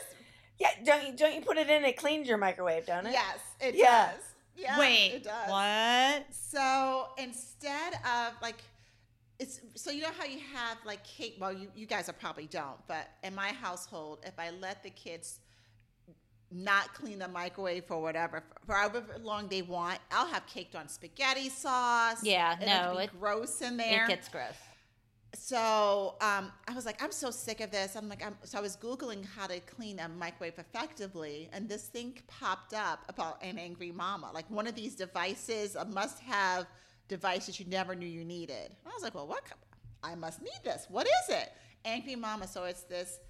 Yeah. 0.59 0.68
Don't 0.85 1.07
you 1.07 1.16
don't 1.16 1.35
you 1.35 1.40
put 1.40 1.57
it 1.57 1.68
in? 1.68 1.85
It 1.85 1.96
cleans 1.96 2.29
your 2.29 2.38
microwave, 2.38 2.87
don't 2.87 3.07
it? 3.07 3.12
Yes, 3.12 3.38
it 3.61 3.75
Yeah. 3.75 4.11
does. 4.12 4.20
Yeah, 4.55 4.79
wait, 4.79 5.12
it 5.14 5.25
does. 5.25 5.48
what? 5.48 6.27
So 6.31 7.09
instead 7.16 7.94
of 8.05 8.35
like, 8.42 8.57
it's 9.42 9.61
so 9.74 9.90
you 9.90 10.02
know 10.02 10.14
how 10.18 10.24
you 10.24 10.40
have 10.55 10.78
like 10.85 11.02
cake. 11.05 11.37
Well, 11.40 11.52
you 11.52 11.68
you 11.74 11.87
guys 11.87 12.09
are 12.09 12.18
probably 12.24 12.46
don't, 12.46 12.78
but 12.87 13.05
in 13.22 13.35
my 13.35 13.48
household, 13.66 14.20
if 14.24 14.37
I 14.38 14.50
let 14.50 14.83
the 14.83 14.90
kids 14.90 15.40
not 16.50 16.92
clean 16.94 17.18
the 17.18 17.28
microwave 17.28 17.85
for 17.87 18.00
whatever 18.00 18.42
for 18.66 18.74
however 18.74 19.02
long 19.22 19.48
they 19.48 19.62
want, 19.62 19.98
I'll 20.11 20.26
have 20.26 20.46
caked 20.46 20.74
on 20.76 20.88
spaghetti 20.88 21.48
sauce. 21.48 22.22
Yeah, 22.22 22.57
no, 22.61 22.96
be 22.98 23.05
it- 23.05 23.20
gross 23.20 23.61
in 23.62 23.76
there 23.76 24.05
It 24.05 24.09
gets 24.09 24.28
gross. 24.28 24.55
so 25.35 26.14
um, 26.20 26.52
I 26.68 26.74
was 26.74 26.85
like, 26.85 27.02
I'm 27.02 27.11
so 27.12 27.31
sick 27.31 27.61
of 27.61 27.70
this. 27.70 27.96
I'm 27.96 28.07
like, 28.09 28.22
I'm, 28.24 28.37
so 28.44 28.59
I 28.59 28.61
was 28.61 28.76
googling 28.76 29.24
how 29.35 29.46
to 29.46 29.61
clean 29.61 29.98
a 29.98 30.09
microwave 30.11 30.59
effectively, 30.59 31.48
and 31.55 31.68
this 31.70 31.85
thing 31.88 32.18
popped 32.26 32.74
up 32.74 33.00
about 33.09 33.42
an 33.42 33.59
angry 33.59 33.90
mama, 33.92 34.31
like 34.35 34.48
one 34.50 34.66
of 34.66 34.74
these 34.74 34.94
devices, 34.94 35.74
a 35.74 35.87
must-have 35.87 36.66
device 37.12 37.44
that 37.46 37.61
you 37.61 37.66
never 37.68 37.94
knew 37.94 38.07
you 38.18 38.25
needed. 38.25 38.70
I 38.87 38.90
was 38.94 39.03
like, 39.03 39.14
well, 39.14 39.27
what? 39.27 39.42
I 40.03 40.14
must 40.14 40.40
need 40.40 40.61
this. 40.64 40.87
What 40.88 41.07
is 41.07 41.27
it? 41.37 41.53
Angry 41.85 42.16
mama. 42.16 42.46
So 42.48 42.64
it's 42.64 42.85
this 42.85 43.20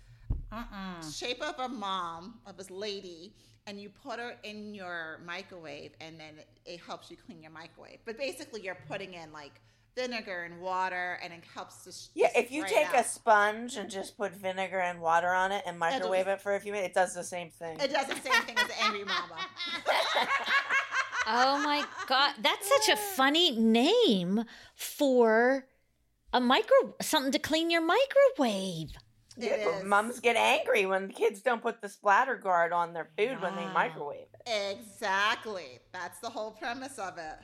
Uh-uh. 0.53 1.03
shape 1.11 1.43
of 1.43 1.59
a 1.59 1.69
mom 1.69 2.39
of 2.47 2.57
this 2.57 2.71
lady 2.71 3.35
and 3.67 3.81
you 3.81 3.89
put 3.89 4.19
her 4.21 4.35
in 4.45 4.73
your 4.75 5.21
microwave 5.27 5.93
and 6.01 6.19
then 6.21 6.35
it, 6.39 6.49
it 6.65 6.81
helps 6.87 7.11
you 7.11 7.17
clean 7.27 7.41
your 7.43 7.51
microwave 7.53 7.99
but 8.05 8.19
basically 8.19 8.61
you're 8.61 8.79
putting 8.89 9.15
in 9.15 9.33
like 9.33 9.55
vinegar 9.97 10.43
and 10.49 10.61
water 10.61 11.19
and 11.23 11.33
it 11.33 11.43
helps 11.55 11.85
to 11.85 11.93
sh- 11.93 12.09
Yeah, 12.15 12.29
if 12.35 12.51
you 12.51 12.65
take 12.67 12.89
out. 12.89 13.01
a 13.01 13.05
sponge 13.05 13.77
and 13.77 13.89
just 13.91 14.17
put 14.17 14.33
vinegar 14.35 14.81
and 14.81 15.01
water 15.01 15.29
on 15.29 15.53
it 15.53 15.63
and 15.67 15.79
microwave 15.79 16.27
it 16.29 16.41
for 16.41 16.55
a 16.57 16.61
few 16.61 16.73
minutes, 16.73 16.89
it 16.91 16.95
does 16.95 17.15
the 17.15 17.23
same 17.25 17.51
thing. 17.51 17.79
it 17.79 17.93
does 17.93 18.07
the 18.09 18.17
same 18.29 18.43
thing 18.47 18.57
as 18.59 18.67
the 18.69 18.83
angry 18.83 19.05
mama 19.05 19.37
Oh 21.27 21.59
my 21.63 21.85
god, 22.09 22.35
that's 22.41 22.69
such 22.69 22.89
a 22.89 22.97
funny 22.97 23.53
name 23.53 24.45
for 24.75 25.67
a 26.33 26.41
micro 26.41 26.95
something 27.01 27.33
to 27.33 27.39
clean 27.39 27.71
your 27.71 27.81
microwave. 27.83 28.91
It 29.37 29.61
Yeah, 29.61 29.79
is. 29.79 29.85
Mums 29.85 30.21
get 30.21 30.37
angry 30.37 30.85
when 30.85 31.07
the 31.09 31.13
kids 31.15 31.41
don't 31.41 31.63
put 31.63 31.81
the 31.81 31.89
splatter 31.89 32.37
guard 32.37 32.73
on 32.73 32.93
their 32.93 33.09
food 33.17 33.41
when 33.41 33.57
they 33.57 33.67
microwave 33.73 34.27
it. 34.35 34.75
exactly 34.81 35.79
that's 35.93 36.19
the 36.21 36.29
whole 36.29 36.51
premise 36.53 36.99
of 36.99 37.17
it 37.19 37.35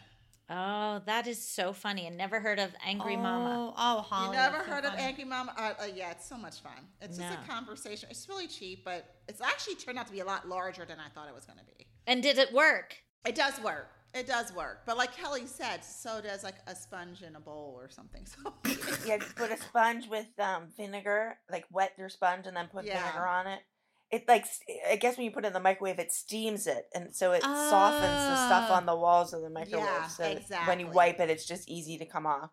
Oh, 0.50 1.02
that 1.04 1.26
is 1.26 1.46
so 1.46 1.74
funny. 1.74 2.06
I 2.06 2.08
never 2.08 2.40
heard 2.40 2.58
of 2.58 2.70
Angry 2.82 3.16
Mama. 3.16 3.70
Oh, 3.70 3.74
oh, 3.76 4.00
Holly. 4.00 4.28
you 4.28 4.32
never 4.42 4.56
that's 4.56 4.66
so 4.66 4.72
heard 4.72 4.84
of 4.86 4.90
funny. 4.92 5.02
angry 5.02 5.24
mama 5.24 5.52
uh, 5.58 5.72
uh, 5.82 5.86
yeah 5.94 6.10
it's 6.10 6.26
so 6.26 6.38
much 6.38 6.60
fun 6.60 6.86
it's 7.02 7.18
just 7.18 7.32
a 7.34 7.46
conversation 7.46 8.08
it's 8.10 8.26
really 8.30 8.46
cheap 8.48 8.82
but 8.84 9.14
it's 9.28 9.42
actually 9.42 9.74
turned 9.74 9.98
out 9.98 10.06
to 10.06 10.12
be 10.12 10.20
a 10.20 10.24
lot 10.24 10.48
larger 10.48 10.86
than 10.86 10.96
i 10.98 11.08
thought 11.10 11.28
it 11.28 11.34
was 11.34 11.44
going 11.44 11.58
to 11.58 11.64
be 11.66 11.86
And 12.06 12.22
did 12.22 12.38
it 12.38 12.50
work? 12.52 12.96
It 13.26 13.34
does 13.34 13.60
work. 13.62 13.88
It 14.14 14.26
does 14.26 14.52
work. 14.54 14.80
But 14.86 14.96
like 14.96 15.14
Kelly 15.14 15.46
said, 15.46 15.84
so 15.84 16.20
does 16.22 16.42
like 16.42 16.54
a 16.66 16.74
sponge 16.74 17.22
in 17.22 17.36
a 17.36 17.40
bowl 17.40 17.76
or 17.78 17.90
something. 17.90 18.24
So 18.26 18.54
Yeah, 19.06 19.18
just 19.18 19.36
put 19.36 19.50
a 19.50 19.58
sponge 19.58 20.08
with 20.08 20.26
um, 20.38 20.68
vinegar, 20.76 21.36
like 21.50 21.66
wet 21.70 21.92
your 21.98 22.08
sponge 22.08 22.46
and 22.46 22.56
then 22.56 22.68
put 22.72 22.84
Yeah. 22.86 23.02
vinegar 23.02 23.26
on 23.26 23.46
it. 23.46 23.60
It 24.10 24.24
like 24.26 24.46
I 24.90 24.96
guess 24.96 25.18
when 25.18 25.26
you 25.26 25.30
put 25.30 25.44
it 25.44 25.48
in 25.48 25.52
the 25.52 25.60
microwave, 25.60 25.98
it 25.98 26.10
steams 26.10 26.66
it, 26.66 26.86
and 26.94 27.14
so 27.14 27.32
it 27.32 27.42
softens 27.42 28.00
the 28.02 28.46
stuff 28.46 28.68
Ah. 28.70 28.76
on 28.78 28.86
the 28.86 28.96
walls 28.96 29.34
of 29.34 29.42
the 29.42 29.50
microwave. 29.50 29.84
Yeah, 29.84 30.06
so 30.08 30.34
that 30.48 30.66
when 30.66 30.80
you 30.80 30.86
wipe 30.86 31.20
it, 31.20 31.28
it's 31.28 31.44
just 31.44 31.68
easy 31.68 31.98
to 31.98 32.06
come 32.06 32.24
off. 32.24 32.48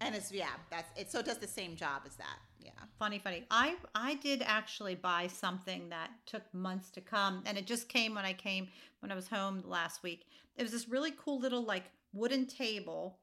And 0.00 0.14
it's 0.14 0.30
yeah, 0.32 0.48
that's 0.70 0.88
it. 0.98 1.10
So 1.10 1.18
it 1.20 1.26
does 1.26 1.38
the 1.38 1.46
same 1.46 1.76
job 1.76 2.02
as 2.06 2.16
that. 2.16 2.38
Yeah. 2.60 2.70
Funny, 2.98 3.18
funny. 3.18 3.44
I 3.50 3.76
I 3.94 4.14
did 4.16 4.42
actually 4.44 4.94
buy 4.94 5.26
something 5.28 5.88
that 5.90 6.10
took 6.26 6.42
months 6.52 6.90
to 6.92 7.00
come, 7.00 7.42
and 7.46 7.56
it 7.56 7.66
just 7.66 7.88
came 7.88 8.14
when 8.14 8.24
I 8.24 8.32
came 8.32 8.68
when 9.00 9.10
I 9.12 9.14
was 9.14 9.28
home 9.28 9.62
last 9.66 10.02
week. 10.02 10.26
It 10.56 10.62
was 10.62 10.72
this 10.72 10.88
really 10.88 11.12
cool 11.16 11.38
little 11.38 11.62
like 11.62 11.84
wooden 12.12 12.46
table, 12.46 13.18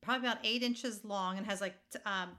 probably 0.00 0.26
about 0.26 0.38
eight 0.44 0.62
inches 0.62 1.04
long, 1.04 1.38
and 1.38 1.46
has 1.46 1.60
like 1.60 1.74
t- 1.92 1.98
um, 2.04 2.30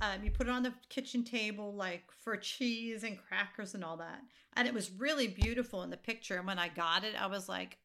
um, 0.00 0.22
you 0.22 0.30
put 0.30 0.46
it 0.46 0.50
on 0.50 0.62
the 0.62 0.72
kitchen 0.88 1.24
table 1.24 1.74
like 1.74 2.04
for 2.22 2.36
cheese 2.36 3.02
and 3.04 3.18
crackers 3.18 3.74
and 3.74 3.84
all 3.84 3.96
that. 3.96 4.20
And 4.54 4.66
it 4.68 4.74
was 4.74 4.90
really 4.90 5.28
beautiful 5.28 5.82
in 5.82 5.90
the 5.90 5.96
picture. 5.96 6.36
And 6.36 6.46
when 6.46 6.58
I 6.58 6.68
got 6.68 7.04
it, 7.04 7.14
I 7.20 7.26
was 7.26 7.48
like, 7.48 7.78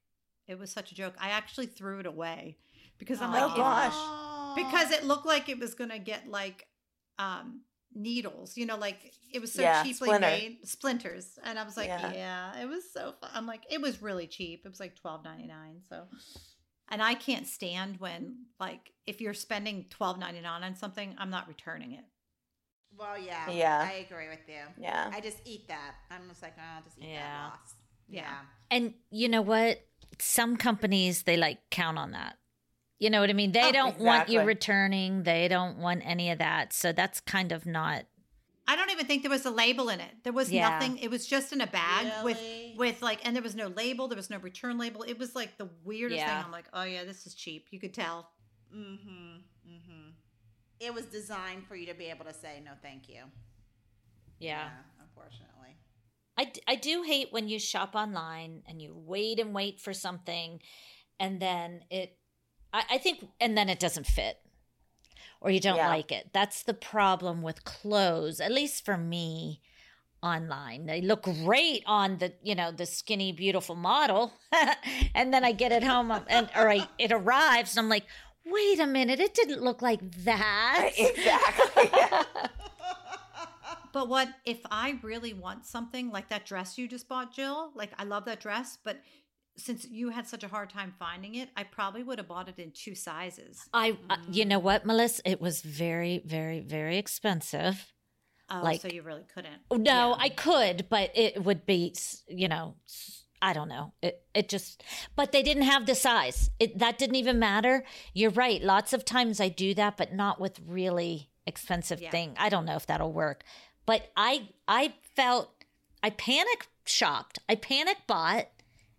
it 0.47 0.57
was 0.57 0.71
such 0.71 0.91
a 0.91 0.95
joke. 0.95 1.13
I 1.19 1.29
actually 1.29 1.67
threw 1.67 1.99
it 1.99 2.05
away 2.05 2.57
because 2.97 3.21
I'm 3.21 3.31
like, 3.31 3.43
Oh, 3.43 3.49
if- 3.51 3.55
gosh. 3.57 3.93
Because 4.55 4.91
it 4.91 5.03
looked 5.05 5.25
like 5.25 5.49
it 5.49 5.59
was 5.59 5.73
gonna 5.75 5.99
get 5.99 6.27
like 6.27 6.67
um 7.19 7.61
needles, 7.95 8.57
you 8.57 8.65
know, 8.65 8.77
like 8.77 8.97
it 9.31 9.39
was 9.39 9.51
so 9.53 9.61
Yeah, 9.61 9.83
cheaply 9.83 10.07
splinter. 10.07 10.27
made 10.27 10.57
splinters. 10.67 11.37
And 11.43 11.59
I 11.59 11.63
was 11.63 11.77
like, 11.77 11.87
Yeah. 11.87 12.11
yeah. 12.13 12.61
it 12.61 12.65
was 12.67 12.83
so 12.91 13.13
fun. 13.21 13.29
I'm 13.33 13.45
like, 13.45 13.61
it 13.69 13.81
was 13.81 14.01
really 14.01 14.27
cheap. 14.27 14.61
It 14.65 14.69
was 14.69 14.79
like 14.79 14.95
twelve 14.95 15.23
ninety 15.23 15.47
nine. 15.47 15.81
So 15.89 16.07
and 16.89 17.01
I 17.01 17.13
can't 17.13 17.47
stand 17.47 17.99
when 17.99 18.45
like 18.59 18.91
if 19.05 19.21
you're 19.21 19.33
spending 19.33 19.85
twelve 19.89 20.17
ninety 20.19 20.41
nine 20.41 20.63
on 20.63 20.75
something, 20.75 21.15
I'm 21.17 21.29
not 21.29 21.47
returning 21.47 21.93
it. 21.93 22.03
Well, 22.97 23.17
yeah. 23.17 23.49
Yeah. 23.49 23.89
I 23.89 24.05
agree 24.09 24.29
with 24.29 24.47
you. 24.47 24.61
Yeah. 24.79 25.09
I 25.11 25.19
just 25.19 25.37
eat 25.45 25.67
that. 25.67 25.95
I'm 26.11 26.29
just 26.29 26.41
like, 26.43 26.53
oh, 26.59 26.75
I'll 26.77 26.83
just 26.83 26.97
eat 26.99 27.09
Yeah. 27.09 27.21
that 27.21 27.43
loss. 27.49 27.73
Yeah. 28.07 28.37
And 28.69 28.93
you 29.09 29.29
know 29.29 29.41
what? 29.41 29.79
Some 30.19 30.57
companies 30.57 31.23
they 31.23 31.37
like 31.37 31.59
count 31.71 31.97
on 31.97 32.11
that. 32.11 32.37
You 33.03 33.09
know 33.09 33.19
what 33.19 33.29
I 33.29 33.33
mean? 33.33 33.51
They 33.51 33.67
Oh, 33.67 33.71
don't 33.73 33.99
want 33.99 34.29
you 34.29 34.39
returning. 34.41 35.23
They 35.23 35.49
don't 35.49 35.77
want 35.77 36.03
any 36.05 36.31
of 36.31 36.37
that. 36.39 36.71
So 36.71 36.93
that's 36.93 37.19
kind 37.19 37.51
of 37.51 37.65
not. 37.65 38.05
I 38.65 38.77
don't 38.77 38.91
even 38.91 39.05
think 39.05 39.23
there 39.23 39.29
was 39.29 39.45
a 39.45 39.51
label 39.51 39.89
in 39.89 39.99
it. 39.99 40.23
There 40.23 40.31
was 40.31 40.49
Yeah. 40.49 40.69
nothing. 40.69 40.97
It 40.99 41.09
was 41.11 41.27
just 41.27 41.51
in 41.51 41.59
a 41.59 41.67
bag 41.67 42.05
Really? 42.05 42.23
with 42.23 42.77
with 42.77 43.01
like, 43.01 43.19
and 43.25 43.35
there 43.35 43.43
was 43.43 43.55
no 43.55 43.67
label. 43.67 44.07
There 44.07 44.15
was 44.15 44.29
no 44.29 44.37
return 44.37 44.77
label. 44.77 45.03
It 45.03 45.19
was 45.19 45.35
like 45.35 45.57
the 45.57 45.69
weirdest 45.83 46.19
Yeah. 46.19 46.37
thing. 46.37 46.45
I'm 46.45 46.51
like, 46.53 46.69
oh 46.71 46.83
yeah, 46.83 47.03
this 47.03 47.27
is 47.27 47.35
cheap. 47.35 47.67
You 47.71 47.79
could 47.81 47.93
tell. 47.93 48.31
Mm-hmm. 48.73 49.35
Mm-hmm. 49.69 50.09
It 50.79 50.93
was 50.93 51.05
designed 51.07 51.67
for 51.67 51.75
you 51.75 51.87
to 51.87 51.93
be 51.93 52.05
able 52.05 52.23
to 52.23 52.33
say 52.33 52.61
no, 52.63 52.71
thank 52.81 53.09
you. 53.09 53.23
Yeah. 54.39 54.69
unfortunately. 55.01 55.75
I, 56.37 56.45
d- 56.45 56.61
I 56.67 56.75
do 56.75 57.03
hate 57.03 57.27
when 57.31 57.47
you 57.49 57.59
shop 57.59 57.95
online 57.95 58.63
and 58.67 58.81
you 58.81 58.93
wait 58.95 59.39
and 59.39 59.53
wait 59.53 59.79
for 59.81 59.93
something 59.93 60.61
and 61.19 61.39
then 61.39 61.81
it 61.91 62.17
I, 62.73 62.83
I 62.91 62.97
think 62.97 63.27
and 63.39 63.57
then 63.57 63.69
it 63.69 63.79
doesn't 63.79 64.07
fit 64.07 64.37
or 65.39 65.51
you 65.51 65.59
don't 65.59 65.77
Yeah. 65.77 65.89
like 65.89 66.11
it. 66.11 66.29
That's 66.33 66.63
the 66.63 66.73
problem 66.73 67.41
with 67.41 67.63
clothes, 67.65 68.39
at 68.39 68.51
least 68.51 68.83
for 68.85 68.97
me 68.97 69.61
online. 70.21 70.85
They 70.85 71.01
look 71.01 71.23
great 71.23 71.83
on 71.85 72.17
the, 72.19 72.33
you 72.41 72.55
know, 72.55 72.71
the 72.71 72.85
skinny, 72.85 73.33
beautiful 73.33 73.75
model. 73.75 74.33
and 75.13 75.33
then 75.33 75.43
I 75.43 75.51
get 75.51 75.71
it 75.73 75.83
home 75.83 76.11
um, 76.11 76.23
and 76.29 76.49
or 76.55 76.69
I, 76.69 76.87
it 76.97 77.11
arrives 77.11 77.75
and 77.75 77.83
I'm 77.83 77.89
like, 77.89 78.05
wait 78.45 78.79
a 78.79 78.87
minute, 78.87 79.19
it 79.19 79.33
didn't 79.33 79.61
look 79.61 79.81
like 79.81 79.99
that. 80.23 80.91
Exactly. 80.97 81.89
Yeah. 81.93 82.23
But 83.91 84.09
what 84.09 84.27
if 84.43 84.59
I 84.71 84.97
really 85.03 85.33
want 85.33 85.65
something 85.67 86.09
like 86.09 86.29
that 86.29 86.45
dress 86.47 86.77
you 86.79 86.87
just 86.87 87.07
bought, 87.07 87.31
Jill? 87.33 87.71
Like 87.75 87.91
I 87.99 88.05
love 88.05 88.25
that 88.25 88.39
dress, 88.39 88.77
but 88.83 88.99
since 89.55 89.85
you 89.85 90.09
had 90.09 90.27
such 90.27 90.43
a 90.43 90.47
hard 90.47 90.69
time 90.69 90.93
finding 90.97 91.35
it, 91.35 91.49
I 91.55 91.63
probably 91.63 92.03
would 92.03 92.17
have 92.17 92.27
bought 92.27 92.49
it 92.49 92.57
in 92.59 92.71
two 92.71 92.95
sizes. 92.95 93.67
I, 93.73 93.97
uh, 94.09 94.17
you 94.31 94.45
know 94.45 94.59
what, 94.59 94.85
Melissa? 94.85 95.21
It 95.29 95.39
was 95.39 95.61
very, 95.61 96.21
very, 96.25 96.59
very 96.59 96.97
expensive. 96.97 97.93
Oh, 98.49 98.61
Like- 98.63 98.81
so 98.81 98.87
you 98.87 99.01
really 99.03 99.25
couldn't. 99.33 99.61
Oh, 99.71 99.75
No, 99.75 100.09
Yeah. 100.09 100.15
I 100.19 100.29
could, 100.29 100.87
but 100.89 101.11
it 101.15 101.43
would 101.43 101.65
be, 101.65 101.93
you 102.27 102.47
know, 102.47 102.75
I 103.41 103.51
don't 103.53 103.67
know. 103.67 103.93
It 104.01 104.25
it 104.33 104.47
just, 104.49 104.83
but 105.17 105.31
they 105.33 105.43
didn't 105.43 105.63
have 105.63 105.85
the 105.85 105.95
size. 105.95 106.49
It 106.59 106.79
that 106.79 106.97
didn't 106.97 107.17
even 107.17 107.39
matter. 107.39 107.83
You're 108.13 108.31
right. 108.31 108.61
Lots 108.63 108.93
of 108.93 109.03
times 109.03 109.41
I 109.41 109.49
do 109.49 109.73
that, 109.73 109.97
but 109.97 110.13
not 110.13 110.39
with 110.39 110.59
really 110.65 111.29
expensive 111.45 112.01
Yeah. 112.01 112.09
thing. 112.09 112.35
I 112.39 112.47
don't 112.49 112.63
know 112.65 112.75
if 112.77 112.85
that'll 112.85 113.11
work. 113.11 113.43
But 113.85 114.11
I 114.15 114.49
I 114.67 114.93
felt 115.15 115.51
I 116.01 116.09
panic 116.11 116.67
shopped. 116.85 117.39
I 117.49 117.55
panic 117.55 117.97
bought 118.07 118.47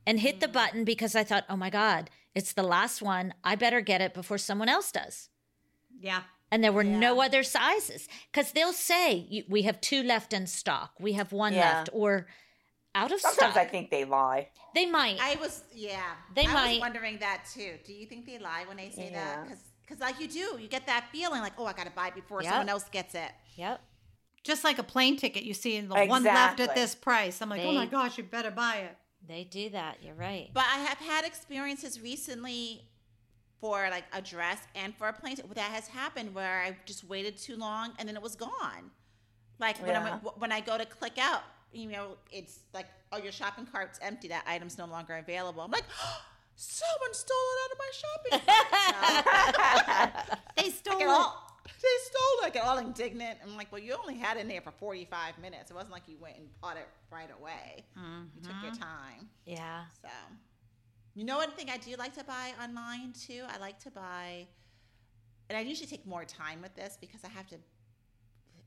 and 0.07 0.21
hit 0.21 0.37
Mm. 0.37 0.41
the 0.41 0.49
button 0.49 0.85
because 0.85 1.15
I 1.15 1.25
thought, 1.25 1.45
oh 1.49 1.57
my 1.57 1.71
god, 1.71 2.11
it's 2.35 2.53
the 2.53 2.63
last 2.63 3.01
one. 3.03 3.35
I 3.43 3.55
better 3.55 3.81
get 3.81 4.01
it 4.01 4.13
before 4.15 4.39
someone 4.39 4.69
else 4.69 4.91
does 4.93 5.29
Yeah. 6.01 6.23
and 6.51 6.63
there 6.63 6.73
were 6.73 6.85
no 6.85 7.21
other 7.23 7.43
sizes 7.43 8.09
because 8.31 8.53
they'll 8.53 8.73
say 8.73 9.45
we 9.49 9.63
have 9.63 9.81
two 9.81 10.03
left 10.03 10.33
in 10.33 10.47
stock 10.47 10.93
we 10.99 11.13
have 11.15 11.33
one 11.33 11.53
Yeah. 11.55 11.79
left 11.79 11.91
or 11.93 12.27
out 12.95 13.11
of 13.13 13.21
Sometimes 13.21 13.37
stock 13.37 13.53
Sometimes 13.55 13.69
I 13.69 13.71
think 13.71 13.91
they 13.91 14.05
lie. 14.05 14.49
they 14.75 14.87
might 14.87 15.19
I 15.21 15.35
was, 15.37 15.65
yeah. 15.73 16.15
They 16.35 16.45
I 16.47 16.53
might- 16.53 16.71
was 16.73 16.81
wondering 16.81 17.19
that 17.19 17.45
too. 17.53 17.79
Do 17.85 17.93
you 17.93 18.07
think 18.07 18.27
they 18.27 18.39
lie 18.39 18.65
when 18.69 18.77
they 18.77 18.91
say 18.91 19.11
Yeah. 19.11 19.45
that? 19.47 19.59
Because, 19.81 20.01
like 20.01 20.19
you 20.21 20.29
do, 20.29 20.59
you 20.61 20.69
get 20.69 20.87
that 20.87 21.09
feeling 21.13 21.41
like, 21.41 21.53
oh, 21.59 21.67
I 21.67 21.73
got 21.75 21.85
to 21.87 21.91
buy 21.93 22.09
it 22.09 22.15
before 22.15 22.43
Yep. 22.43 22.51
someone 22.53 22.69
else 22.69 22.85
gets 22.91 23.15
it. 23.15 23.33
yep 23.57 23.81
Just 24.45 24.63
like 24.65 24.79
a 24.79 24.83
plane 24.83 25.17
ticket, 25.17 25.43
you 25.45 25.55
see 25.55 25.77
in 25.77 25.89
the 25.89 26.05
one 26.07 26.23
left 26.25 26.61
at 26.61 26.75
this 26.75 26.95
price. 26.95 27.41
I'm 27.43 27.49
like, 27.51 27.63
oh 27.63 27.73
my 27.73 27.87
gosh, 27.87 28.17
you 28.19 28.25
better 28.25 28.51
buy 28.51 28.77
it. 28.77 28.97
They 29.27 29.45
do 29.45 29.71
that 29.71 29.99
you're 30.03 30.15
right 30.15 30.51
But 30.53 30.65
I 30.73 30.79
have 30.79 30.99
had 30.99 31.25
experiences 31.25 32.01
recently 32.01 32.85
for 33.61 33.89
like 33.91 34.05
a 34.13 34.21
dress 34.21 34.59
and 34.75 34.95
for 34.95 35.09
a 35.09 35.13
plane 35.13 35.37
that 35.55 35.71
has 35.73 35.89
happened 35.89 36.35
where 36.35 36.61
I 36.63 36.77
just 36.85 37.05
waited 37.09 37.37
too 37.39 37.57
long 37.57 37.93
and 37.99 38.07
then 38.09 38.17
it 38.17 38.23
was 38.23 38.37
gone. 38.37 38.91
Like 39.59 39.79
when 39.81 39.91
Yeah. 39.93 40.19
I 40.23 40.29
when 40.39 40.53
I 40.53 40.61
go 40.61 40.77
to 40.77 40.85
click 40.85 41.17
out, 41.19 41.43
you 41.73 41.89
know, 41.89 42.17
it's 42.31 42.59
like, 42.75 42.87
oh, 43.13 43.19
your 43.19 43.33
shopping 43.33 43.67
cart's 43.67 43.99
empty. 44.03 44.29
That 44.29 44.45
item's 44.47 44.77
no 44.77 44.85
longer 44.87 45.15
available. 45.17 45.63
I'm 45.63 45.71
like, 45.71 45.85
someone 46.57 47.15
stole 47.15 47.37
it 47.53 47.59
out 47.63 47.71
of 47.73 47.79
my 47.79 47.91
shopping 48.03 48.41
cart. 50.25 50.39
They 50.57 50.71
stole 50.71 51.01
it. 51.01 51.07
all 51.07 51.54
they 51.65 51.97
stole 52.05 52.43
it. 52.43 52.47
I 52.47 52.51
get 52.51 52.65
all 52.65 52.79
indignant. 52.79 53.39
I'm 53.43 53.57
like, 53.57 53.73
well, 53.73 53.81
you 53.81 53.95
only 53.95 54.17
had 54.17 54.37
it 54.37 54.41
in 54.41 54.49
there 54.49 54.61
for 54.61 54.73
45 54.73 55.39
minutes. 55.39 55.71
It 55.71 55.75
wasn't 55.75 55.93
like 55.93 56.03
you 56.07 56.17
went 56.21 56.37
and 56.37 56.47
bought 56.61 56.77
it 56.77 56.89
right 57.11 57.31
away. 57.41 57.85
You 58.37 58.43
took 58.43 58.63
your 58.63 58.73
mm-hmm. 58.73 58.83
time. 58.83 59.29
yeah 59.47 59.85
So, 60.03 60.09
you 61.15 61.25
know, 61.25 61.39
one 61.39 61.51
thing 61.53 61.71
I 61.71 61.79
do 61.79 61.95
like 61.99 62.15
to 62.15 62.25
buy 62.25 62.53
online 62.63 63.13
too. 63.13 63.43
I 63.49 63.59
like 63.59 63.79
to 63.81 63.91
buy, 63.91 64.47
and 65.49 65.57
I 65.57 65.63
usually 65.63 65.87
take 65.87 66.07
more 66.07 66.25
time 66.25 66.61
with 66.61 66.75
this 66.75 66.99
because 67.01 67.25
I 67.25 67.29
have 67.29 67.47
to 67.49 67.57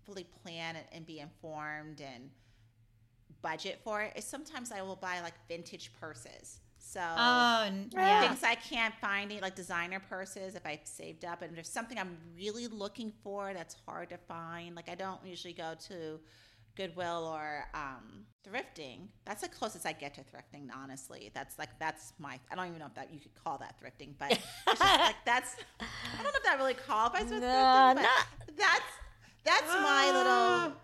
fully 0.05 0.25
plan 0.43 0.75
and, 0.77 0.85
and 0.91 1.05
be 1.05 1.19
informed 1.19 2.01
and 2.01 2.29
budget 3.41 3.79
for 3.83 4.01
it. 4.01 4.13
Is 4.15 4.25
sometimes 4.25 4.71
I 4.71 4.81
will 4.81 4.95
buy 4.95 5.21
like 5.21 5.33
vintage 5.47 5.91
purses. 5.99 6.61
So. 6.87 7.01
Oh, 7.01 7.69
yeah. 7.93 8.27
Things 8.29 8.43
I 8.43 8.55
can't 8.55 8.93
find, 9.01 9.29
like 9.41 9.55
designer 9.55 9.99
purses, 9.99 10.55
if 10.55 10.65
I've 10.65 10.79
saved 10.85 11.25
up, 11.25 11.41
and 11.41 11.53
there's 11.55 11.69
something 11.69 11.99
I'm 11.99 12.17
really 12.35 12.67
looking 12.67 13.11
for 13.23 13.53
that's 13.53 13.75
hard 13.85 14.09
to 14.09 14.17
find, 14.17 14.73
like 14.75 14.87
I 14.89 14.95
don't 14.95 15.19
usually 15.25 15.51
go 15.53 15.73
to 15.89 16.17
Goodwill 16.77 17.25
or 17.25 17.65
um, 17.73 18.23
thrifting. 18.47 19.07
That's 19.25 19.41
the 19.41 19.49
closest 19.49 19.85
I 19.85 19.91
get 19.91 20.13
to 20.15 20.21
thrifting, 20.21 20.69
honestly. 20.73 21.29
That's 21.33 21.59
like 21.59 21.77
that's 21.77 22.13
my. 22.19 22.39
I 22.51 22.55
don't 22.55 22.67
even 22.67 22.79
know 22.79 22.85
if 22.85 22.93
that 22.95 23.13
you 23.13 23.19
could 23.19 23.35
call 23.43 23.57
that 23.57 23.75
thrifting, 23.83 24.13
but 24.17 24.31
it's 24.31 24.41
just 24.65 24.79
like 24.81 25.15
that's. 25.25 25.55
I 25.81 26.23
don't 26.23 26.31
know 26.31 26.37
if 26.37 26.43
that 26.43 26.57
really 26.57 26.75
qualifies 26.75 27.29
as 27.31 27.41
No, 27.41 27.47
thrifting, 27.47 27.95
but 27.95 28.01
not- 28.03 28.27
that's 28.55 28.91
that's 29.43 29.73
my 29.73 30.11
little. 30.13 30.77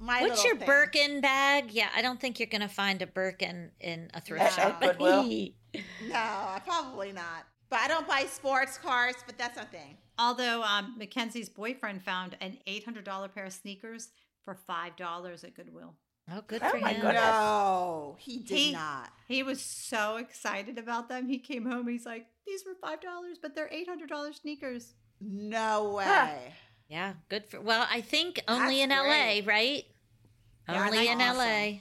My 0.00 0.20
what's 0.22 0.44
your 0.44 0.56
thing. 0.56 0.66
birkin 0.66 1.20
bag 1.20 1.72
yeah 1.72 1.88
i 1.94 2.02
don't 2.02 2.20
think 2.20 2.38
you're 2.38 2.46
gonna 2.48 2.68
find 2.68 3.02
a 3.02 3.06
birkin 3.06 3.70
in 3.80 4.10
a 4.14 4.20
thrift 4.20 4.44
Yeah. 4.44 4.50
shop 4.70 4.82
At 4.82 4.98
Goodwill? 4.98 5.48
No, 6.08 6.58
probably 6.66 7.12
not. 7.12 7.44
But 7.70 7.80
I 7.80 7.88
don't 7.88 8.08
buy 8.08 8.24
sports 8.26 8.78
cars, 8.78 9.14
but 9.26 9.36
that's 9.36 9.56
my 9.58 9.64
thing. 9.64 9.98
Although 10.18 10.62
um, 10.62 10.94
Mackenzie's 10.98 11.50
boyfriend 11.50 12.02
found 12.02 12.36
an 12.40 12.56
$800 12.66 13.34
pair 13.34 13.44
of 13.44 13.52
sneakers 13.52 14.08
for 14.46 14.56
$5 14.68 15.44
at 15.44 15.54
Goodwill. 15.54 15.94
oh 16.32 16.42
good 16.46 16.62
Oh 16.64 16.70
for 16.70 16.78
my 16.78 16.92
him 16.92 17.02
goodness. 17.02 17.22
No, 17.22 18.16
he 18.18 18.38
did 18.38 18.56
He- 18.58 18.72
not. 18.72 19.10
He 19.26 19.42
was 19.42 19.60
so 19.60 20.16
excited 20.16 20.78
about 20.78 21.10
them. 21.10 21.26
He 21.28 21.38
came 21.38 21.66
home. 21.70 21.86
He's 21.86 22.06
like, 22.06 22.26
"These 22.46 22.64
were 22.64 22.74
five 22.80 23.02
dollars, 23.02 23.36
but 23.40 23.54
they're 23.54 23.68
eight 23.70 23.86
hundred 23.88 24.08
dollars 24.08 24.36
sneakers." 24.40 24.94
No 25.20 25.90
way. 25.96 26.04
Huh. 26.06 26.34
Yeah 26.88 27.12
good 27.28 27.44
for 27.46 27.60
well 27.60 27.86
i 27.90 28.00
think 28.00 28.40
only 28.48 28.80
in 28.82 28.88
That's 28.88 29.02
la 29.06 29.12
great. 29.14 29.46
right 29.46 29.84
Yeah, 30.68 30.86
only 30.86 31.08
in 31.08 31.20
awesome. 31.20 31.36
la 31.38 31.78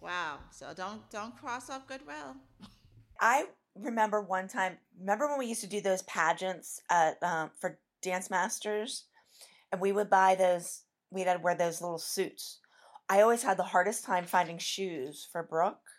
Wow. 0.00 0.38
So 0.50 0.72
don't 0.74 1.08
don't 1.10 1.36
cross 1.36 1.68
off 1.68 1.86
Goodwill. 1.86 2.36
I 3.20 3.44
remember 3.74 4.20
one 4.22 4.48
time. 4.48 4.78
Remember 4.98 5.28
when 5.28 5.38
we 5.38 5.46
used 5.46 5.60
to 5.60 5.66
do 5.66 5.80
those 5.80 6.02
pageants 6.02 6.80
at 6.90 7.22
um, 7.22 7.50
for 7.60 7.78
dance 8.02 8.30
masters, 8.30 9.04
and 9.70 9.80
we 9.80 9.92
would 9.92 10.08
buy 10.10 10.34
those. 10.34 10.82
We'd 11.10 11.26
had 11.26 11.34
to 11.34 11.40
wear 11.42 11.54
those 11.54 11.80
little 11.82 11.98
suits. 11.98 12.60
I 13.08 13.20
always 13.20 13.42
had 13.42 13.56
the 13.56 13.62
hardest 13.64 14.04
time 14.04 14.24
finding 14.24 14.58
shoes 14.58 15.28
for 15.30 15.42
Brooke, 15.42 15.90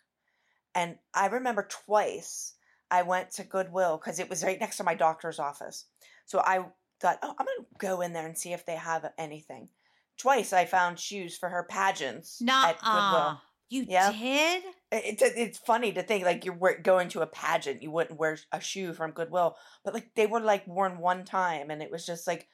and 0.74 0.98
I 1.14 1.28
remember 1.28 1.68
twice 1.70 2.56
I 2.90 3.04
went 3.04 3.32
to 3.34 3.44
Goodwill 3.44 3.98
because 3.98 4.20
it 4.20 4.30
was 4.30 4.44
right 4.44 4.60
next 4.60 4.78
to 4.78 4.84
my 4.84 4.96
doctor's 4.96 5.38
office. 5.40 5.86
So 6.26 6.40
I 6.40 6.66
thought, 7.02 7.20
oh, 7.24 7.34
I'm 7.38 7.46
gonna 7.46 7.68
go 7.78 8.02
in 8.02 8.14
there 8.14 8.26
and 8.26 8.38
see 8.38 8.54
if 8.54 8.66
they 8.66 8.76
have 8.76 9.06
anything. 9.18 9.70
Twice 10.18 10.54
I 10.54 10.66
found 10.66 11.00
shoes 11.00 11.38
for 11.38 11.50
her 11.50 11.66
pageants 11.70 12.42
Not 12.42 12.70
at 12.70 12.80
Goodwill. 12.82 13.42
You 13.70 13.86
Yeah. 13.88 14.12
did? 14.12 14.64
It, 14.92 15.22
it, 15.22 15.34
it's 15.38 15.58
funny 15.58 15.94
to 15.94 16.04
think 16.04 16.26
like 16.26 16.44
you're 16.46 16.78
going 16.84 17.08
to 17.10 17.22
a 17.22 17.28
pageant, 17.28 17.82
you 17.82 17.90
wouldn't 17.90 18.20
wear 18.20 18.38
a 18.52 18.60
shoe 18.60 18.94
from 18.94 19.12
Goodwill, 19.12 19.56
but 19.84 19.94
like 19.94 20.14
they 20.16 20.28
were 20.28 20.42
like 20.42 20.68
worn 20.68 21.00
one 21.00 21.24
time, 21.26 21.72
and 21.72 21.82
it 21.82 21.90
was 21.92 22.06
just 22.06 22.28
like 22.28 22.48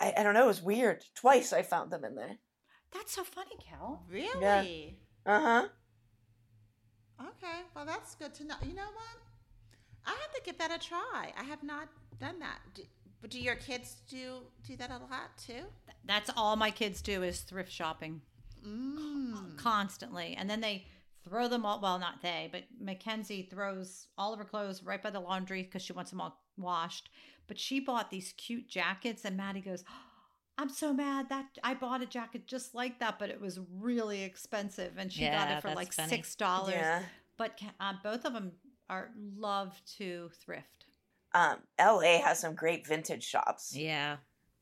I, 0.00 0.12
I 0.18 0.22
don't 0.22 0.34
know. 0.34 0.44
It 0.44 0.48
was 0.48 0.62
weird. 0.62 1.04
Twice 1.14 1.52
I 1.52 1.62
found 1.62 1.90
them 1.90 2.04
in 2.04 2.14
there. 2.14 2.38
That's 2.92 3.12
so 3.14 3.24
funny, 3.24 3.56
Kel. 3.60 4.04
Really? 4.10 4.96
Yeah. 5.26 5.32
Uh 5.34 5.40
huh. 5.40 5.68
Okay. 7.20 7.58
Well, 7.74 7.84
that's 7.84 8.14
good 8.14 8.34
to 8.34 8.44
know. 8.44 8.54
You 8.62 8.74
know 8.74 8.82
what? 8.82 9.16
I 10.06 10.10
have 10.10 10.32
to 10.34 10.40
give 10.44 10.58
that 10.58 10.70
a 10.74 10.78
try. 10.78 11.32
I 11.38 11.44
have 11.44 11.62
not 11.62 11.88
done 12.18 12.38
that. 12.40 12.58
Do, 13.20 13.22
but 13.22 13.30
do 13.30 13.40
your 13.40 13.56
kids 13.56 13.96
do 14.08 14.42
do 14.66 14.76
that 14.76 14.90
a 14.90 14.98
lot 14.98 15.36
too? 15.36 15.64
That's 16.04 16.30
all 16.36 16.56
my 16.56 16.70
kids 16.70 17.02
do 17.02 17.22
is 17.22 17.40
thrift 17.40 17.72
shopping 17.72 18.22
Mm. 18.66 19.56
constantly. 19.56 20.34
And 20.36 20.48
then 20.50 20.60
they 20.60 20.86
throw 21.24 21.48
them 21.48 21.64
all, 21.64 21.80
well, 21.80 21.98
not 21.98 22.22
they, 22.22 22.48
but 22.50 22.64
Mackenzie 22.80 23.42
throws 23.50 24.08
all 24.16 24.32
of 24.32 24.38
her 24.38 24.44
clothes 24.44 24.82
right 24.82 25.02
by 25.02 25.10
the 25.10 25.20
laundry 25.20 25.62
because 25.62 25.82
she 25.82 25.92
wants 25.92 26.10
them 26.10 26.20
all 26.20 26.40
washed. 26.56 27.08
But 27.46 27.58
she 27.58 27.80
bought 27.80 28.10
these 28.10 28.34
cute 28.36 28.68
jackets, 28.68 29.24
and 29.24 29.36
Maddie 29.36 29.60
goes, 29.60 29.84
I'm 30.58 30.68
so 30.68 30.92
mad 30.92 31.28
that 31.28 31.46
I 31.62 31.74
bought 31.74 32.02
a 32.02 32.06
jacket 32.06 32.46
just 32.46 32.74
like 32.74 32.98
that, 33.00 33.18
but 33.18 33.30
it 33.30 33.40
was 33.40 33.60
really 33.78 34.22
expensive, 34.22 34.94
and 34.98 35.12
she 35.12 35.24
got 35.24 35.50
it 35.50 35.62
for 35.62 35.72
like 35.74 35.92
funny. 35.92 36.08
six 36.08 36.34
dollars. 36.34 36.74
Yeah. 36.74 37.02
But 37.36 37.60
uh, 37.78 37.92
both 38.02 38.24
of 38.24 38.32
them 38.32 38.52
are 38.90 39.10
love 39.36 39.80
to 39.98 40.30
thrift. 40.44 40.86
Um, 41.34 41.58
LA 41.80 42.20
has 42.22 42.40
some 42.40 42.54
great 42.54 42.86
vintage 42.86 43.24
shops. 43.24 43.74
Yeah. 43.76 44.16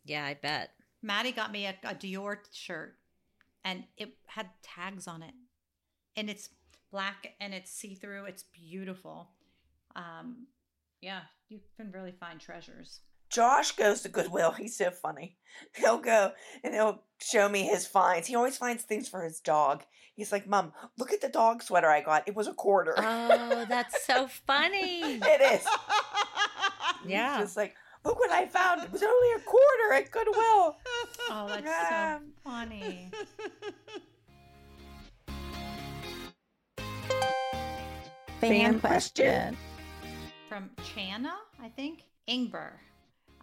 Yeah, 0.05 0.25
I 0.25 0.35
bet. 0.35 0.71
Maddie 1.03 1.33
got 1.33 1.53
me 1.53 1.67
a, 1.67 1.75
a 1.85 1.95
Dior 1.95 2.39
shirt, 2.53 2.97
and 3.65 3.85
it 3.97 4.15
had 4.27 4.49
tags 4.63 5.07
on 5.07 5.23
it, 5.23 5.35
and 6.17 6.29
it's 6.31 6.49
black 6.91 7.35
and 7.41 7.53
it's 7.55 7.71
see 7.71 7.95
through. 7.95 8.25
It's 8.25 8.45
beautiful. 8.45 9.29
Um, 9.95 10.47
yeah, 11.01 11.21
you 11.49 11.61
can 11.77 11.93
really 11.93 12.13
find 12.13 12.41
treasures. 12.41 13.01
Josh 13.29 13.73
goes 13.73 14.03
to 14.03 14.09
Goodwill. 14.09 14.53
He's 14.53 14.77
so 14.77 14.91
funny. 14.91 15.37
He'll 15.75 15.99
go 15.99 16.33
and 16.63 16.75
he'll 16.75 17.03
show 17.21 17.49
me 17.49 17.63
his 17.65 17.87
finds. 17.87 18.29
He 18.29 18.37
always 18.37 18.57
finds 18.57 18.85
things 18.85 19.09
for 19.09 19.23
his 19.25 19.41
dog. 19.41 19.83
He's 20.15 20.31
like, 20.33 20.47
Mom, 20.47 20.73
look 20.97 21.13
at 21.13 21.21
the 21.21 21.29
dog 21.29 21.63
sweater 21.63 21.89
I 21.89 22.01
got. 22.03 22.27
It 22.29 22.37
was 22.37 22.47
a 22.47 22.55
quarter. 22.55 22.95
Oh, 22.97 23.67
that's 23.69 24.07
so 24.07 24.27
funny. 24.47 25.19
it 25.23 25.61
is. 25.61 25.67
Yeah. 27.09 27.37
He's 27.39 27.47
just 27.47 27.57
like, 27.57 27.75
look 28.05 28.19
what 28.19 28.31
I 28.31 28.47
found. 28.47 28.83
It 28.83 28.93
was 28.93 29.03
only 29.03 29.29
a 29.37 29.41
quarter 29.41 29.93
at 29.95 30.11
Goodwill. 30.11 30.77
Oh, 31.29 31.49
that's 31.49 31.65
Yeah. 31.65 31.89
so 31.89 32.17
um, 32.19 32.33
funny. 32.45 33.11
Fan 38.41 38.79
question. 38.81 39.57
From 40.49 40.71
Chana, 40.77 41.33
I 41.61 41.69
think. 41.69 42.05
Ingber. 42.29 42.73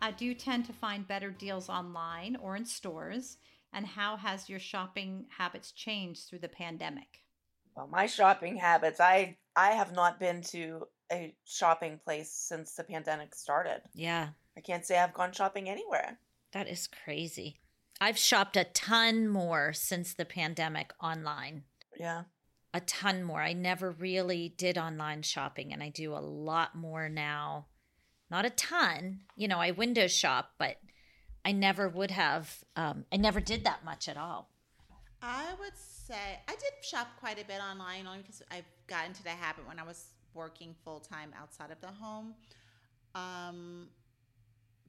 I 0.01 0.11
do 0.11 0.33
tend 0.33 0.65
to 0.65 0.73
find 0.73 1.07
better 1.07 1.29
deals 1.29 1.69
online 1.69 2.35
or 2.37 2.55
in 2.55 2.65
stores. 2.65 3.37
And 3.73 3.85
how 3.85 4.17
has 4.17 4.49
your 4.49 4.59
shopping 4.59 5.25
habits 5.37 5.71
changed 5.71 6.29
through 6.29 6.39
the 6.39 6.47
pandemic? 6.47 7.23
Well, 7.75 7.87
my 7.87 8.05
shopping 8.05 8.57
habits. 8.57 8.99
I 8.99 9.37
I 9.55 9.71
have 9.71 9.93
not 9.93 10.19
been 10.19 10.41
to 10.51 10.87
a 11.13 11.35
shopping 11.45 11.99
place 12.03 12.31
since 12.31 12.73
the 12.73 12.83
pandemic 12.83 13.35
started. 13.35 13.81
Yeah, 13.93 14.29
I 14.57 14.61
can't 14.61 14.85
say 14.85 14.97
I've 14.97 15.13
gone 15.13 15.31
shopping 15.31 15.69
anywhere. 15.69 16.17
that 16.51 16.67
is 16.67 16.87
crazy. 17.03 17.59
I've 18.01 18.17
shopped 18.17 18.57
a 18.57 18.65
ton 18.65 19.27
more 19.29 19.71
since 19.73 20.13
the 20.13 20.25
pandemic 20.25 20.91
online. 21.01 21.63
Yeah. 21.97 22.23
A 22.73 22.81
ton 22.81 23.23
more. 23.23 23.41
I 23.41 23.53
never 23.53 23.91
really 23.91 24.53
did 24.57 24.77
online 24.77 25.21
shopping, 25.21 25.71
and 25.71 25.81
I 25.83 25.89
do 25.89 26.13
a 26.13 26.17
lot 26.19 26.75
more 26.75 27.07
now. 27.07 27.67
Not 28.31 28.45
a 28.45 28.49
ton. 28.49 29.21
You 29.35 29.47
know, 29.47 29.59
I 29.59 29.71
window 29.71 30.07
shop, 30.07 30.53
but 30.57 30.77
I 31.45 31.51
never 31.51 31.87
would 31.87 32.11
have. 32.11 32.63
Um, 32.75 33.05
I 33.11 33.17
never 33.17 33.39
did 33.39 33.63
that 33.65 33.85
much 33.85 34.09
at 34.09 34.17
all. 34.17 34.49
I 35.21 35.53
would 35.59 35.77
say 35.77 36.39
I 36.47 36.51
did 36.51 36.73
shop 36.81 37.07
quite 37.19 37.39
a 37.41 37.45
bit 37.45 37.61
online 37.61 38.07
only 38.07 38.23
because 38.23 38.41
I 38.51 38.63
got 38.87 39.05
into 39.07 39.23
the 39.23 39.29
habit 39.29 39.67
when 39.67 39.79
I 39.79 39.83
was 39.83 40.07
working 40.33 40.75
full 40.83 40.99
time 40.99 41.31
outside 41.39 41.71
of 41.71 41.79
the 41.81 41.87
home. 41.87 42.33
Um, 43.15 43.87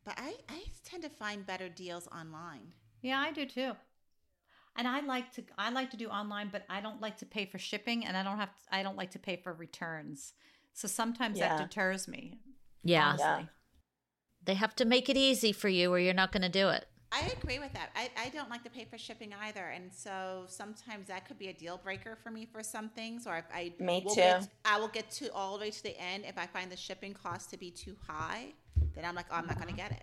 but 0.05 0.15
I, 0.17 0.35
I 0.49 0.65
tend 0.85 1.03
to 1.03 1.09
find 1.09 1.47
better 1.47 1.69
deals 1.69 2.09
online. 2.09 2.73
Yeah, 3.03 3.19
I 3.19 3.33
do 3.33 3.47
too. 3.47 3.73
And 4.77 4.89
I 4.89 5.01
like 5.01 5.33
to 5.35 5.43
I 5.57 5.71
like 5.71 5.91
to 5.91 5.97
do 5.97 6.09
online, 6.09 6.49
but 6.51 6.65
I 6.69 6.81
don't 6.81 7.01
like 7.01 7.19
to 7.19 7.27
pay 7.27 7.47
for 7.47 7.59
shipping 7.59 8.05
and 8.05 8.17
I 8.17 8.23
don't 8.25 8.39
have 8.39 8.51
I 8.73 8.83
don't 8.83 8.97
like 8.97 9.13
to 9.13 9.19
pay 9.19 9.37
for 9.37 9.53
returns. 9.53 10.33
So 10.73 10.89
sometimes 10.89 11.39
Yeah. 11.39 11.57
that 11.57 11.71
deters 11.71 12.09
me. 12.09 12.39
Yeah. 12.83 13.17
Yeah. 13.19 13.43
They 14.45 14.55
have 14.55 14.75
to 14.77 14.85
make 14.85 15.09
it 15.09 15.17
easy 15.17 15.53
for 15.53 15.69
you, 15.69 15.93
or 15.93 15.99
you're 15.99 16.13
not 16.13 16.33
going 16.33 16.43
to 16.43 16.49
do 16.49 16.69
it. 16.69 16.87
I 17.15 17.33
agree 17.41 17.61
with 17.61 17.73
that. 17.75 17.91
I, 17.95 18.11
I 18.19 18.29
don't 18.31 18.51
like 18.51 18.65
to 18.65 18.71
pay 18.71 18.85
for 18.85 18.99
shipping 18.99 19.33
either, 19.43 19.67
and 19.67 19.93
so 19.93 20.45
sometimes 20.49 21.07
that 21.07 21.27
could 21.29 21.39
be 21.39 21.49
a 21.49 21.53
deal 21.53 21.79
breaker 21.79 22.19
for 22.21 22.31
me 22.31 22.45
for 22.45 22.63
some 22.63 22.89
things. 22.89 23.25
Or 23.25 23.37
if 23.37 23.45
I 23.55 23.73
Me 23.79 24.03
will 24.05 24.15
too. 24.15 24.21
Get, 24.23 24.49
I 24.65 24.81
will 24.81 24.89
get 24.89 25.11
to 25.13 25.33
all 25.33 25.57
the 25.57 25.61
way 25.61 25.71
to 25.71 25.83
the 25.83 25.97
end. 26.01 26.25
If 26.27 26.37
I 26.37 26.47
find 26.47 26.73
the 26.73 26.77
shipping 26.77 27.15
cost 27.15 27.51
to 27.51 27.57
be 27.57 27.71
too 27.71 27.95
high, 28.05 28.47
then 28.97 29.05
I'm 29.05 29.15
like, 29.15 29.27
oh, 29.31 29.37
I'm 29.37 29.47
not 29.47 29.57
going 29.57 29.69
to 29.69 29.77
get 29.77 29.93
it. 29.93 30.03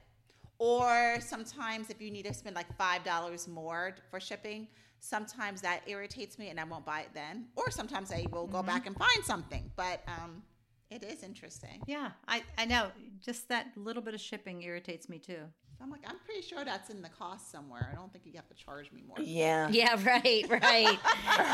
Or 0.57 1.17
sometimes 1.19 1.89
if 1.89 2.01
you 2.01 2.11
need 2.11 2.25
to 2.25 2.33
spend 2.33 2.55
like 2.55 2.73
five 2.77 3.03
dollars 3.03 3.47
more 3.47 3.95
for 4.09 4.21
shipping, 4.21 4.67
sometimes 4.99 5.59
that 5.61 5.81
irritates 5.87 6.39
me, 6.39 6.49
and 6.49 6.59
I 6.59 6.63
won't 6.63 6.85
buy 6.85 7.01
it 7.01 7.09
then. 7.13 7.47
Or 7.57 7.71
sometimes 7.71 8.11
I 8.13 8.25
will 8.31 8.47
go 8.47 8.63
back 8.63 8.85
and 8.87 8.95
find 8.95 9.25
something. 9.25 9.69
But 9.75 10.01
um, 10.07 10.43
it 10.89 11.03
is 11.03 11.23
interesting. 11.23 11.81
Yeah, 11.87 12.11
I, 12.27 12.43
I 12.57 12.65
know. 12.65 12.87
Just 13.19 13.49
that 13.49 13.67
little 13.75 14.01
bit 14.01 14.13
of 14.13 14.21
shipping 14.21 14.61
irritates 14.61 15.09
me 15.09 15.17
too. 15.19 15.41
I'm 15.81 15.89
like, 15.89 16.03
I'm 16.07 16.17
pretty 16.25 16.41
sure 16.41 16.63
that's 16.63 16.89
in 16.89 17.01
the 17.01 17.09
cost 17.09 17.51
somewhere. 17.51 17.89
I 17.91 17.95
don't 17.95 18.11
think 18.11 18.25
you 18.25 18.33
have 18.35 18.47
to 18.49 18.55
charge 18.55 18.91
me 18.91 19.03
more. 19.07 19.17
Yeah. 19.19 19.69
Yeah, 19.69 19.97
right, 20.05 20.45
right. 20.49 20.99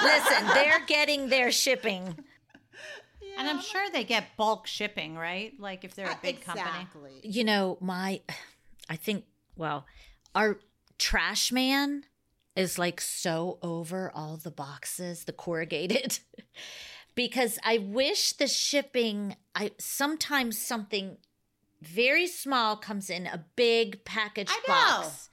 Listen, 0.04 0.48
they're 0.54 0.86
getting 0.86 1.30
their 1.30 1.52
shipping. 1.52 2.16
Yeah, 3.22 3.30
And 3.40 3.48
I'm 3.50 3.58
like, 3.58 3.66
sure 3.66 3.90
they 3.92 4.04
get 4.04 4.36
bulk 4.38 4.68
shipping, 4.68 5.16
right? 5.16 5.54
Like 5.60 5.84
if 5.84 5.96
they're 5.96 6.10
a 6.10 6.20
big 6.22 6.42
company. 6.42 6.68
exactly. 6.70 7.12
You 7.24 7.44
know, 7.44 7.78
my, 7.82 8.22
I 8.90 8.96
think, 8.96 9.26
well, 9.56 9.86
our 10.36 10.60
trash 10.98 11.52
man 11.52 12.04
is 12.56 12.80
like 12.80 13.00
so 13.02 13.60
over 13.62 14.12
all 14.14 14.38
the 14.38 14.52
boxes, 14.52 15.26
the 15.26 15.34
corrugated, 15.34 16.20
because 17.16 17.60
I 17.64 17.78
wish 17.80 18.34
the 18.34 18.48
shipping, 18.48 19.36
I 19.56 19.72
sometimes 19.80 20.58
something 20.58 21.18
very 21.82 22.28
small 22.28 22.76
comes 22.76 23.10
in 23.10 23.28
a 23.28 23.46
big 23.56 24.04
package 24.06 24.52
box. 24.68 25.30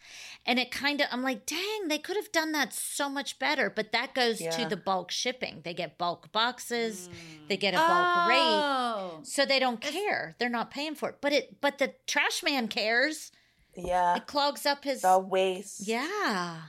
And 0.46 0.58
it 0.58 0.70
kind 0.70 1.00
of, 1.00 1.06
I'm 1.10 1.22
like, 1.22 1.46
dang, 1.46 1.88
they 1.88 1.96
could 1.96 2.16
have 2.16 2.30
done 2.30 2.52
that 2.52 2.74
so 2.74 3.08
much 3.08 3.38
better. 3.38 3.70
But 3.70 3.92
that 3.92 4.14
goes 4.14 4.38
to 4.38 4.66
the 4.68 4.76
bulk 4.76 5.10
shipping. 5.10 5.62
They 5.64 5.72
get 5.72 5.96
bulk 5.96 6.32
boxes, 6.32 7.08
mm. 7.08 7.48
they 7.48 7.56
get 7.56 7.72
a 7.72 7.78
bulk 7.78 8.28
rate. 8.28 8.36
Oh. 8.36 9.20
So 9.22 9.46
they 9.46 9.58
don't 9.58 9.80
care. 9.80 10.36
They're 10.38 10.50
not 10.50 10.70
paying 10.70 10.96
for 10.96 11.08
it. 11.08 11.18
But 11.22 11.32
it 11.32 11.60
but 11.62 11.78
the 11.78 11.94
trash 12.06 12.42
man 12.42 12.68
cares. 12.68 13.32
Yeah. 13.74 14.16
It 14.16 14.26
clogs 14.26 14.66
up 14.66 14.84
his 14.84 15.00
The 15.00 15.18
waste. 15.18 15.88
Yeah. 15.88 16.60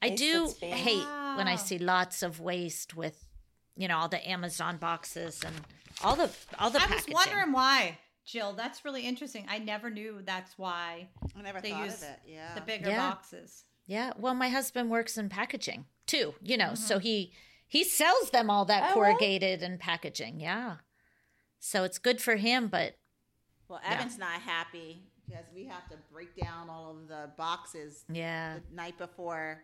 I 0.00 0.10
do 0.10 0.52
hate 0.60 1.06
when 1.36 1.48
I 1.48 1.56
see 1.56 1.78
lots 1.78 2.22
of 2.22 2.38
waste 2.38 2.94
with 2.94 3.24
you 3.76 3.88
know 3.88 3.96
all 3.96 4.08
the 4.08 4.28
Amazon 4.28 4.76
boxes 4.76 5.42
and 5.44 5.54
all 6.02 6.14
the 6.14 6.30
all 6.58 6.70
the 6.70 6.78
I 6.80 6.82
was 6.82 6.90
packaging. 6.90 7.14
wondering 7.14 7.52
why, 7.52 7.98
Jill. 8.24 8.52
That's 8.54 8.84
really 8.84 9.02
interesting. 9.02 9.46
I 9.48 9.58
never 9.58 9.90
knew 9.90 10.20
that's 10.24 10.56
why 10.58 11.08
I 11.36 11.42
never 11.42 11.60
they 11.60 11.70
thought 11.70 11.84
use 11.84 12.02
of 12.02 12.08
it. 12.08 12.20
Yeah. 12.26 12.54
the 12.54 12.60
bigger 12.60 12.90
Yeah. 12.90 13.10
boxes. 13.10 13.64
Yeah, 13.86 14.12
well 14.16 14.34
my 14.34 14.48
husband 14.48 14.90
works 14.90 15.18
in 15.18 15.28
packaging 15.28 15.86
too, 16.06 16.34
you 16.40 16.56
know, 16.56 16.74
so 16.74 16.96
mm-hmm. 16.96 17.02
he 17.02 17.32
he 17.66 17.84
sells 17.84 18.30
them 18.30 18.50
all 18.50 18.64
that 18.66 18.92
Oh, 18.94 19.00
really? 19.00 19.12
corrugated 19.12 19.62
and 19.62 19.78
packaging. 19.78 20.40
Yeah. 20.40 20.76
So 21.58 21.84
it's 21.84 21.98
good 21.98 22.20
for 22.20 22.36
him, 22.36 22.68
but 22.68 22.96
well, 23.68 23.80
Yeah. 23.82 23.94
Evan's 23.94 24.18
not 24.18 24.40
happy 24.40 25.02
because 25.26 25.44
we 25.54 25.64
have 25.66 25.88
to 25.88 25.96
break 26.12 26.36
down 26.36 26.68
all 26.70 26.90
of 26.90 27.08
the 27.08 27.30
boxes 27.36 28.04
yeah. 28.10 28.58
the 28.70 28.74
night 28.74 28.98
before 28.98 29.62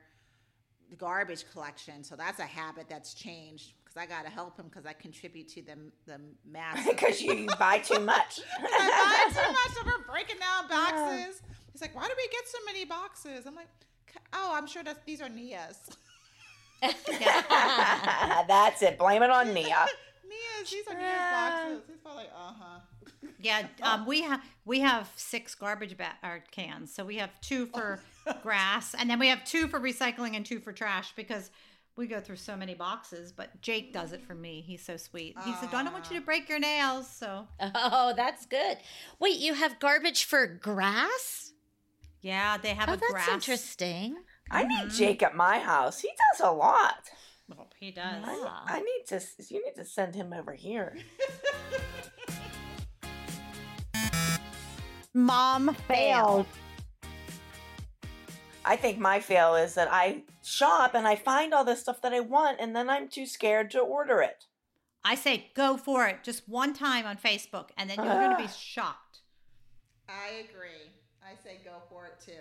the 0.88 0.96
garbage 0.96 1.44
collection. 1.52 2.02
So 2.02 2.16
that's 2.16 2.40
a 2.40 2.46
habit 2.46 2.88
that's 2.88 3.14
changed 3.14 3.74
because 3.90 4.02
I 4.02 4.06
got 4.14 4.24
to 4.24 4.30
help 4.30 4.56
him 4.56 4.66
because 4.68 4.86
I 4.86 4.92
contribute 4.92 5.48
to 5.50 5.62
the 5.62 5.76
the 6.06 6.20
mass. 6.50 6.86
Because 6.86 7.20
you 7.20 7.46
buy 7.58 7.78
too 7.78 8.00
much. 8.04 8.40
I 8.58 9.30
buy 9.32 9.40
too 9.42 9.52
much, 9.52 9.72
so 9.74 9.80
we're 9.86 10.04
breaking 10.12 10.36
down 10.38 10.68
boxes. 10.68 11.42
He's 11.72 11.80
like, 11.82 11.94
"Why 11.94 12.06
do 12.06 12.12
we 12.16 12.28
get 12.28 12.46
so 12.48 12.58
many 12.66 12.84
boxes?" 12.84 13.46
I'm 13.46 13.54
like, 13.54 13.68
"Oh, 14.32 14.52
I'm 14.54 14.66
sure 14.66 14.82
that 14.84 15.04
these 15.06 15.20
are 15.20 15.28
Nia's. 15.28 15.78
That's 18.48 18.82
it. 18.82 18.98
Blame 18.98 19.22
it 19.22 19.30
on 19.30 19.52
Nia. 19.52 19.86
Nia's. 20.28 20.70
These 20.70 20.86
are 20.88 20.94
Nia's 20.94 21.32
boxes." 21.32 21.82
He's 21.88 21.96
probably 21.98 22.24
like, 22.24 22.32
"Uh 22.34 22.52
huh." 22.58 22.80
Yeah, 23.42 23.66
um, 23.82 24.06
we 24.06 24.22
have 24.22 24.40
we 24.64 24.80
have 24.80 25.10
six 25.16 25.54
garbage 25.54 25.96
ba- 25.96 26.16
or 26.22 26.42
cans. 26.50 26.92
So 26.94 27.04
we 27.04 27.16
have 27.16 27.30
two 27.40 27.66
for 27.66 28.00
grass, 28.42 28.94
and 28.94 29.08
then 29.10 29.18
we 29.18 29.28
have 29.28 29.44
two 29.44 29.66
for 29.68 29.80
recycling 29.80 30.36
and 30.36 30.44
two 30.44 30.58
for 30.60 30.72
trash 30.72 31.12
because 31.16 31.50
we 32.00 32.08
go 32.08 32.18
through 32.18 32.36
so 32.36 32.56
many 32.56 32.74
boxes. 32.74 33.30
But 33.30 33.60
Jake 33.60 33.92
does 33.92 34.12
it 34.12 34.22
for 34.22 34.34
me. 34.34 34.64
He's 34.66 34.82
so 34.84 34.96
sweet. 34.96 35.36
He 35.44 35.52
said, 35.54 35.72
"I 35.72 35.84
don't 35.84 35.92
want 35.92 36.10
you 36.10 36.18
to 36.18 36.24
break 36.24 36.48
your 36.48 36.58
nails." 36.58 37.08
So 37.08 37.46
Oh, 37.60 38.14
that's 38.16 38.46
good. 38.46 38.78
Wait, 39.20 39.38
you 39.38 39.54
have 39.54 39.78
garbage 39.78 40.24
for 40.24 40.46
grass? 40.46 41.52
Yeah, 42.22 42.56
they 42.56 42.70
have 42.70 42.88
oh, 42.88 42.94
a 42.94 42.96
that's 42.96 43.12
grass. 43.12 43.28
interesting. 43.28 44.16
I 44.50 44.64
need 44.64 44.88
mm-hmm. 44.88 44.96
Jake 44.96 45.22
at 45.22 45.36
my 45.36 45.60
house. 45.60 46.00
He 46.00 46.08
does 46.08 46.40
a 46.48 46.50
lot. 46.50 47.10
Well, 47.48 47.68
he 47.78 47.92
does. 47.92 48.24
I. 48.24 48.62
I 48.66 48.80
need 48.80 49.04
to. 49.08 49.20
You 49.48 49.64
need 49.64 49.74
to 49.76 49.84
send 49.84 50.14
him 50.14 50.32
over 50.32 50.54
here. 50.54 50.96
Mom 55.14 55.74
failed. 55.86 56.46
I 58.64 58.76
think 58.76 58.98
my 58.98 59.20
fail 59.20 59.56
is 59.56 59.74
that 59.74 59.88
I 59.90 60.22
shop 60.42 60.94
and 60.94 61.06
I 61.06 61.16
find 61.16 61.52
all 61.52 61.64
this 61.64 61.80
stuff 61.80 62.00
that 62.02 62.12
I 62.12 62.20
want, 62.20 62.58
and 62.60 62.74
then 62.74 62.88
I'm 62.90 63.08
too 63.08 63.26
scared 63.26 63.70
to 63.72 63.80
order 63.80 64.20
it. 64.20 64.46
I 65.04 65.14
say 65.14 65.46
go 65.54 65.76
for 65.76 66.06
it 66.06 66.22
just 66.22 66.48
one 66.48 66.74
time 66.74 67.06
on 67.06 67.16
Facebook, 67.16 67.70
and 67.76 67.88
then 67.88 67.96
you're 67.98 68.06
going 68.14 68.36
to 68.36 68.42
be 68.42 68.48
shocked. 68.58 69.20
I 70.08 70.44
agree. 70.48 70.90
I 71.22 71.34
say 71.42 71.60
go 71.64 71.72
for 71.88 72.06
it 72.06 72.14
too. 72.24 72.32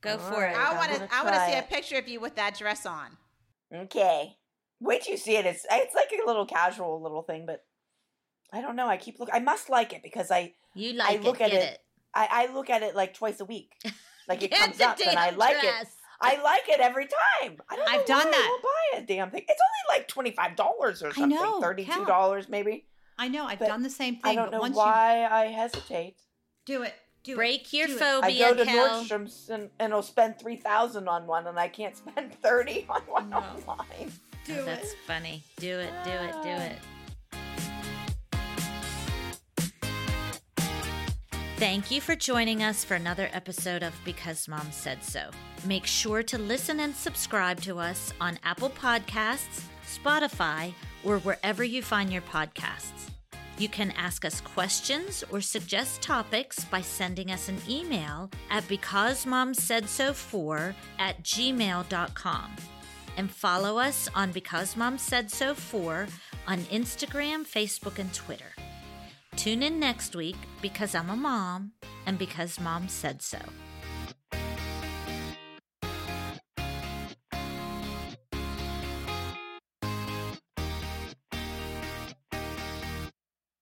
Go 0.00 0.12
All 0.12 0.18
for 0.18 0.40
right. 0.40 0.52
it. 0.52 0.58
I 0.58 0.76
want 0.76 0.92
to. 0.92 1.08
I 1.14 1.22
want 1.22 1.34
to 1.34 1.40
try 1.40 1.52
see 1.52 1.58
a 1.58 1.62
picture 1.62 1.96
of 1.96 2.06
you 2.08 2.20
with 2.20 2.36
that 2.36 2.56
dress 2.58 2.86
on. 2.86 3.16
Okay. 3.74 4.36
Wait 4.80 5.02
till 5.02 5.12
you 5.12 5.18
see 5.18 5.36
it. 5.36 5.46
It's 5.46 5.64
it's 5.70 5.94
like 5.94 6.08
a 6.12 6.26
little 6.26 6.44
casual 6.46 7.00
little 7.02 7.22
thing, 7.22 7.46
but 7.46 7.64
I 8.52 8.60
don't 8.60 8.76
know. 8.76 8.86
I 8.88 8.96
keep 8.98 9.18
look. 9.18 9.30
I 9.32 9.38
must 9.40 9.70
like 9.70 9.92
it 9.92 10.02
because 10.02 10.30
I 10.30 10.52
You 10.74 10.92
like 10.92 11.22
look 11.24 11.40
it. 11.40 11.44
at 11.44 11.50
Get 11.50 11.62
it. 11.62 11.72
it. 11.74 11.80
I, 12.14 12.28
I 12.30 12.54
look 12.54 12.70
at 12.70 12.82
it 12.82 12.94
like 12.94 13.14
twice 13.14 13.40
a 13.40 13.44
week. 13.44 13.72
Like 14.28 14.42
it 14.42 14.50
comes 14.50 14.80
up 14.80 14.98
and 15.06 15.16
I 15.16 15.30
damn 15.30 15.38
like 15.38 15.62
it. 15.62 15.86
Dress. 16.20 16.38
I 16.38 16.42
like 16.42 16.68
it 16.68 16.80
every 16.80 17.06
time. 17.06 17.56
I 17.68 17.76
don't 17.76 17.88
I've 17.88 18.06
done 18.06 18.24
why 18.26 18.30
that. 18.30 18.36
I 18.46 18.48
won't 18.50 18.62
buy 18.62 18.98
a 18.98 19.02
damn 19.06 19.30
thing. 19.30 19.44
It's 19.48 19.60
only 19.90 19.98
like 19.98 20.08
twenty 20.08 20.30
five 20.32 20.56
dollars 20.56 21.02
or 21.02 21.08
I 21.08 21.12
something. 21.12 21.30
know, 21.30 21.60
Thirty 21.60 21.84
two 21.84 22.04
dollars 22.04 22.48
maybe. 22.48 22.86
I 23.18 23.28
know 23.28 23.44
I've 23.46 23.58
But 23.58 23.68
done 23.68 23.82
the 23.82 23.90
same 23.90 24.14
thing, 24.16 24.22
I 24.32 24.34
don't 24.34 24.46
but 24.50 24.52
know 24.52 24.60
once 24.60 24.76
why 24.76 25.26
I 25.30 25.46
hesitate. 25.46 26.16
do 26.66 26.82
it, 26.82 26.94
do 27.24 27.34
Break 27.34 27.72
it, 27.72 27.76
your 27.76 27.86
do 27.86 27.94
it. 27.94 27.98
phobia, 27.98 28.46
I 28.48 28.50
go 28.52 28.56
to 28.56 28.64
Kel. 28.64 28.88
Nordstrom's 29.02 29.48
and, 29.48 29.70
and 29.78 29.92
I'll 29.94 30.02
spend 30.02 30.38
three 30.38 30.56
thousand 30.56 31.08
on 31.08 31.26
one, 31.26 31.46
and 31.46 31.58
I 31.58 31.68
can't 31.68 31.96
spend 31.96 32.34
thirty 32.42 32.86
on 32.90 33.00
one 33.02 33.30
No. 33.30 33.38
online. 33.38 34.12
Do 34.44 34.54
Oh, 34.54 34.60
it. 34.62 34.64
that's 34.66 34.94
funny. 35.06 35.42
Do 35.56 35.78
it. 35.80 35.92
Do 36.04 36.10
it. 36.10 36.34
Do 36.42 36.48
it. 36.50 36.78
Thank 41.56 41.90
you 41.90 42.00
for 42.02 42.14
joining 42.14 42.62
us 42.62 42.84
for 42.84 42.96
another 42.96 43.30
episode 43.32 43.82
of 43.82 43.94
Because 44.04 44.46
Mom 44.46 44.70
Said 44.70 45.02
So. 45.02 45.30
Make 45.64 45.86
sure 45.86 46.22
to 46.22 46.36
listen 46.36 46.80
and 46.80 46.94
subscribe 46.94 47.62
to 47.62 47.78
us 47.78 48.12
on 48.20 48.38
Apple 48.44 48.68
Podcasts, 48.68 49.62
Spotify, 49.86 50.74
or 51.02 51.18
wherever 51.20 51.64
you 51.64 51.80
find 51.80 52.12
your 52.12 52.20
podcasts. 52.20 53.08
You 53.56 53.70
can 53.70 53.92
ask 53.92 54.26
us 54.26 54.42
questions 54.42 55.24
or 55.30 55.40
suggest 55.40 56.02
topics 56.02 56.62
by 56.66 56.82
sending 56.82 57.30
us 57.30 57.48
an 57.48 57.56
email 57.66 58.30
at 58.50 58.64
becausemomsaidso4 58.64 60.74
at 60.98 61.22
gmail.com 61.22 62.56
and 63.16 63.30
follow 63.30 63.78
us 63.78 64.10
on 64.14 64.30
Because 64.30 64.76
Mom 64.76 64.98
Said 64.98 65.30
So 65.30 65.54
4 65.54 66.06
on 66.46 66.58
Instagram, 66.64 67.46
Facebook, 67.46 67.98
and 67.98 68.12
Twitter. 68.12 68.52
Tune 69.36 69.62
in 69.62 69.78
next 69.78 70.16
week 70.16 70.36
because 70.62 70.94
I'm 70.94 71.10
a 71.10 71.16
mom 71.16 71.72
and 72.06 72.18
because 72.18 72.58
mom 72.58 72.88
said 72.88 73.20
so. 73.20 73.38